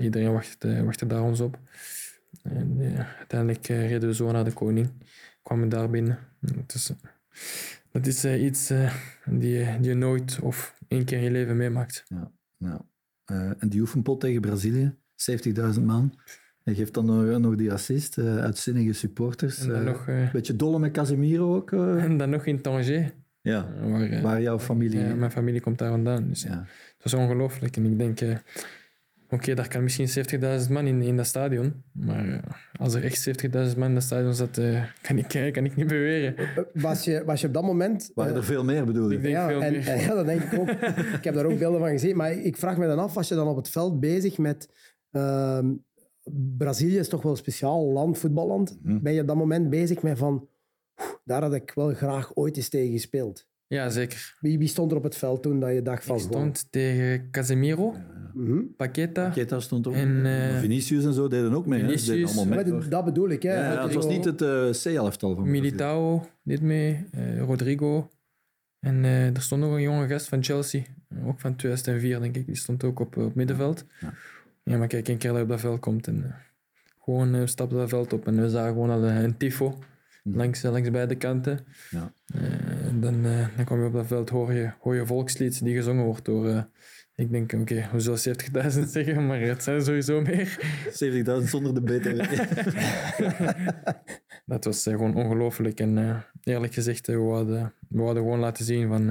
iedereen 0.00 0.32
wachtte, 0.32 0.84
wachtte 0.84 1.06
daar 1.06 1.22
ons 1.22 1.40
op. 1.40 1.58
En 2.42 2.78
uiteindelijk 3.18 3.66
reden 3.66 4.08
we 4.08 4.14
zo 4.14 4.30
naar 4.30 4.44
de 4.44 4.52
koning 4.52 4.90
kwamen 5.44 5.68
daar 5.68 5.90
binnen. 5.90 6.18
Dat 6.40 6.74
is, 6.74 6.92
dat 7.90 8.06
is 8.06 8.24
uh, 8.24 8.44
iets 8.44 8.70
uh, 8.70 8.94
die, 9.24 9.78
die, 9.80 9.88
je 9.88 9.94
nooit 9.94 10.38
of 10.42 10.74
één 10.88 11.04
keer 11.04 11.18
in 11.18 11.24
je 11.24 11.30
leven 11.30 11.56
meemaakt. 11.56 12.04
Ja, 12.08 12.30
ja. 12.56 12.84
Uh, 13.32 13.50
en 13.58 13.68
die 13.68 13.80
oefenpot 13.80 14.20
tegen 14.20 14.40
Brazilië, 14.40 14.94
70.000 15.76 15.82
man. 15.82 16.18
Je 16.62 16.74
geeft 16.74 16.94
dan 16.94 17.04
nog, 17.04 17.38
nog 17.38 17.56
die 17.56 17.72
assist, 17.72 18.18
uitzinnige 18.18 18.92
supporters. 18.92 19.60
Een 19.60 19.84
nog, 19.84 20.04
beetje 20.32 20.56
dolle 20.56 20.78
met 20.78 20.92
Casemiro 20.92 21.54
ook. 21.54 21.72
En 21.72 22.16
dan 22.16 22.30
nog 22.30 22.46
in 22.46 22.60
Tanger. 22.60 23.12
Ja, 23.40 23.68
waar, 23.80 24.22
waar 24.22 24.42
jouw 24.42 24.58
familie... 24.58 25.14
Mijn 25.14 25.30
familie 25.30 25.60
komt 25.60 25.78
daar 25.78 25.90
vandaan. 25.90 26.28
Dus 26.28 26.42
ja. 26.42 26.56
dat 26.96 27.04
is 27.04 27.14
ongelooflijk. 27.14 27.76
En 27.76 27.84
ik 27.84 27.98
denk, 27.98 28.42
Oké, 29.34 29.54
daar 29.54 29.68
kan 29.68 29.82
misschien 29.82 30.08
70.000 30.66 30.70
man 30.70 30.86
in, 30.86 31.02
in 31.02 31.16
dat 31.16 31.26
stadion. 31.26 31.82
Maar 31.92 32.28
eh, 32.28 32.38
als 32.80 32.94
er 32.94 33.04
echt 33.04 33.28
70.000 33.72 33.78
man 33.78 33.88
in 33.88 33.94
dat 33.94 34.02
stadion 34.02 34.34
zat, 34.34 34.58
eh, 34.58 34.84
kan, 35.02 35.18
ik, 35.18 35.34
eh, 35.34 35.52
kan 35.52 35.64
ik 35.64 35.76
niet 35.76 35.86
beweren. 35.86 36.34
Was 36.72 37.04
je, 37.04 37.24
was 37.24 37.40
je 37.40 37.46
op 37.46 37.54
dat 37.54 37.62
moment... 37.62 38.10
Waren 38.14 38.36
er 38.36 38.44
veel 38.44 38.64
meer, 38.64 38.84
bedoel 38.84 39.10
je? 39.10 39.16
Ik 39.16 39.22
denk 39.22 39.34
ja, 39.34 39.48
veel 39.48 39.62
en, 39.62 39.72
meer. 39.72 39.88
en 39.88 40.00
ja, 40.00 40.14
dat 40.14 40.26
denk 40.26 40.42
ik 40.42 40.58
ook. 40.58 40.68
ik 41.18 41.24
heb 41.24 41.34
daar 41.34 41.44
ook 41.44 41.58
beelden 41.58 41.80
van 41.80 41.88
gezien. 41.88 42.16
Maar 42.16 42.32
ik 42.32 42.56
vraag 42.56 42.76
me 42.76 42.86
dan 42.86 42.98
af, 42.98 43.14
was 43.14 43.28
je 43.28 43.34
dan 43.34 43.48
op 43.48 43.56
het 43.56 43.68
veld 43.68 44.00
bezig 44.00 44.38
met... 44.38 44.68
ehm, 45.10 45.72
Brazilië 46.56 46.98
is 46.98 47.08
toch 47.08 47.22
wel 47.22 47.32
een 47.32 47.38
speciaal 47.38 47.84
land, 47.92 48.18
voetballand. 48.18 48.78
Mhm. 48.82 49.02
Ben 49.02 49.12
je 49.12 49.20
op 49.20 49.26
dat 49.26 49.36
moment 49.36 49.70
bezig 49.70 50.02
met 50.02 50.18
van... 50.18 50.48
"Oeh, 51.00 51.08
Daar 51.24 51.42
had 51.42 51.54
ik 51.54 51.72
wel 51.74 51.94
graag 51.94 52.34
ooit 52.34 52.56
eens 52.56 52.68
tegen 52.68 52.92
gespeeld. 52.92 53.46
Ja, 53.74 53.88
zeker. 53.90 54.36
Wie, 54.40 54.58
wie 54.58 54.68
stond 54.68 54.90
er 54.90 54.96
op 54.96 55.02
het 55.02 55.16
veld 55.16 55.42
toen 55.42 55.60
dat 55.60 55.72
je 55.72 55.82
dacht 55.82 56.04
van... 56.04 56.16
Ik 56.16 56.22
stond 56.22 56.66
tegen 56.72 57.30
Casemiro, 57.30 57.94
Mhm. 58.34 58.58
Paqueta. 58.76 59.28
Keta 59.28 59.60
stond 59.60 59.86
ook. 59.86 59.94
En, 59.94 60.26
eh, 60.26 60.58
Vinicius 60.58 61.04
en 61.04 61.12
zo 61.12 61.28
deden 61.28 61.52
ook 61.52 61.66
mee. 61.66 61.80
hè. 61.82 61.86
Deden 61.86 62.26
allemaal 62.26 62.44
mee. 62.44 62.54
Maar 62.54 62.68
hoor. 62.68 62.80
dat- 62.80 62.90
dat 62.90 63.04
bedoel 63.04 63.28
ik, 63.28 63.42
hè. 63.42 63.54
Ja, 63.54 63.72
ja, 63.72 63.82
het 63.82 63.94
was 63.94 64.06
niet 64.06 64.24
het 64.24 64.42
eh 64.42 64.70
C-elftal 64.70 65.34
van. 65.34 65.50
Militao 65.50 66.26
deed 66.42 66.60
mee, 66.62 67.06
eh, 67.12 67.40
Rodrigo. 67.40 68.10
En 68.80 69.04
er 69.04 69.42
stond 69.42 69.60
nog 69.62 69.72
een 69.72 69.80
jonge 69.82 70.08
gast 70.08 70.28
van 70.28 70.44
Chelsea, 70.44 70.82
ook 71.24 71.40
van 71.40 71.56
2004 71.56 72.20
denk 72.20 72.36
ik, 72.36 72.46
die 72.46 72.56
stond 72.56 72.84
ook 72.84 73.00
op, 73.00 73.16
op 73.16 73.34
middenveld. 73.34 73.84
Ja. 74.00 74.12
Ja. 74.64 74.78
maar 74.78 74.86
kijk, 74.88 75.08
een 75.08 75.18
keer 75.18 75.28
dat 75.30 75.38
je 75.38 75.44
op 75.44 75.50
dat 75.50 75.60
veld 75.60 75.80
komt 75.80 76.06
en 76.06 76.34
gewoon 77.04 77.34
uh, 77.34 77.42
stapte 77.44 77.74
dat 77.74 77.88
veld 77.88 78.12
op 78.12 78.26
en 78.26 78.40
we 78.40 78.48
zagen 78.50 78.72
gewoon 78.72 78.90
al 78.90 79.02
een, 79.04 79.24
een 79.24 79.36
tifo. 79.36 79.78
Langs, 80.24 80.62
eh, 80.62 80.70
langs 80.72 80.90
beide 80.90 81.14
kanten. 81.14 81.66
Ja. 81.90 82.12
Eh, 82.26 82.40
dan, 83.00 83.24
eh, 83.24 83.46
dan 83.56 83.64
kom 83.64 83.80
je 83.80 83.86
op 83.86 83.92
dat 83.92 84.06
veld, 84.06 84.30
hoor 84.30 84.52
je, 84.52 84.70
hoor 84.80 84.94
je 84.94 85.06
volkslied 85.06 85.64
die 85.64 85.76
gezongen 85.76 86.04
wordt 86.04 86.24
door... 86.24 86.68
ik 87.14 87.30
denk, 87.30 87.52
oké, 87.52 87.88
zullen 87.96 88.18
70.000 88.18 88.88
zeggen, 88.96 89.26
maar 89.26 89.40
het 89.40 89.62
zijn 89.62 89.82
sowieso 89.82 90.20
meer. 90.20 90.58
70.000 91.42 91.48
zonder 91.48 91.74
de 91.74 91.80
BTW. 91.80 92.22
Dat 94.46 94.64
was 94.64 94.82
gewoon 94.82 95.14
ongelooflijk. 95.14 95.80
En 95.80 96.24
eerlijk 96.42 96.74
gezegd, 96.74 97.06
we, 97.06 97.12
hadden, 97.12 97.72
we 97.88 98.02
hadden 98.02 98.22
gewoon 98.22 98.38
laten 98.38 98.64
zien 98.64 98.88
van, 98.88 99.06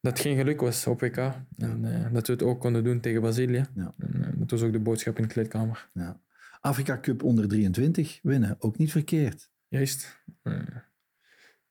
dat 0.00 0.12
het 0.12 0.20
geen 0.20 0.36
geluk 0.36 0.60
was 0.60 0.86
op 0.86 1.00
WK. 1.00 1.16
En 1.56 2.10
dat 2.12 2.26
we 2.26 2.32
het 2.32 2.42
ook 2.42 2.60
konden 2.60 2.84
doen 2.84 3.00
tegen 3.00 3.20
Brazilië. 3.20 3.64
Ja. 3.74 3.94
En, 3.98 4.34
dat 4.36 4.50
was 4.50 4.62
ook 4.62 4.72
de 4.72 4.78
boodschap 4.78 5.16
in 5.16 5.22
de 5.22 5.28
kleedkamer. 5.28 5.88
ja. 5.92 6.20
Afrika 6.60 7.00
Cup 7.00 7.22
onder 7.22 7.48
23 7.48 8.18
winnen, 8.22 8.56
ook 8.58 8.78
niet 8.78 8.90
verkeerd. 8.90 9.50
Juist. 9.68 10.20
Eh, 10.42 10.52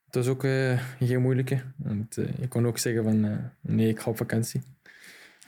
het 0.05 0.15
was 0.15 0.27
ook 0.27 0.43
eh, 0.43 0.81
geen 0.99 1.21
moeilijke. 1.21 1.61
Want 1.77 2.17
eh, 2.17 2.39
ik 2.39 2.49
kon 2.49 2.67
ook 2.67 2.77
zeggen 2.77 3.03
van, 3.03 3.41
nee, 3.61 3.87
ik 3.89 3.99
ga 3.99 4.09
op 4.09 4.17
vakantie. 4.17 4.61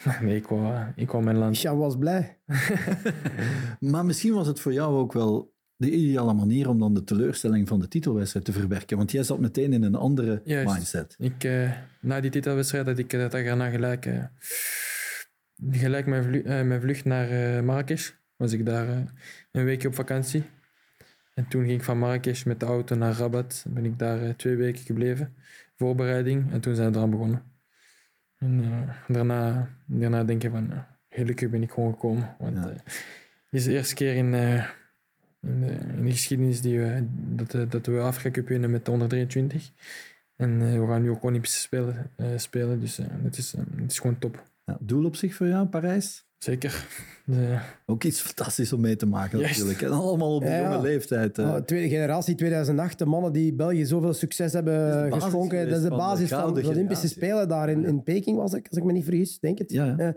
nee, 0.21 0.35
ik 0.35 0.47
wou, 0.47 0.85
ik 0.95 1.11
wou 1.11 1.23
mijn 1.23 1.37
land. 1.37 1.61
Jean 1.61 1.77
was 1.77 1.97
blij. 1.97 2.37
Maar 3.79 4.05
misschien 4.05 4.33
was 4.33 4.47
het 4.47 4.59
voor 4.59 4.73
jou 4.73 4.95
ook 4.97 5.13
wel 5.13 5.55
de 5.75 5.91
ideale 5.91 6.33
manier 6.33 6.69
om 6.69 6.79
dan 6.79 6.93
de 6.93 7.03
teleurstelling 7.03 7.67
van 7.67 7.79
de 7.79 7.87
titelwedstrijd 7.87 8.45
te 8.45 8.51
verwerken. 8.51 8.97
Want 8.97 9.11
jij 9.11 9.23
zat 9.23 9.39
meteen 9.39 9.73
in 9.73 9.83
een 9.83 9.95
andere 9.95 10.41
Juist. 10.45 10.73
mindset. 10.73 11.15
Ik, 11.19 11.43
na 12.01 12.21
die 12.21 12.31
titelwedstrijd 12.31 12.85
had 12.85 12.97
ik 12.97 13.09
dat 13.09 13.31
daarna 13.31 13.69
gelijk, 13.69 14.07
gelijk 15.71 16.05
mijn, 16.05 16.23
vlu- 16.23 16.41
eh, 16.41 16.61
mijn 16.63 16.81
vlucht 16.81 17.05
naar 17.05 17.63
Marrakesh. 17.63 18.11
Was 18.35 18.51
ik 18.51 18.65
daar 18.65 18.87
een 19.51 19.65
weekje 19.65 19.87
op 19.87 19.95
vakantie. 19.95 20.43
En 21.37 21.47
toen 21.47 21.65
ging 21.65 21.73
ik 21.73 21.83
van 21.83 21.97
Marrakesh 21.97 22.43
met 22.43 22.59
de 22.59 22.65
auto 22.65 22.95
naar 22.95 23.13
Rabat. 23.13 23.65
Ben 23.67 23.85
ik 23.85 23.99
daar 23.99 24.21
eh, 24.21 24.29
twee 24.29 24.55
weken 24.55 24.85
gebleven. 24.85 25.35
Voorbereiding. 25.75 26.51
En 26.51 26.59
toen 26.59 26.75
zijn 26.75 26.91
we 26.91 26.97
eraan 26.97 27.09
begonnen. 27.09 27.43
En 28.37 28.63
eh, 28.63 29.15
daarna, 29.15 29.69
daarna 29.85 30.23
denk 30.23 30.41
je 30.41 30.49
van, 30.49 30.71
eh, 30.71 30.79
gelukkig 31.09 31.49
ben 31.49 31.63
ik 31.63 31.71
gewoon 31.71 31.91
gekomen. 31.91 32.35
Want 32.39 32.55
Ja. 32.57 32.69
het 32.69 32.83
is 33.51 33.63
de 33.63 33.71
eerste 33.71 33.93
keer 33.95 34.15
in, 34.15 34.33
in, 35.41 35.59
de, 35.59 35.67
in 35.95 36.03
de 36.03 36.11
geschiedenis 36.11 36.61
die 36.61 36.79
we, 36.79 37.07
dat, 37.11 37.71
dat 37.71 37.85
we 37.85 37.99
Afrika 37.99 38.31
Cup 38.31 38.47
winnen 38.47 38.71
met 38.71 38.85
de 38.85 38.91
onder 38.91 39.07
23. 39.07 39.71
En 40.35 40.79
we 40.81 40.87
gaan 40.87 41.01
nu 41.01 41.09
ook 41.09 41.23
Olympische 41.23 41.59
Spelen 41.59 42.11
spelen. 42.35 42.79
Dus 42.79 42.97
het, 42.97 43.37
is, 43.37 43.51
het 43.51 43.91
is 43.91 43.99
gewoon 43.99 44.19
top. 44.19 44.49
Ja, 44.65 44.77
doel 44.79 45.05
op 45.05 45.15
zich 45.15 45.35
voor 45.35 45.47
jou, 45.47 45.67
Parijs? 45.67 46.26
Zeker. 46.37 46.87
De, 47.25 47.59
Ook 47.85 48.03
iets 48.03 48.21
fantastisch 48.21 48.73
om 48.73 48.81
mee 48.81 48.95
te 48.95 49.05
maken 49.05 49.39
Juist. 49.39 49.57
natuurlijk. 49.57 49.81
En 49.81 49.91
allemaal 49.91 50.35
op 50.35 50.41
de 50.41 50.47
Ja, 50.49 50.61
jonge 50.71 50.81
leeftijd. 50.81 51.37
eh. 51.37 51.45
Oh, 51.47 51.55
tweede 51.55 51.89
generatie 51.89 52.35
2008, 52.35 52.97
de 52.99 53.05
mannen 53.05 53.31
die 53.33 53.53
België 53.53 53.85
zoveel 53.85 54.13
succes 54.13 54.53
hebben 54.53 55.13
geschonken. 55.13 55.69
Dat 55.69 55.77
is 55.77 55.83
de 55.83 55.87
geweest 55.87 55.87
van 55.87 55.89
de 55.89 55.95
basis 55.97 56.29
van 56.29 56.53
de 56.53 56.67
Olympische. 56.67 57.07
Spelen 57.07 57.47
daar 57.47 57.69
in, 57.69 58.03
Peking, 58.03 58.37
was 58.37 58.53
ik, 58.53 58.67
als 58.67 58.77
ik 58.77 58.83
me 58.83 58.91
niet 58.91 59.03
vergis, 59.03 59.39
denk 59.39 59.57
het. 59.57 59.71
Ja, 59.71 59.85
ja. 59.85 59.97
Eh, 59.97 60.09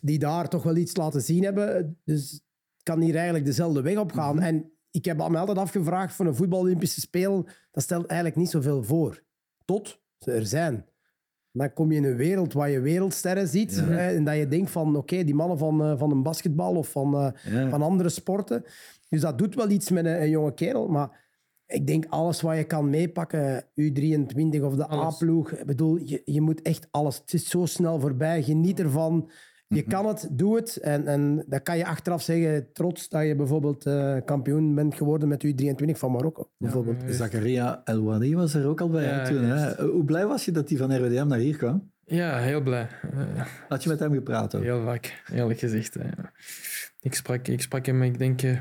die 0.00 0.18
daar 0.18 0.48
toch 0.48 0.62
wel 0.62 0.76
iets 0.76 0.96
laten 0.96 1.22
zien 1.22 1.42
hebben. 1.44 1.98
Dus 2.04 2.30
het 2.32 2.82
kan 2.82 3.00
hier 3.00 3.14
eigenlijk 3.14 3.44
dezelfde 3.44 3.82
weg 3.82 3.96
op 3.96 4.12
gaan. 4.12 4.34
Mhm. 4.34 4.44
En 4.44 4.72
ik 4.90 5.04
heb 5.04 5.16
me 5.16 5.22
altijd 5.38 5.58
afgevraagd 5.58 6.14
voor 6.14 6.26
een 6.26 6.34
voetbal-Olympische 6.34 7.00
Spelen, 7.00 7.46
dat 7.70 7.82
stelt 7.82 8.06
eigenlijk 8.06 8.40
niet 8.40 8.50
zoveel 8.50 8.82
voor. 8.82 9.22
Tot 9.64 10.00
ze 10.18 10.32
er 10.32 10.46
zijn. 10.46 10.84
Dan 11.52 11.72
kom 11.72 11.90
je 11.92 11.96
in 11.96 12.04
een 12.04 12.16
wereld 12.16 12.52
waar 12.52 12.70
je 12.70 12.80
wereldsterren 12.80 13.48
ziet. 13.48 13.74
Ja. 13.74 13.82
hè, 13.84 14.14
en 14.14 14.24
dat 14.24 14.36
je 14.36 14.48
denkt 14.48 14.70
van, 14.70 14.96
oké, 14.96 15.24
die 15.24 15.34
mannen 15.34 15.58
van, 15.58 15.82
eh, 15.82 15.98
van 15.98 16.10
een 16.10 16.22
basketbal 16.22 16.74
of 16.76 16.88
van, 16.90 17.14
eh, 17.14 17.52
Ja. 17.52 17.68
van 17.68 17.82
andere 17.82 18.08
sporten. 18.08 18.64
Dus 19.08 19.20
dat 19.20 19.38
doet 19.38 19.54
wel 19.54 19.70
iets 19.70 19.90
met 19.90 20.04
een, 20.04 20.22
een 20.22 20.30
jonge 20.30 20.54
kerel. 20.54 20.88
Maar 20.88 21.20
ik 21.66 21.86
denk 21.86 22.06
alles 22.08 22.40
wat 22.40 22.56
je 22.56 22.64
kan 22.64 22.90
meepakken, 22.90 23.64
U23 23.74 24.62
of 24.62 24.74
de. 24.74 24.90
A-ploeg. 24.90 25.50
Ik 25.52 25.66
bedoel, 25.66 25.96
je, 25.96 26.22
je 26.24 26.40
moet 26.40 26.62
echt 26.62 26.88
alles. 26.90 27.16
Het 27.18 27.32
is 27.32 27.48
zo 27.48 27.66
snel 27.66 28.00
voorbij. 28.00 28.42
Geniet 28.42 28.80
ervan. 28.80 29.30
Je 29.74 29.82
kan 29.82 30.06
het, 30.06 30.28
doe 30.32 30.56
het. 30.56 30.76
En, 30.76 31.06
en 31.06 31.44
dan 31.46 31.62
kan 31.62 31.76
je 31.78 31.86
achteraf 31.86 32.22
zeggen, 32.22 32.72
trots 32.72 33.08
dat 33.08 33.26
je 33.26 33.36
bijvoorbeeld 33.36 33.86
eh, 33.86 34.16
kampioen 34.24 34.74
bent 34.74 34.94
geworden 34.94 35.28
met 35.28 35.46
U23 35.46 35.90
van 35.90 36.12
Marokko. 36.12 36.50
Bijvoorbeeld. 36.58 37.02
eh, 37.02 37.10
Zakaria 37.10 37.80
El 37.84 38.02
Wadi 38.02 38.34
was 38.36 38.54
er 38.54 38.66
ook 38.66 38.80
al 38.80 38.88
bij 38.90 39.04
Ja, 39.04 39.24
toen. 39.24 39.42
Hè? 39.42 39.54
juist. 39.56 39.78
Hoe 39.78 40.04
blij 40.04 40.26
was 40.26 40.44
je 40.44 40.52
dat 40.52 40.68
hij 40.68 40.78
van 40.78 40.96
RWDM 40.96 41.26
naar 41.26 41.38
hier 41.38 41.56
kwam? 41.56 41.90
ja, 42.04 42.38
heel 42.38 42.60
blij. 42.62 42.88
Eh, 43.12 43.46
Had 43.68 43.82
je 43.82 43.88
met 43.88 43.98
hem 43.98 44.12
gepraat 44.12 44.54
ook? 44.54 44.62
heel 44.62 44.82
vaak, 44.84 45.22
eerlijk 45.32 45.58
gezegd. 45.58 45.96
eh. 45.96 46.08
ik, 47.00 47.14
sprak, 47.14 47.48
ik 47.48 47.60
sprak 47.62 47.86
hem, 47.86 48.02
ik 48.02 48.18
denk, 48.18 48.42
eh, 48.42 48.58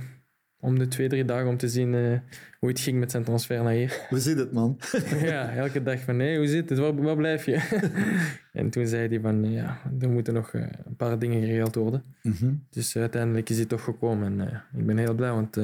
om 0.61 0.79
de 0.79 0.87
twee, 0.87 1.07
drie 1.07 1.25
dagen 1.25 1.47
om 1.47 1.57
te 1.57 1.69
zien 1.69 1.93
eh, 1.95 2.19
hoe 2.59 2.69
het 2.69 2.79
ging 2.79 2.99
met 2.99 3.11
zijn 3.11 3.23
transfer 3.23 3.63
naar 3.63 3.73
hier. 3.73 4.05
Hoe 4.09 4.19
zit 4.19 4.37
het, 4.37 4.51
man? 4.51 4.79
ja, 5.21 5.51
elke 5.53 5.83
dag 5.83 5.99
van, 5.99 6.17
nee, 6.17 6.37
hoe 6.37 6.47
zit 6.47 6.69
het? 6.69 6.79
Waar, 6.79 6.95
waar 6.95 7.15
blijf 7.15 7.45
je? 7.45 7.79
en 8.53 8.69
toen 8.69 8.87
zei 8.87 9.07
hij 9.07 9.19
van, 9.19 9.43
eh, 9.43 9.53
ja, 9.53 9.81
er 9.99 10.09
moeten 10.09 10.33
nog 10.33 10.53
eh, 10.53 10.61
een 10.61 10.95
paar 10.95 11.19
dingen 11.19 11.41
geregeld 11.41 11.75
worden. 11.75 12.03
Mhm. 12.21 12.53
Dus 12.69 12.97
uiteindelijk 12.97 13.49
is 13.49 13.57
hij 13.57 13.65
toch 13.65 13.83
gekomen. 13.83 14.39
En 14.39 14.63
ik 14.77 14.85
ben 14.85 14.97
heel 14.97 15.13
blij, 15.13 15.31
want 15.31 15.57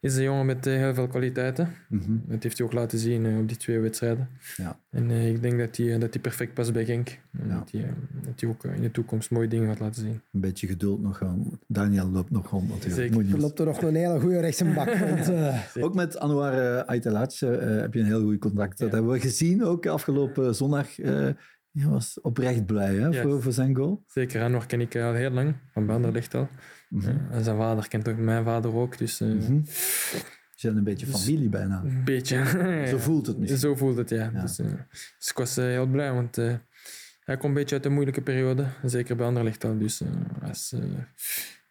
is 0.00 0.16
een 0.16 0.22
jongen 0.22 0.46
met 0.46 0.66
eh, 0.66 0.74
heel 0.74 0.94
veel 0.94 1.06
kwaliteiten. 1.08 1.68
Mhm. 1.88 2.16
Dat 2.26 2.42
heeft 2.42 2.58
hij 2.58 2.66
ook 2.66 2.72
laten 2.72 2.98
zien 2.98 3.26
eh, 3.26 3.38
op 3.38 3.48
die 3.48 3.56
twee 3.56 3.78
wedstrijden. 3.78 4.28
Ja. 4.56 4.78
En 4.90 5.10
eh, 5.10 5.28
ik 5.28 5.42
denk 5.42 5.58
dat 5.58 5.76
hij, 5.76 5.98
dat 5.98 6.12
hij 6.12 6.22
perfect 6.22 6.54
past 6.54 6.72
bij 6.72 6.84
Genk. 6.84 7.08
En 7.38 7.48
Ja. 7.48 7.54
dat, 7.58 7.70
hij, 7.70 7.92
dat 8.24 8.40
hij 8.40 8.50
ook 8.50 8.64
in 8.64 8.82
de 8.82 8.90
toekomst 8.90 9.30
mooie 9.30 9.48
dingen 9.48 9.68
gaat 9.68 9.80
laten 9.80 10.02
zien. 10.02 10.20
Een 10.32 10.40
beetje 10.40 10.66
geduld 10.66 11.02
nog 11.02 11.16
gaan. 11.16 11.58
Daniel 11.66 12.10
loopt 12.10 12.30
nog 12.30 12.50
rond 12.50 12.68
natuurlijk. 12.68 12.94
Zeker. 12.94 13.12
Moet 13.14 13.24
niet- 13.24 13.34
Er 13.34 13.40
loopt 13.40 13.58
er 13.58 13.66
nog 13.66 13.82
een 13.82 13.94
hele 13.94 14.20
goede 14.20 14.40
rechtsbak. 14.40 14.94
Want, 14.98 15.30
Ook 15.84 15.94
met 15.94 16.18
Anwar 16.18 16.54
uh, 16.54 16.78
Aitelac 16.78 17.32
heb 17.38 17.94
je 17.94 18.00
een 18.00 18.06
heel 18.06 18.22
goed 18.22 18.38
contact. 18.38 18.78
Dat 18.78 18.88
Ja. 18.88 18.94
hebben 18.94 19.12
we 19.12 19.20
gezien 19.20 19.64
ook 19.64 19.86
afgelopen 19.86 20.54
zondag. 20.54 20.98
eh 20.98 21.28
hij 21.70 21.88
was 21.88 22.20
oprecht 22.20 22.66
blij 22.66 22.94
hè, 22.94 23.06
Ja. 23.06 23.22
voor, 23.22 23.42
voor 23.42 23.52
zijn 23.52 23.76
goal. 23.76 24.02
Zeker, 24.06 24.42
Anwar 24.42 24.66
ken 24.66 24.80
ik 24.80 24.96
al 24.96 25.12
heel 25.14 25.30
lang, 25.30 25.54
van 25.72 25.86
Banderlicht 25.86 26.34
al. 26.34 26.48
Mhm. 26.90 27.16
En 27.30 27.44
zijn 27.44 27.56
vader 27.56 27.88
kent 27.88 28.08
ook 28.08 28.16
mijn 28.16 28.44
vader 28.44 28.74
ook, 28.74 28.98
dus 28.98 29.20
eh, 29.20 29.28
Mhm. 29.28 29.58
Ze 29.64 30.66
zijn 30.66 30.76
een 30.76 30.84
beetje 30.84 31.06
Dus- 31.06 31.24
familie 31.24 31.48
bijna. 31.48 31.82
een 31.84 32.04
beetje. 32.04 32.44
Zo 32.90 32.98
voelt 32.98 33.26
het 33.26 33.38
misschien. 33.38 33.58
Zo 33.60 33.74
voelt 33.74 33.96
het, 33.96 34.10
ja. 34.10 34.30
Ja. 34.34 34.40
Dus, 34.40 34.58
eh, 34.58 34.66
dus 35.18 35.30
ik 35.30 35.36
was 35.36 35.56
eh, 35.56 35.64
heel 35.64 35.86
blij, 35.86 36.12
want 36.12 36.36
hij 36.36 37.36
komt 37.36 37.42
een 37.44 37.54
beetje 37.54 37.74
uit 37.74 37.84
een 37.84 37.92
moeilijke 37.92 38.20
periode. 38.20 38.66
Zeker 38.84 39.16
bij 39.16 39.26
Anderlecht 39.26 39.64
al. 39.64 39.78
Dus 39.78 40.00
eh, 40.00 40.08
als, 40.48 40.72
eh, 40.72 40.80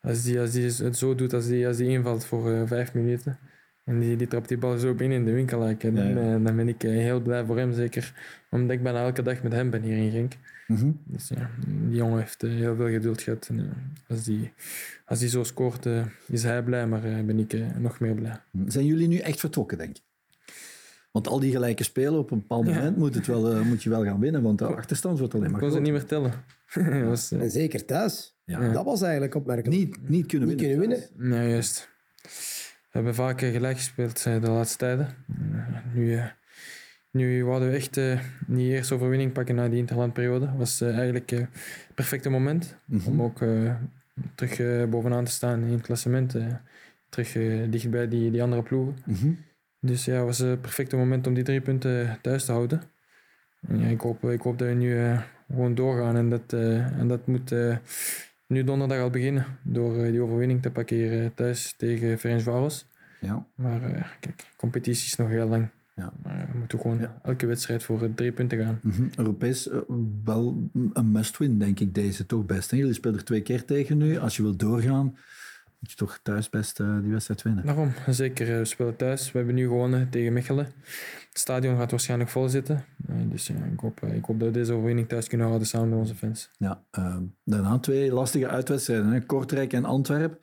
als 0.01 0.23
die, 0.23 0.39
als 0.39 0.51
die 0.51 0.63
het 0.83 0.97
zo 0.97 1.15
doet, 1.15 1.33
als 1.33 1.47
die, 1.47 1.67
als 1.67 1.77
die 1.77 1.87
invalt 1.89 2.25
voor 2.25 2.53
eh, 2.53 2.61
vijf 2.65 2.93
minuten... 2.93 3.39
En 3.85 3.99
die, 3.99 4.15
die 4.15 4.27
trapt 4.27 4.47
die 4.47 4.57
bal 4.57 4.77
zo 4.77 4.93
binnen 4.93 5.17
in 5.17 5.25
de 5.25 5.31
winkel. 5.31 5.59
dan, 5.59 5.75
Ja, 5.79 6.03
ja. 6.03 6.15
eh, 6.35 6.43
dan 6.43 6.55
ben 6.55 6.67
ik 6.67 6.81
heel 6.81 7.19
blij 7.21 7.45
voor 7.45 7.57
hem, 7.57 7.73
zeker. 7.73 8.13
Omdat 8.49 8.71
ik 8.71 8.83
bijna 8.83 9.03
elke 9.03 9.21
dag 9.21 9.43
met 9.43 9.51
hem 9.51 9.69
ben 9.69 9.81
hier 9.81 9.97
in 9.97 10.11
Genk. 10.11 10.33
Mhm. 10.69 10.91
Dus 11.05 11.27
ja, 11.27 11.49
die 11.67 11.95
jongen 11.97 12.19
heeft 12.19 12.43
eh, 12.43 12.49
heel 12.51 12.75
veel 12.75 12.89
geduld 12.89 13.21
gehad. 13.21 13.47
En, 13.49 13.59
eh, 13.59 13.65
als, 14.15 14.23
die, 14.23 14.53
als 15.05 15.19
die 15.19 15.29
zo 15.29 15.43
scoort, 15.43 15.85
eh, 15.85 16.05
is 16.27 16.43
hij 16.43 16.63
blij, 16.63 16.87
maar 16.87 17.01
ben 17.01 17.39
ik 17.39 17.77
nog 17.77 17.99
meer 17.99 18.13
blij. 18.15 18.41
Zijn 18.67 18.85
jullie 18.85 19.07
nu 19.07 19.17
echt 19.17 19.39
vertrokken, 19.39 19.77
denk 19.77 19.95
je? 19.95 20.01
Want 21.11 21.27
al 21.27 21.39
die 21.39 21.51
gelijke 21.51 21.83
spelen, 21.83 22.19
op 22.19 22.31
een 22.31 22.37
bepaald 22.39 22.67
Ja. 22.67 22.73
moment 22.75 22.97
moet, 22.97 23.15
het 23.15 23.27
wel, 23.27 23.63
moet 23.63 23.83
je 23.83 23.89
wel 23.89 24.03
gaan 24.03 24.19
winnen, 24.19 24.41
want 24.41 24.57
de 24.59 24.65
achterstand 24.65 25.19
wordt 25.19 25.33
alleen 25.33 25.45
Ik 25.45 25.51
maar 25.51 25.61
kon 25.61 25.71
ze 25.71 25.79
niet 25.79 25.91
meer 25.91 26.05
tellen. 26.05 26.33
Was, 27.09 27.31
en 27.31 27.51
zeker 27.51 27.85
thuis. 27.85 28.37
Ja. 28.45 28.71
Dat 28.71 28.85
was 28.85 29.01
eigenlijk 29.01 29.35
opmerkelijk. 29.35 29.77
Niet, 29.79 30.09
niet 30.09 30.25
kunnen 30.25 30.47
Niet 30.47 30.59
winnen. 30.59 30.79
kunnen 30.87 31.07
winnen. 31.17 31.39
Ja, 31.43 31.49
juist. 31.49 31.89
We 32.21 32.95
hebben 32.97 33.15
vaak 33.15 33.39
gelijk 33.39 33.77
gespeeld 33.77 34.23
de 34.23 34.39
laatste 34.41 34.77
tijden. 34.77 35.07
Eh, 35.27 35.93
nu, 35.93 36.19
nu 37.11 37.43
wouden 37.45 37.69
we 37.69 37.75
echt 37.75 37.97
eh 37.97 38.19
die 38.47 38.69
eerste 38.71 38.93
overwinning 38.93 39.31
pakken 39.31 39.55
na 39.55 39.67
die 39.69 39.79
interlandperiode. 39.79 40.45
Dat 40.45 40.55
was 40.57 40.81
eh, 40.81 40.97
eigenlijk 40.97 41.31
eh, 41.31 41.39
het 41.39 41.95
perfecte 41.95 42.29
moment 42.29 42.77
Mhm. 42.85 43.07
om 43.09 43.21
ook 43.21 43.41
eh, 43.41 43.75
terug 44.35 44.59
eh, 44.59 44.85
bovenaan 44.89 45.25
te 45.25 45.31
staan 45.31 45.63
in 45.63 45.71
het 45.71 45.81
klassement. 45.81 46.35
eh, 46.35 46.47
terug 47.09 47.35
eh, 47.35 47.59
dicht 47.69 47.89
bij 47.89 48.07
die, 48.07 48.31
die 48.31 48.43
andere 48.43 48.63
ploegen. 48.63 48.97
Mhm. 49.05 49.31
Dus 49.79 50.05
ja, 50.05 50.15
het 50.15 50.25
was 50.25 50.37
het 50.37 50.61
perfecte 50.61 50.95
moment 50.95 51.27
om 51.27 51.33
die 51.33 51.43
drie 51.43 51.61
punten 51.61 52.17
thuis 52.21 52.45
te 52.45 52.51
houden. 52.51 52.81
En 53.67 53.79
ja, 53.79 53.87
ik, 53.87 54.01
hoop, 54.01 54.23
ik 54.29 54.41
hoop 54.41 54.57
dat 54.59 54.67
we 54.67 54.73
nu 54.73 54.97
eh, 54.99 55.21
gewoon 55.51 55.75
doorgaan. 55.75 56.15
En 56.15 56.29
dat, 56.29 56.53
eh, 56.53 56.99
en 56.99 57.07
dat 57.07 57.27
moet 57.27 57.51
eh, 57.51 57.77
nu 58.47 58.63
donderdag 58.63 58.99
al 58.99 59.09
beginnen. 59.09 59.45
Door 59.63 60.03
eh, 60.03 60.11
die 60.11 60.21
overwinning 60.21 60.61
te 60.61 60.71
pakken 60.71 61.11
eh, 61.11 61.25
thuis 61.35 61.73
tegen 61.77 62.17
Ferencvaros. 62.19 62.85
Ja. 63.21 63.45
Maar 63.55 63.83
eh, 63.83 64.03
kijk, 64.19 64.43
competitie 64.57 65.05
is 65.05 65.15
nog 65.15 65.29
heel 65.29 65.47
lang. 65.47 65.67
Ja. 65.99 66.13
Maar 66.23 66.49
we 66.51 66.57
moeten 66.57 66.79
gewoon 66.79 66.99
Ja. 66.99 67.19
elke 67.23 67.45
wedstrijd 67.45 67.83
voor 67.83 68.03
eh, 68.03 68.09
drie 68.15 68.31
punten 68.31 68.57
gaan. 68.57 68.79
Mhm. 68.83 69.03
Europees 69.17 69.69
eh, 69.69 69.77
wel 70.23 70.69
een 70.93 71.11
must-win, 71.11 71.57
denk 71.59 71.79
ik, 71.79 71.93
deze 71.93 72.25
toch 72.25 72.45
best. 72.45 72.71
hè? 72.71 72.77
Jullie 72.77 72.93
spelen 72.93 73.17
er 73.17 73.23
twee 73.23 73.41
keer 73.41 73.65
tegen 73.65 73.97
nu. 73.97 74.17
Als 74.17 74.35
je 74.37 74.41
wilt 74.43 74.59
doorgaan, 74.59 75.15
moet 75.79 75.89
je 75.91 75.95
toch 75.95 76.19
thuis 76.23 76.49
best 76.49 76.79
eh, 76.79 76.97
die 77.01 77.11
wedstrijd 77.11 77.41
winnen. 77.41 77.65
Daarom, 77.65 77.91
zeker. 78.07 78.51
eh, 78.51 78.57
We 78.57 78.65
spelen 78.65 78.95
thuis. 78.95 79.31
We 79.31 79.37
hebben 79.37 79.55
nu 79.55 79.63
gewonnen 79.67 80.09
tegen 80.09 80.33
Mechelen. 80.33 80.65
Het 81.29 81.39
stadion 81.39 81.77
gaat 81.77 81.91
waarschijnlijk 81.91 82.29
vol 82.29 82.49
zitten. 82.49 82.83
Eh, 83.07 83.15
dus 83.31 83.47
ja, 83.47 83.53
ik, 83.73 83.79
hoop, 83.79 84.01
ik 84.01 84.25
hoop 84.25 84.39
dat 84.39 84.47
we 84.47 84.53
deze 84.53 84.73
overwinning 84.73 85.07
thuis 85.07 85.27
kunnen 85.27 85.47
houden 85.47 85.67
samen 85.67 85.89
met 85.89 85.97
onze 85.97 86.15
fans. 86.15 86.49
Ja, 86.57 86.83
ehm, 86.91 87.23
daarna 87.43 87.79
twee 87.79 88.11
lastige 88.13 88.47
uitwedstrijden. 88.47 89.11
Hè? 89.11 89.21
Kortrijk 89.25 89.73
en 89.73 89.85
Antwerpen. 89.85 90.37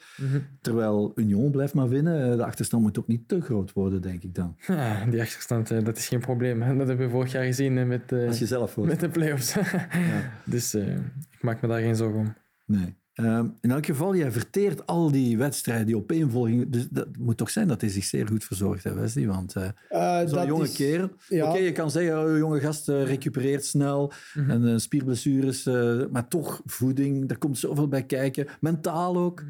Terwijl 0.60 1.12
Union 1.14 1.50
blijft 1.50 1.74
maar 1.74 1.88
winnen. 1.88 2.36
De 2.36 2.44
achterstand 2.44 2.82
moet 2.82 2.98
ook 2.98 3.06
niet 3.06 3.28
te 3.28 3.40
groot 3.40 3.72
worden, 3.72 4.02
denk 4.02 4.22
ik 4.22 4.34
dan. 4.34 4.56
Ja, 4.66 5.04
die 5.10 5.20
achterstand, 5.20 5.68
dat 5.84 5.96
is 5.96 6.08
geen 6.08 6.20
probleem. 6.20 6.58
Dat 6.58 6.88
hebben 6.88 7.06
we 7.06 7.12
vorig 7.12 7.32
jaar 7.32 7.44
gezien 7.44 7.86
met, 7.86 8.12
Als 8.12 8.38
je 8.38 8.46
zelf 8.46 8.74
hoort. 8.74 8.88
met 8.88 9.00
de 9.00 9.08
play-offs. 9.08 9.56
Dus 10.44 10.74
ik 10.74 11.40
maak 11.42 11.60
me 11.62 11.68
daar 11.68 11.80
geen 11.80 11.96
zorgen 11.96 12.18
om. 12.18 12.34
Nee. 12.66 12.96
Ehm, 13.16 13.46
in 13.60 13.70
elk 13.70 13.86
geval, 13.86 14.14
jij 14.16 14.30
verteert 14.32 14.86
al 14.86 15.10
die 15.10 15.38
wedstrijden, 15.38 15.86
die 15.86 15.96
opeenvolging. 15.96 16.70
Dus 16.70 16.88
dat 16.90 17.08
moet 17.18 17.36
toch 17.36 17.50
zijn 17.50 17.68
dat 17.68 17.80
hij 17.80 17.90
zich 17.90 18.04
zeer 18.04 18.26
goed 18.28 18.44
verzorgd 18.44 18.84
heeft, 18.84 18.96
Wesley? 18.96 19.26
Want 19.26 19.54
eh 19.56 19.68
Eh, 19.88 20.28
zo'n 20.28 20.38
dat 20.38 20.46
jonge 20.46 20.62
is- 20.64 20.72
kerel. 20.76 21.08
ja. 21.28 21.48
Oké, 21.48 21.58
je 21.58 21.72
kan 21.72 21.90
zeggen, 21.90 22.24
oh, 22.24 22.36
jonge 22.38 22.60
gast 22.60 22.88
eh, 22.88 23.04
recupereert 23.06 23.64
snel. 23.64 24.12
Mhm. 24.34 24.50
En 24.50 24.68
eh, 24.68 24.76
spierblessures. 24.76 25.66
eh, 25.66 26.00
maar 26.10 26.28
toch, 26.28 26.62
voeding, 26.64 27.28
daar 27.28 27.38
komt 27.38 27.58
zoveel 27.58 27.88
bij 27.88 28.04
kijken. 28.04 28.46
Mentaal 28.60 29.16
ook. 29.16 29.42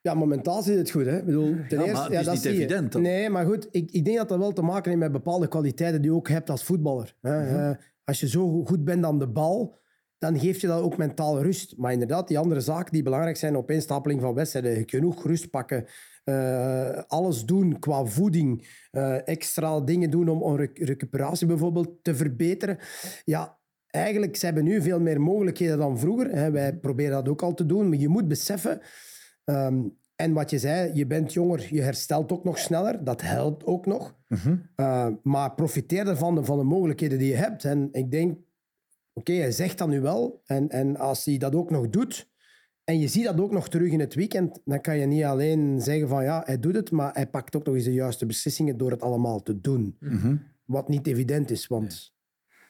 Ja, 0.00 0.14
maar 0.14 0.28
mentaal 0.28 0.62
zit 0.62 0.78
het 0.78 0.90
goed. 0.90 1.04
Hè? 1.06 1.18
Ik 1.18 1.24
bedoel, 1.24 1.54
ten 1.68 1.78
Ja, 1.78 1.84
eerste, 1.84 1.92
maar 1.92 2.10
het 2.10 2.18
is 2.20 2.24
dat 2.24 2.34
niet 2.34 2.42
zie 2.42 2.52
je. 2.52 2.58
evident, 2.58 2.92
dan. 2.92 3.02
Nee, 3.02 3.30
maar 3.30 3.46
goed, 3.46 3.68
ik, 3.70 3.90
ik 3.90 4.04
denk 4.04 4.16
dat 4.16 4.28
dat 4.28 4.38
wel 4.38 4.52
te 4.52 4.62
maken 4.62 4.88
heeft 4.90 5.02
met 5.02 5.12
bepaalde 5.12 5.48
kwaliteiten 5.48 6.02
die 6.02 6.10
je 6.10 6.16
ook 6.16 6.28
hebt 6.28 6.50
als 6.50 6.64
voetballer. 6.64 7.14
Hè? 7.20 7.40
Mhm. 7.44 7.54
Eh, 7.70 7.76
als 8.04 8.20
je 8.20 8.28
zo 8.28 8.64
goed 8.64 8.84
bent 8.84 9.04
aan 9.04 9.18
de 9.18 9.28
bal, 9.28 9.80
dan 10.22 10.38
geeft 10.38 10.60
je 10.60 10.66
dat 10.66 10.82
ook 10.82 10.96
mentaal 10.96 11.42
rust. 11.42 11.76
Maar 11.76 11.92
inderdaad, 11.92 12.28
die 12.28 12.38
andere 12.38 12.60
zaken 12.60 12.92
die 12.92 13.02
belangrijk 13.02 13.36
zijn, 13.36 13.56
opeenstapeling 13.56 14.20
van 14.20 14.34
wedstrijden, 14.34 14.88
genoeg 14.88 15.24
rust 15.24 15.50
pakken, 15.50 15.84
eh, 16.24 16.98
alles 17.06 17.44
doen 17.44 17.78
qua 17.78 18.04
voeding, 18.04 18.68
eh, 18.90 19.28
extra 19.28 19.80
dingen 19.80 20.10
doen 20.10 20.28
om, 20.28 20.42
om 20.42 20.56
rec- 20.56 20.78
recuperatie 20.78 21.46
bijvoorbeeld 21.46 21.88
te 22.02 22.14
verbeteren. 22.14 22.78
Ja, 23.24 23.58
eigenlijk 23.86 24.36
ze 24.36 24.44
hebben 24.44 24.64
nu 24.64 24.82
veel 24.82 25.00
meer 25.00 25.20
mogelijkheden 25.20 25.78
dan 25.78 25.98
vroeger. 25.98 26.30
Hè. 26.30 26.50
Wij 26.50 26.76
proberen 26.76 27.12
dat 27.12 27.28
ook 27.28 27.42
al 27.42 27.54
te 27.54 27.66
doen, 27.66 27.88
maar 27.88 27.98
je 27.98 28.08
moet 28.08 28.28
beseffen... 28.28 28.80
ehm, 29.44 29.82
en 30.16 30.32
wat 30.32 30.50
je 30.50 30.58
zei, 30.58 30.90
je 30.94 31.06
bent 31.06 31.32
jonger, 31.32 31.66
je 31.70 31.82
herstelt 31.82 32.32
ook 32.32 32.44
nog 32.44 32.58
sneller. 32.58 33.04
Dat 33.04 33.22
helpt 33.22 33.64
ook 33.64 33.86
nog. 33.86 34.16
Uh, 34.76 35.06
maar 35.22 35.54
profiteer 35.54 36.06
ervan, 36.08 36.44
van 36.44 36.58
de 36.58 36.64
mogelijkheden 36.64 37.18
die 37.18 37.28
je 37.28 37.36
hebt. 37.36 37.64
En 37.64 37.88
ik 37.92 38.10
denk, 38.10 38.38
oké, 39.12 39.32
hij 39.32 39.52
zegt 39.52 39.78
dat 39.78 39.88
nu 39.88 40.00
wel. 40.00 40.42
En, 40.46 40.68
en 40.68 40.96
als 40.96 41.24
hij 41.24 41.38
dat 41.38 41.54
ook 41.54 41.70
nog 41.70 41.88
doet, 41.88 42.30
en 42.84 42.98
je 42.98 43.08
ziet 43.08 43.24
dat 43.24 43.40
ook 43.40 43.52
nog 43.52 43.68
terug 43.68 43.90
in 43.92 44.00
het 44.00 44.14
weekend, 44.14 44.60
dan 44.64 44.80
kan 44.80 44.98
je 44.98 45.06
niet 45.06 45.24
alleen 45.24 45.80
zeggen 45.80 46.08
van 46.08 46.22
ja, 46.24 46.42
hij 46.44 46.58
doet 46.58 46.74
het, 46.74 46.90
maar 46.90 47.12
hij 47.14 47.26
pakt 47.26 47.56
ook 47.56 47.64
nog 47.66 47.74
eens 47.74 47.84
de 47.84 47.92
juiste 47.92 48.26
beslissingen 48.26 48.76
door 48.76 48.90
het 48.90 49.02
allemaal 49.02 49.42
te 49.42 49.60
doen. 49.60 49.96
Mhm. 50.00 50.36
Wat 50.64 50.88
niet 50.88 51.06
evident 51.06 51.50
is, 51.50 51.66
want 51.66 52.14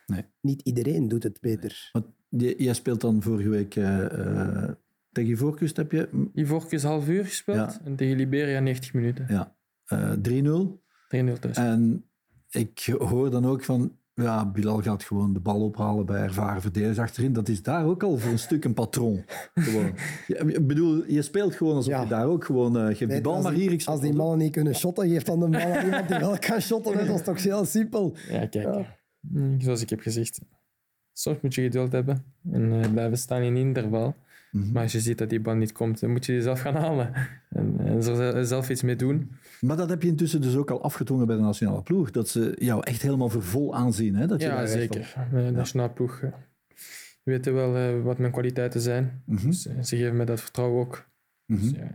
Nee. 0.06 0.24
niet 0.40 0.60
iedereen 0.62 1.08
doet 1.08 1.22
het 1.22 1.40
beter. 1.40 1.88
Want 1.92 2.04
je- 2.28 2.54
jij 2.62 2.74
speelt 2.74 3.00
dan 3.00 3.22
vorige 3.22 3.48
week 3.48 3.76
eh, 3.76 4.04
eh, 4.04 4.70
tegen 5.12 5.30
Ivoorkust, 5.30 5.76
heb 5.76 5.92
je 5.92 6.28
Ivorcus 6.34 6.82
half 6.82 7.08
uur 7.08 7.24
gespeeld 7.24 7.72
Ja. 7.72 7.80
en 7.84 7.96
tegen 7.96 8.16
Liberia 8.16 8.60
90 8.60 8.92
minuten. 8.94 9.26
ja, 9.28 9.56
eh, 9.84 10.12
3-0. 10.12 10.82
3-0 11.08 11.38
thuis. 11.38 11.56
En 11.56 12.04
ik 12.50 12.78
hoor 12.98 13.30
dan 13.30 13.46
ook 13.46 13.64
van, 13.64 13.98
ja, 14.14 14.46
Bilal 14.50 14.82
gaat 14.82 15.02
gewoon 15.02 15.32
de 15.32 15.40
bal 15.40 15.60
ophalen 15.64 16.06
bij 16.06 16.22
ervaren 16.22 16.62
verdedigers 16.62 16.98
achterin. 16.98 17.32
Dat 17.32 17.48
is 17.48 17.62
daar 17.62 17.84
ook 17.86 18.02
al 18.02 18.18
voor 18.18 18.30
een 18.32 18.38
stuk 18.38 18.64
een 18.64 18.74
patroon. 18.74 19.24
Gewoon. 19.54 19.92
Ja, 20.26 20.38
ik 20.38 20.66
bedoel, 20.66 21.04
je 21.06 21.22
speelt 21.22 21.54
gewoon 21.54 21.74
alsof 21.76 21.92
Ja. 21.92 22.02
je 22.02 22.08
daar 22.08 22.26
ook 22.26 22.44
gewoon, 22.44 22.94
geef 22.96 23.08
die 23.08 23.20
bal 23.20 23.34
als 23.34 23.42
maar 23.42 23.52
die- 23.52 23.62
hier. 23.62 23.72
Ik 23.72 23.84
Als 23.84 24.00
die 24.00 24.12
mannen 24.12 24.38
niet 24.38 24.52
kunnen 24.52 24.74
shotten, 24.74 25.08
geeft 25.08 25.26
dan 25.26 25.40
de 25.40 25.48
bal 25.48 25.60
aan 25.60 25.84
iemand 25.84 26.08
die 26.08 26.18
wel 26.18 26.38
kan 26.38 26.60
shotten. 26.60 27.06
Dat 27.06 27.18
is 27.18 27.24
toch 27.24 27.42
heel 27.42 27.64
simpel. 27.64 28.14
Ja, 28.28 28.46
kijk. 28.46 28.54
Ja. 28.64 28.96
mm, 29.20 29.60
Zoals 29.60 29.82
ik 29.82 29.90
heb 29.90 30.00
gezegd. 30.00 30.40
Soms 31.12 31.40
moet 31.40 31.54
je 31.54 31.62
geduld 31.62 31.92
hebben 31.92 32.24
en 32.52 32.82
eh, 32.82 32.90
blijven 32.92 33.18
staan 33.18 33.42
in 33.42 33.56
interval. 33.56 34.14
Mhm. 34.52 34.72
Maar 34.72 34.82
als 34.82 34.92
je 34.92 35.00
ziet 35.00 35.18
dat 35.18 35.30
die 35.30 35.40
bal 35.40 35.54
niet 35.54 35.72
komt, 35.72 36.00
dan 36.00 36.10
moet 36.10 36.26
je 36.26 36.32
die 36.32 36.42
zelf 36.42 36.60
gaan 36.60 36.74
halen. 36.74 37.12
En, 37.48 37.74
en 37.78 38.18
er 38.18 38.46
zelf 38.46 38.70
iets 38.70 38.82
mee 38.82 38.96
doen. 38.96 39.30
Maar 39.60 39.76
dat 39.76 39.88
heb 39.88 40.02
je 40.02 40.08
intussen 40.08 40.40
dus 40.40 40.56
ook 40.56 40.70
al 40.70 40.82
afgedwongen 40.82 41.26
bij 41.26 41.36
de 41.36 41.42
nationale 41.42 41.82
ploeg. 41.82 42.10
Dat 42.10 42.28
ze 42.28 42.56
jou 42.58 42.82
echt 42.84 43.02
helemaal 43.02 43.28
voor 43.28 43.42
vol 43.42 43.74
aanzien. 43.74 44.14
Hè? 44.14 44.26
Dat 44.26 44.40
je 44.40 44.46
Ja, 44.46 44.66
zeker. 44.66 45.14
De 45.30 45.50
nationale 45.50 45.90
ploeg 45.92 46.20
eh, 46.20 46.32
weten 47.22 47.54
wel 47.54 47.76
eh, 47.76 48.02
wat 48.02 48.18
mijn 48.18 48.32
kwaliteiten 48.32 48.80
zijn. 48.80 49.22
Mhm. 49.26 49.46
Dus 49.46 49.66
eh, 49.66 49.82
ze 49.82 49.96
geven 49.96 50.16
me 50.16 50.24
dat 50.24 50.40
vertrouwen 50.40 50.80
ook. 50.80 51.08
Mhm. 51.46 51.60
Dus, 51.60 51.70
ja, 51.70 51.90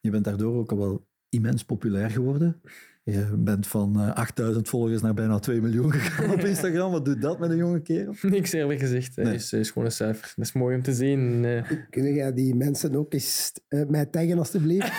Je 0.00 0.10
bent 0.10 0.24
daardoor 0.24 0.54
ook 0.54 0.70
al 0.70 0.78
wel 0.78 1.06
immens 1.28 1.64
populair 1.64 2.10
geworden. 2.10 2.60
Je 3.04 3.34
bent 3.38 3.66
van 3.66 4.00
eh, 4.00 4.12
8000 4.14 4.68
volgers 4.68 5.02
naar 5.02 5.14
bijna 5.14 5.38
2 5.38 5.60
miljoen 5.60 5.92
gegaan 5.92 6.30
op 6.30 6.38
Instagram. 6.54 6.90
Wat 6.92 7.04
doet 7.04 7.22
dat 7.22 7.38
met 7.38 7.50
een 7.50 7.56
jonge 7.56 7.80
kerel? 7.82 8.14
niks 8.22 8.52
eerlijk 8.52 8.80
gezegd. 8.80 9.16
Het 9.16 9.24
Nee. 9.24 9.34
is, 9.34 9.52
is 9.52 9.68
gewoon 9.70 9.84
een 9.84 9.92
cijfer. 9.94 10.32
Dat 10.36 10.44
is 10.44 10.52
mooi 10.52 10.76
om 10.76 10.82
te 10.82 10.92
zien. 10.94 11.44
Eh, 11.44 11.70
Kun 11.90 12.14
jij 12.14 12.32
die 12.32 12.54
mensen 12.54 12.94
ook 12.94 13.12
eens 13.12 13.52
eh, 13.68 13.86
mij 13.88 14.06
taggen, 14.06 14.38
alstublieft? 14.38 14.98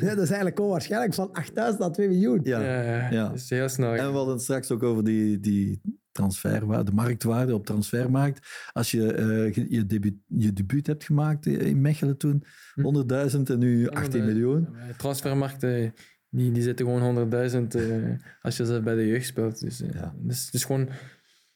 ja, 0.00 0.08
dat 0.14 0.18
is 0.18 0.26
eigenlijk 0.28 0.60
onwaarschijnlijk. 0.60 1.14
Van 1.14 1.32
8000 1.32 1.78
naar 1.80 1.92
2 1.92 2.08
miljoen. 2.08 2.40
Ja. 2.42 2.60
ja, 2.60 3.10
ja. 3.10 3.28
Dat 3.28 3.36
is 3.36 3.50
heel 3.50 3.68
snel. 3.68 3.94
En 3.94 4.10
we 4.10 4.16
hadden 4.16 4.34
het 4.34 4.42
straks 4.42 4.70
ook 4.70 4.82
over 4.82 5.04
die, 5.04 5.40
die 5.40 5.80
transferwaarde, 6.12 6.84
de 6.84 6.92
marktwaarde 6.96 7.54
op 7.54 7.66
transfermarkt. 7.66 8.46
Als 8.72 8.90
je 8.90 9.12
eh, 9.12 9.66
je, 9.70 9.86
debuut, 9.86 10.14
je 10.26 10.52
debuut 10.52 10.86
hebt 10.86 11.04
gemaakt 11.04 11.46
in 11.46 11.80
Mechelen 11.80 12.16
toen, 12.16 12.44
100.000 12.80 13.40
en 13.42 13.58
nu 13.58 13.88
18 13.88 14.24
miljoen. 14.24 14.68
Ja, 14.72 14.94
Transfermarkten, 14.96 15.94
die, 16.36 16.52
die 16.52 16.62
zitten 16.62 16.86
gewoon 16.86 17.30
100.000 17.30 17.80
eh, 17.80 17.82
als 18.42 18.56
je 18.56 18.66
ze 18.66 18.80
bij 18.80 18.94
de 18.94 19.06
jeugd 19.06 19.26
speelt. 19.26 19.60
Dus, 19.60 19.80
eh, 19.82 19.92
Ja. 19.92 20.14
dus 20.18 20.44
het 20.44 20.54
is 20.54 20.64
gewoon 20.64 20.88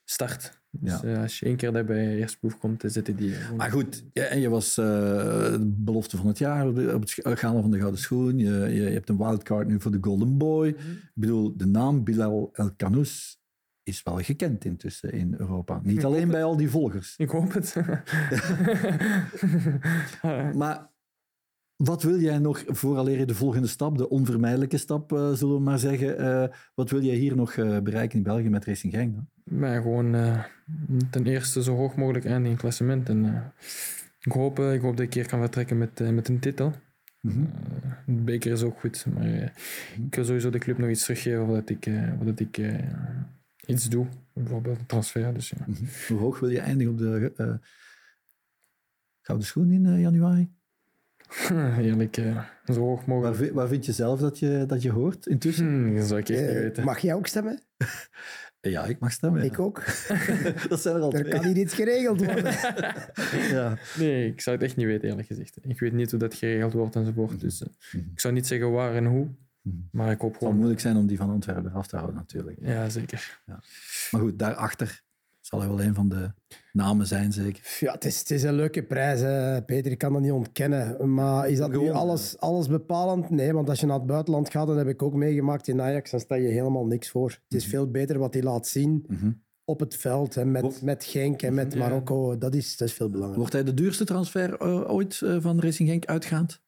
start. 0.04 0.56
Dus 0.70 1.00
Ja. 1.00 1.02
eh, 1.14 1.22
als 1.22 1.38
je 1.38 1.46
één 1.46 1.56
keer 1.56 1.72
daar 1.72 1.84
bij 1.84 2.02
je 2.04 2.16
eerste 2.16 2.38
ploeg 2.38 2.58
komt, 2.58 2.80
dan 2.80 2.90
zitten 2.90 3.16
die... 3.16 3.30
gewoon- 3.30 3.56
Maar 3.56 3.70
goed, 3.70 4.04
ja, 4.12 4.22
en 4.24 4.40
je 4.40 4.48
was 4.48 4.74
de 4.74 5.58
belofte 5.76 6.16
van 6.16 6.26
het 6.26 6.38
jaar 6.38 6.66
op, 6.68 6.74
de- 6.74 6.94
op 6.94 7.00
het 7.00 7.38
gala 7.38 7.60
van 7.60 7.70
de 7.70 7.78
Gouden 7.78 8.00
Schoen. 8.00 8.38
Je, 8.38 8.50
je, 8.52 8.72
je 8.82 8.88
hebt 8.90 9.08
een 9.08 9.16
wildcard 9.16 9.68
nu 9.68 9.80
voor 9.80 9.90
de 9.90 9.98
Golden 10.00 10.38
Boy. 10.38 10.68
Mhm. 10.68 10.90
Ik 10.90 11.10
bedoel, 11.14 11.56
de 11.56 11.66
naam 11.66 12.04
Bilal 12.04 12.50
El 12.52 12.70
Kanous 12.76 13.36
is 13.82 14.02
wel 14.02 14.18
gekend 14.18 14.64
intussen 14.64 15.12
in 15.12 15.34
Europa. 15.38 15.80
Niet 15.82 16.04
alleen 16.04 16.28
bij 16.28 16.44
al 16.44 16.56
die 16.56 16.70
volgers. 16.70 17.14
Ik 17.16 17.28
hoop 17.30 17.52
het. 17.52 17.74
Maar 20.54 20.88
wat 21.78 22.02
wil 22.02 22.20
jij 22.20 22.38
nog, 22.38 22.64
vooraleer 22.66 23.18
je 23.18 23.26
de 23.26 23.34
volgende 23.34 23.66
stap, 23.66 23.98
de 23.98 24.08
onvermijdelijke 24.08 24.76
stap, 24.76 25.12
eh, 25.12 25.32
zullen 25.32 25.54
we 25.54 25.60
maar 25.60 25.78
zeggen, 25.78 26.18
eh, 26.18 26.56
wat 26.74 26.90
wil 26.90 27.02
jij 27.02 27.14
hier 27.14 27.36
nog 27.36 27.52
eh, 27.52 27.78
bereiken 27.78 28.16
in 28.16 28.22
België 28.22 28.48
met 28.48 28.64
Racing 28.64 28.92
Genk? 28.92 29.14
Dan? 29.14 29.28
maar 29.44 29.82
gewoon 29.82 30.12
ten 31.10 31.26
eerste 31.26 31.62
zo 31.62 31.76
hoog 31.76 31.96
mogelijk 31.96 32.24
eindigen 32.24 32.44
in 32.44 32.52
het 32.52 32.60
klassement. 32.60 33.08
En, 33.08 33.52
ik, 34.20 34.32
hoop, 34.32 34.58
ik 34.58 34.80
hoop 34.80 34.96
dat 34.96 35.06
ik 35.06 35.14
hier 35.14 35.26
kan 35.26 35.40
vertrekken 35.40 35.78
met, 35.78 36.12
met 36.12 36.28
een 36.28 36.38
titel. 36.38 36.72
Mhm. 37.20 37.44
De 38.06 38.22
beker 38.22 38.52
is 38.52 38.62
ook 38.62 38.80
goed, 38.80 39.06
maar 39.14 39.24
eh, 39.24 39.48
ik 40.06 40.14
wil 40.14 40.24
sowieso 40.24 40.50
de 40.50 40.58
club 40.58 40.78
nog 40.78 40.90
iets 40.90 41.02
teruggeven 41.02 41.46
voordat 41.46 41.70
ik, 41.70 41.90
voordat 42.16 42.40
ik 42.40 42.60
iets 43.66 43.88
doe. 43.88 44.06
Bijvoorbeeld 44.34 44.78
een 44.78 44.86
transfer. 44.86 45.34
Dus, 45.34 45.48
ja. 45.48 45.64
Mhm. 45.66 45.84
Hoe 46.08 46.18
hoog 46.18 46.40
wil 46.40 46.48
je 46.48 46.60
eindigen 46.60 46.92
op 46.92 46.98
de 46.98 47.60
Gouden 49.20 49.46
Schoen 49.46 49.70
in 49.70 50.00
januari? 50.00 50.57
Eerlijk, 51.80 52.16
eh, 52.16 52.44
zo 52.64 52.80
hoog 52.80 53.06
mogelijk. 53.06 53.36
vi- 53.36 53.52
waar 53.52 53.68
vind 53.68 53.86
je 53.86 53.92
zelf 53.92 54.20
dat 54.20 54.38
je, 54.38 54.64
dat 54.66 54.82
je 54.82 54.90
hoort 54.90 55.26
intussen? 55.26 55.66
Hmm, 55.66 55.96
dat 55.96 56.06
zou 56.06 56.20
ik 56.20 56.28
echt 56.28 56.40
niet 56.40 56.48
Eh, 56.50 56.54
weten. 56.62 56.84
mag 56.84 56.98
jij 56.98 57.14
ook 57.14 57.26
stemmen? 57.26 57.60
Ja, 58.60 58.84
ik 58.84 58.98
mag 58.98 59.12
stemmen. 59.12 59.40
ja. 59.40 59.46
Ik 59.46 59.58
ook. 59.58 59.82
dat 60.68 60.80
zijn 60.80 60.94
er 60.96 61.00
al 61.02 61.12
Er 61.12 61.20
twee. 61.20 61.32
kan 61.32 61.44
hier 61.44 61.56
iets 61.56 61.74
geregeld 61.74 62.24
worden. 62.24 62.52
Ja. 63.50 63.78
Nee, 63.98 64.26
ik 64.26 64.40
zou 64.40 64.56
het 64.56 64.64
echt 64.64 64.76
niet 64.76 64.86
weten, 64.86 65.08
eerlijk 65.08 65.26
gezegd. 65.26 65.58
Ik 65.60 65.80
weet 65.80 65.92
niet 65.92 66.10
hoe 66.10 66.20
dat 66.20 66.34
geregeld 66.34 66.72
wordt 66.72 66.96
enzovoort. 66.96 67.40
Dus 67.40 67.62
eh, 67.62 68.00
ik 68.12 68.20
zou 68.20 68.34
niet 68.34 68.46
zeggen 68.46 68.70
waar 68.70 68.94
en 68.94 69.04
hoe. 69.06 69.28
Mhm. 69.62 69.76
Maar 69.92 70.10
ik 70.10 70.20
hoop 70.20 70.30
Het 70.30 70.38
zal 70.38 70.38
gewoon... 70.38 70.56
moeilijk 70.56 70.80
zijn 70.80 70.96
om 70.96 71.06
die 71.06 71.16
van 71.16 71.30
Antwerpen 71.30 71.70
eraf 71.70 71.86
te 71.86 71.96
houden, 71.96 72.16
natuurlijk. 72.16 72.58
Ja, 72.60 72.88
zeker. 72.88 73.40
Maar 74.10 74.20
goed, 74.20 74.38
daarachter 74.38 75.02
zal 75.48 75.58
hij 75.60 75.68
wel 75.68 75.82
een 75.82 75.94
van 75.94 76.08
de 76.08 76.30
namen 76.72 77.06
zijn, 77.06 77.32
zeker. 77.32 77.76
Ja, 77.80 77.92
het 77.92 78.04
is, 78.04 78.18
het 78.18 78.30
is 78.30 78.42
een 78.42 78.54
leuke 78.54 78.82
prijs, 78.82 79.20
hè. 79.20 79.62
Peter. 79.62 79.90
Ik 79.92 79.98
kan 79.98 80.12
dat 80.12 80.22
niet 80.22 80.32
ontkennen. 80.32 81.14
Maar 81.14 81.48
is 81.48 81.58
dat 81.58 81.70
nu 81.70 81.90
alles, 81.90 82.38
alles 82.38 82.66
bepalend? 82.68 83.30
Nee, 83.30 83.52
want 83.52 83.68
als 83.68 83.80
je 83.80 83.86
naar 83.86 83.98
het 83.98 84.06
buitenland 84.06 84.50
gaat, 84.50 84.66
dat 84.66 84.76
heb 84.76 84.88
ik 84.88 85.02
ook 85.02 85.14
meegemaakt 85.14 85.68
in 85.68 85.80
Ajax, 85.80 86.10
dan 86.10 86.20
sta 86.20 86.34
je 86.34 86.48
helemaal 86.48 86.86
niks 86.86 87.08
voor. 87.10 87.30
Het 87.30 87.54
is 87.54 87.64
veel 87.66 87.90
beter 87.90 88.18
wat 88.18 88.34
hij 88.34 88.42
laat 88.42 88.66
zien 88.66 89.04
Mhm. 89.08 89.30
op 89.64 89.80
het 89.80 89.96
veld, 89.96 90.34
hè, 90.34 90.44
met, 90.44 90.62
Wordt- 90.62 90.82
met 90.82 91.04
Genk 91.04 91.42
en 91.42 91.54
met 91.54 91.72
Ja. 91.72 91.78
Marokko. 91.78 92.38
Dat 92.38 92.54
is, 92.54 92.76
dat 92.76 92.88
is 92.88 92.94
veel 92.94 93.06
belangrijker. 93.08 93.38
Wordt 93.40 93.52
hij 93.52 93.64
de 93.64 93.74
duurste 93.82 94.04
transfer 94.04 94.56
eh, 94.60 94.90
ooit 94.90 95.20
eh, 95.22 95.36
van 95.40 95.60
Racing 95.60 95.88
Genk 95.88 96.04
uitgaand? 96.06 96.60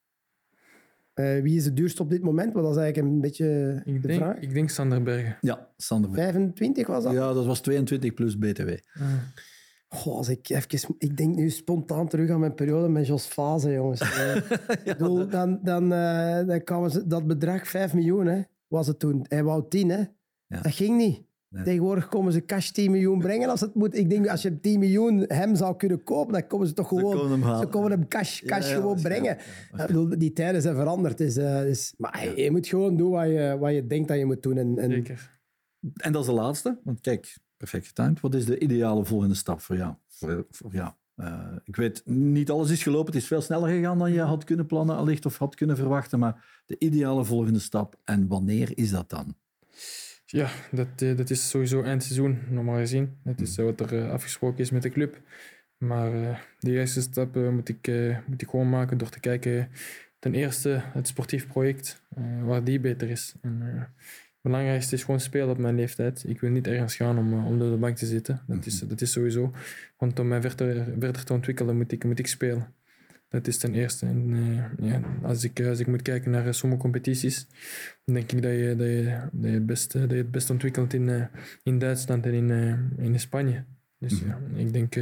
Eh, 1.21 1.43
wie 1.43 1.57
is 1.57 1.65
de 1.65 1.73
duurste 1.73 2.03
op 2.03 2.11
dit 2.11 2.23
moment? 2.23 2.53
Want 2.53 2.65
dat 2.67 2.77
is 2.77 2.83
eigenlijk 2.83 3.15
een 3.15 3.21
beetje 3.21 3.83
Ik 3.85 4.03
de 4.03 4.07
denk, 4.09 4.21
vraag. 4.21 4.37
ik 4.39 4.55
denk 4.55 4.71
Sander 4.71 5.03
Bergen. 5.03 5.37
Ja, 5.41 5.69
Sander. 5.77 6.11
25 6.13 6.87
was 6.87 7.05
dat? 7.05 7.13
Ja, 7.13 7.33
dat 7.33 7.47
was 7.47 7.61
22 7.61 8.15
plus 8.15 8.39
BTW. 8.39 8.69
Goh, 9.89 10.17
als 10.17 10.29
ik, 10.29 10.49
even, 10.49 10.95
ik 10.99 11.17
denk 11.17 11.35
nu 11.35 11.51
spontaan 11.51 12.09
terug 12.09 12.31
aan 12.31 12.41
mijn 12.41 12.55
periode 12.55 12.89
met 12.89 13.07
Jos 13.07 13.27
Fase, 13.27 13.73
jongens. 13.73 14.01
Ik 14.85 14.85
bedoel, 14.85 15.29
dan, 15.29 15.59
dan, 15.63 15.93
eh, 15.93 16.47
dan 16.47 16.65
kwamen 16.65 16.91
ze, 16.91 17.07
dat 17.07 17.27
bedrag 17.27 17.69
5 17.69 17.95
miljoen 17.95 18.27
hè, 18.27 18.41
was 18.67 18.87
het 18.87 18.99
toen. 18.99 19.25
Hij 19.29 19.43
wou 19.43 19.65
10, 19.69 19.89
hè. 19.89 19.99
Ja. 20.47 20.61
Dat 20.61 20.73
ging 20.73 20.97
niet. 20.97 21.23
Nee. 21.51 21.65
Tegenwoordig 21.65 22.09
komen 22.09 22.33
ze 22.33 22.45
cash 22.45 22.69
10 22.69 22.91
miljoen 22.91 23.19
brengen 23.19 23.49
als 23.49 23.61
het 23.61 23.75
moet. 23.75 23.97
Ik 23.97 24.11
denk, 24.11 24.29
als 24.29 24.43
je 24.43 24.61
10 24.61 24.79
miljoen 24.79 25.25
hem 25.29 25.57
zou 25.57 25.77
kunnen 25.77 26.03
kopen, 26.03 26.33
dan 26.33 26.47
komen 26.47 26.67
ze 26.67 26.73
toch 26.73 26.89
gewoon... 26.89 27.17
komen 27.17 27.31
hem 27.31 27.43
halen. 27.43 27.61
Ze 27.61 27.67
komen 27.67 27.91
hem 27.91 28.09
cash, 28.09 28.41
cash 28.41 28.69
ja, 28.69 28.75
gewoon 28.75 29.01
brengen. 29.01 29.39
ja, 29.73 29.81
Ik 29.81 29.87
bedoel, 29.87 30.19
die 30.19 30.33
tijden 30.33 30.63
zijn 30.63 30.75
veranderd. 30.75 31.19
Dus, 31.19 31.37
eh, 31.37 31.61
dus, 31.61 31.95
maar 31.97 32.41
je 32.41 32.51
moet 32.51 32.67
gewoon 32.67 32.97
doen 32.97 33.11
wat 33.11 33.27
je, 33.27 33.57
wat 33.61 33.73
je 33.73 33.87
denkt 33.87 34.09
dat 34.09 34.19
je 34.19 34.25
moet 34.25 34.43
doen. 34.43 34.57
En, 34.57 34.79
en 34.79 34.91
Zeker. 34.91 35.41
En 35.95 36.13
dat 36.13 36.21
is 36.21 36.29
de 36.29 36.35
laatste. 36.35 36.79
Want 36.85 37.01
kijk, 37.01 37.37
perfect 37.57 37.87
getimed. 37.87 38.21
Wat 38.21 38.35
is 38.35 38.45
de 38.45 38.59
ideale 38.59 39.05
volgende 39.05 39.35
stap 39.35 39.61
voor 39.61 39.77
jou? 39.77 39.95
Voor, 40.09 40.47
voor 40.51 40.73
jou? 40.73 40.91
Eh, 41.15 41.57
ik 41.65 41.77
weet, 41.77 42.03
niet 42.07 42.51
alles 42.51 42.71
is 42.71 42.83
gelopen. 42.83 43.13
Het 43.13 43.23
is 43.23 43.29
veel 43.29 43.41
sneller 43.41 43.69
gegaan 43.69 43.99
dan 43.99 44.13
je 44.13 44.21
had 44.21 44.45
kunnen 44.45 44.67
plannen, 44.67 44.97
allicht, 44.97 45.27
of 45.27 45.39
had 45.39 45.55
kunnen 45.55 45.77
verwachten. 45.77 46.19
Maar 46.19 46.63
de 46.67 46.77
ideale 46.79 47.25
volgende 47.25 47.59
stap. 47.59 47.97
En 48.05 48.29
wanneer 48.29 48.79
is 48.79 48.91
dat 48.91 49.11
dan? 49.11 49.35
Ja, 50.31 50.51
dat, 50.71 50.89
eh, 50.97 51.17
dat 51.17 51.31
is 51.31 51.49
sowieso 51.49 51.83
eindseizoen, 51.83 52.39
normaal 52.49 52.77
gezien. 52.77 53.17
Dat 53.25 53.41
is 53.41 53.59
eh, 53.59 53.65
wat 53.65 53.81
er 53.81 53.99
eh, 53.99 54.11
afgesproken 54.11 54.59
is 54.59 54.71
met 54.71 54.83
de 54.83 54.91
club. 54.91 55.21
Maar 55.79 56.11
de 56.59 56.73
juiste 56.73 57.01
stap 57.01 57.35
moet, 57.35 57.69
ik, 57.69 57.91
moet 58.27 58.43
ik 58.43 58.49
gewoon 58.49 58.69
maken 58.69 58.99
door 58.99 59.09
te 59.09 59.21
kijken, 59.21 59.69
ten 60.19 60.35
eerste, 60.35 60.83
het 60.83 61.09
sportief 61.09 61.47
project, 61.47 62.03
waar 62.45 62.65
die 62.65 62.81
beter 62.81 63.11
is. 63.11 63.35
En, 63.41 63.61
het 63.63 64.51
belangrijkste 64.51 64.95
is 64.95 65.05
gewoon 65.05 65.21
spelen 65.21 65.51
op 65.51 65.59
mijn 65.59 65.75
leeftijd. 65.75 66.25
Ik 66.27 66.41
wil 66.41 66.51
niet 66.51 66.67
ergens 66.67 66.97
gaan 66.97 67.19
om, 67.19 67.47
om 67.47 67.59
door 67.59 67.71
de 67.71 67.77
bank 67.77 67.97
te 67.97 68.07
zitten. 68.07 68.43
Dat 68.47 68.67
is, 68.67 68.79
dat 68.79 69.01
is 69.01 69.13
sowieso. 69.13 69.53
Want 69.99 70.19
om 70.19 70.29
mij 70.29 70.41
verder, 70.41 70.85
verder 70.99 71.25
te 71.25 71.33
ontwikkelen, 71.33 71.77
moet 71.77 71.93
ik, 71.93 72.05
moet 72.05 72.19
ik 72.19 72.27
spelen. 72.27 72.75
Dat 73.31 73.47
is 73.47 73.59
ten 73.59 73.75
eerste. 73.75 74.07
En, 74.07 74.33
eh, 74.79 74.89
ja, 74.91 75.01
als, 75.23 75.45
ik, 75.45 75.61
als 75.61 75.79
ik 75.79 75.87
moet 75.87 76.03
kijken 76.03 76.31
naar 76.31 76.47
eh, 76.47 76.53
sommige 76.53 76.83
competities, 76.83 77.47
dan 78.05 78.15
denk 78.15 78.33
ik 78.33 78.43
dat 78.43 78.53
je, 78.53 78.75
dat 78.77 78.87
je, 78.87 79.29
dat 79.33 79.51
je, 79.51 79.57
het, 79.57 79.67
best, 79.67 79.93
dat 79.93 80.11
je 80.11 80.17
het 80.17 80.31
best 80.31 80.51
ontwikkelt 80.51 80.93
in, 80.93 81.09
eh, 81.09 81.25
in 81.63 81.79
Duitsland 81.79 82.27
en 82.27 82.33
in, 82.33 82.51
in 82.99 83.21
Spanje. 83.21 83.65
Dus 83.99 84.21
ja, 84.21 84.41
ik 84.55 84.73
denk 84.73 84.97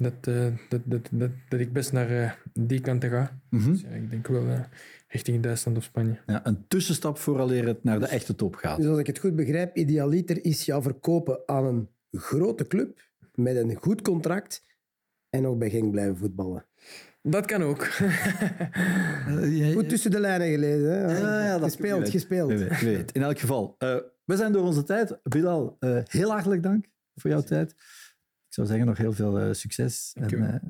dat, 0.00 0.26
eh, 0.26 0.46
dat, 0.68 0.80
dat, 0.84 1.08
dat, 1.10 1.30
dat 1.48 1.60
ik 1.60 1.72
best 1.72 1.92
naar 1.92 2.38
die 2.52 2.80
kant 2.80 3.04
ga. 3.04 3.40
Mhm. 3.50 3.70
Dus 3.70 3.80
ja, 3.80 3.88
ik 3.88 4.10
denk 4.10 4.26
wel 4.26 4.66
richting 5.08 5.42
Duitsland 5.42 5.76
of 5.76 5.84
Spanje. 5.84 6.18
Ja, 6.26 6.46
een 6.46 6.64
tussenstap 6.68 7.18
vooraleer 7.18 7.66
het 7.66 7.84
naar 7.84 8.00
de 8.00 8.06
echte 8.06 8.34
top 8.34 8.54
gaat. 8.54 8.76
Dus 8.76 8.86
als 8.86 8.98
ik 8.98 9.06
het 9.06 9.18
goed 9.18 9.36
begrijp, 9.36 9.76
idealiter 9.76 10.44
is 10.44 10.64
jou 10.64 10.82
verkopen 10.82 11.40
aan 11.46 11.64
een 11.64 11.88
grote 12.12 12.66
club 12.66 13.08
met 13.34 13.56
een 13.56 13.74
goed 13.74 14.02
contract 14.02 14.64
en 15.28 15.42
nog 15.42 15.56
bij 15.58 15.70
Genk 15.70 15.90
blijven 15.90 16.16
voetballen. 16.16 16.64
Dat 17.22 17.46
kan 17.46 17.62
ook. 17.62 17.88
Eh, 19.26 19.72
Goed 19.72 19.88
tussen 19.88 20.10
de 20.10 20.20
lijnen 20.20 20.48
gelezen. 20.48 20.90
Hè? 20.90 21.18
Ja, 21.18 21.44
ja, 21.44 21.58
dat 21.58 21.62
gespeeld, 21.62 22.08
gespeeld. 22.08 22.50
In 23.12 23.22
elk 23.22 23.38
geval, 23.38 23.74
eh, 23.78 23.96
we 24.24 24.36
zijn 24.36 24.52
door 24.52 24.64
onze 24.64 24.82
tijd. 24.82 25.18
Bilal, 25.22 25.76
eh, 25.78 25.98
heel 26.04 26.30
hartelijk 26.30 26.62
dank 26.62 26.86
voor 27.14 27.30
jouw 27.30 27.42
tijd. 27.42 27.70
Ik 27.70 28.56
zou 28.56 28.66
zeggen, 28.66 28.86
nog 28.86 28.96
heel 28.96 29.12
veel 29.12 29.54
succes. 29.54 30.12
En, 30.14 30.60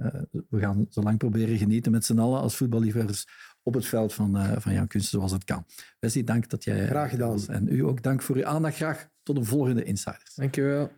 we 0.49 0.59
gaan 0.59 0.87
zo 0.91 1.03
lang 1.03 1.19
proberen 1.19 1.57
genieten 1.57 1.93
met 1.93 2.05
z'n 2.05 2.19
allen 2.19 2.41
als 2.41 2.57
voetballiefhebbers 2.57 3.27
op 3.63 3.75
het 3.75 3.87
veld 3.87 4.15
van, 4.15 4.61
van 4.61 4.73
jouw 4.73 4.87
kunsten 4.87 5.19
zoals 5.19 5.33
het 5.33 5.45
kan. 5.45 5.67
Wesley, 5.99 6.25
dank 6.25 6.49
dat 6.49 6.65
jij... 6.65 6.87
Graag 6.87 7.11
gedaan. 7.11 7.31
was. 7.31 7.49
En 7.49 7.69
u 7.69 7.85
ook 7.85 8.03
dank 8.03 8.23
voor 8.23 8.37
uw 8.37 8.47
aandacht. 8.47 8.77
Graag 8.77 9.09
tot 9.23 9.37
de 9.37 9.45
volgende 9.45 9.85
Insiders. 9.85 10.35
Dankjewel. 10.35 10.91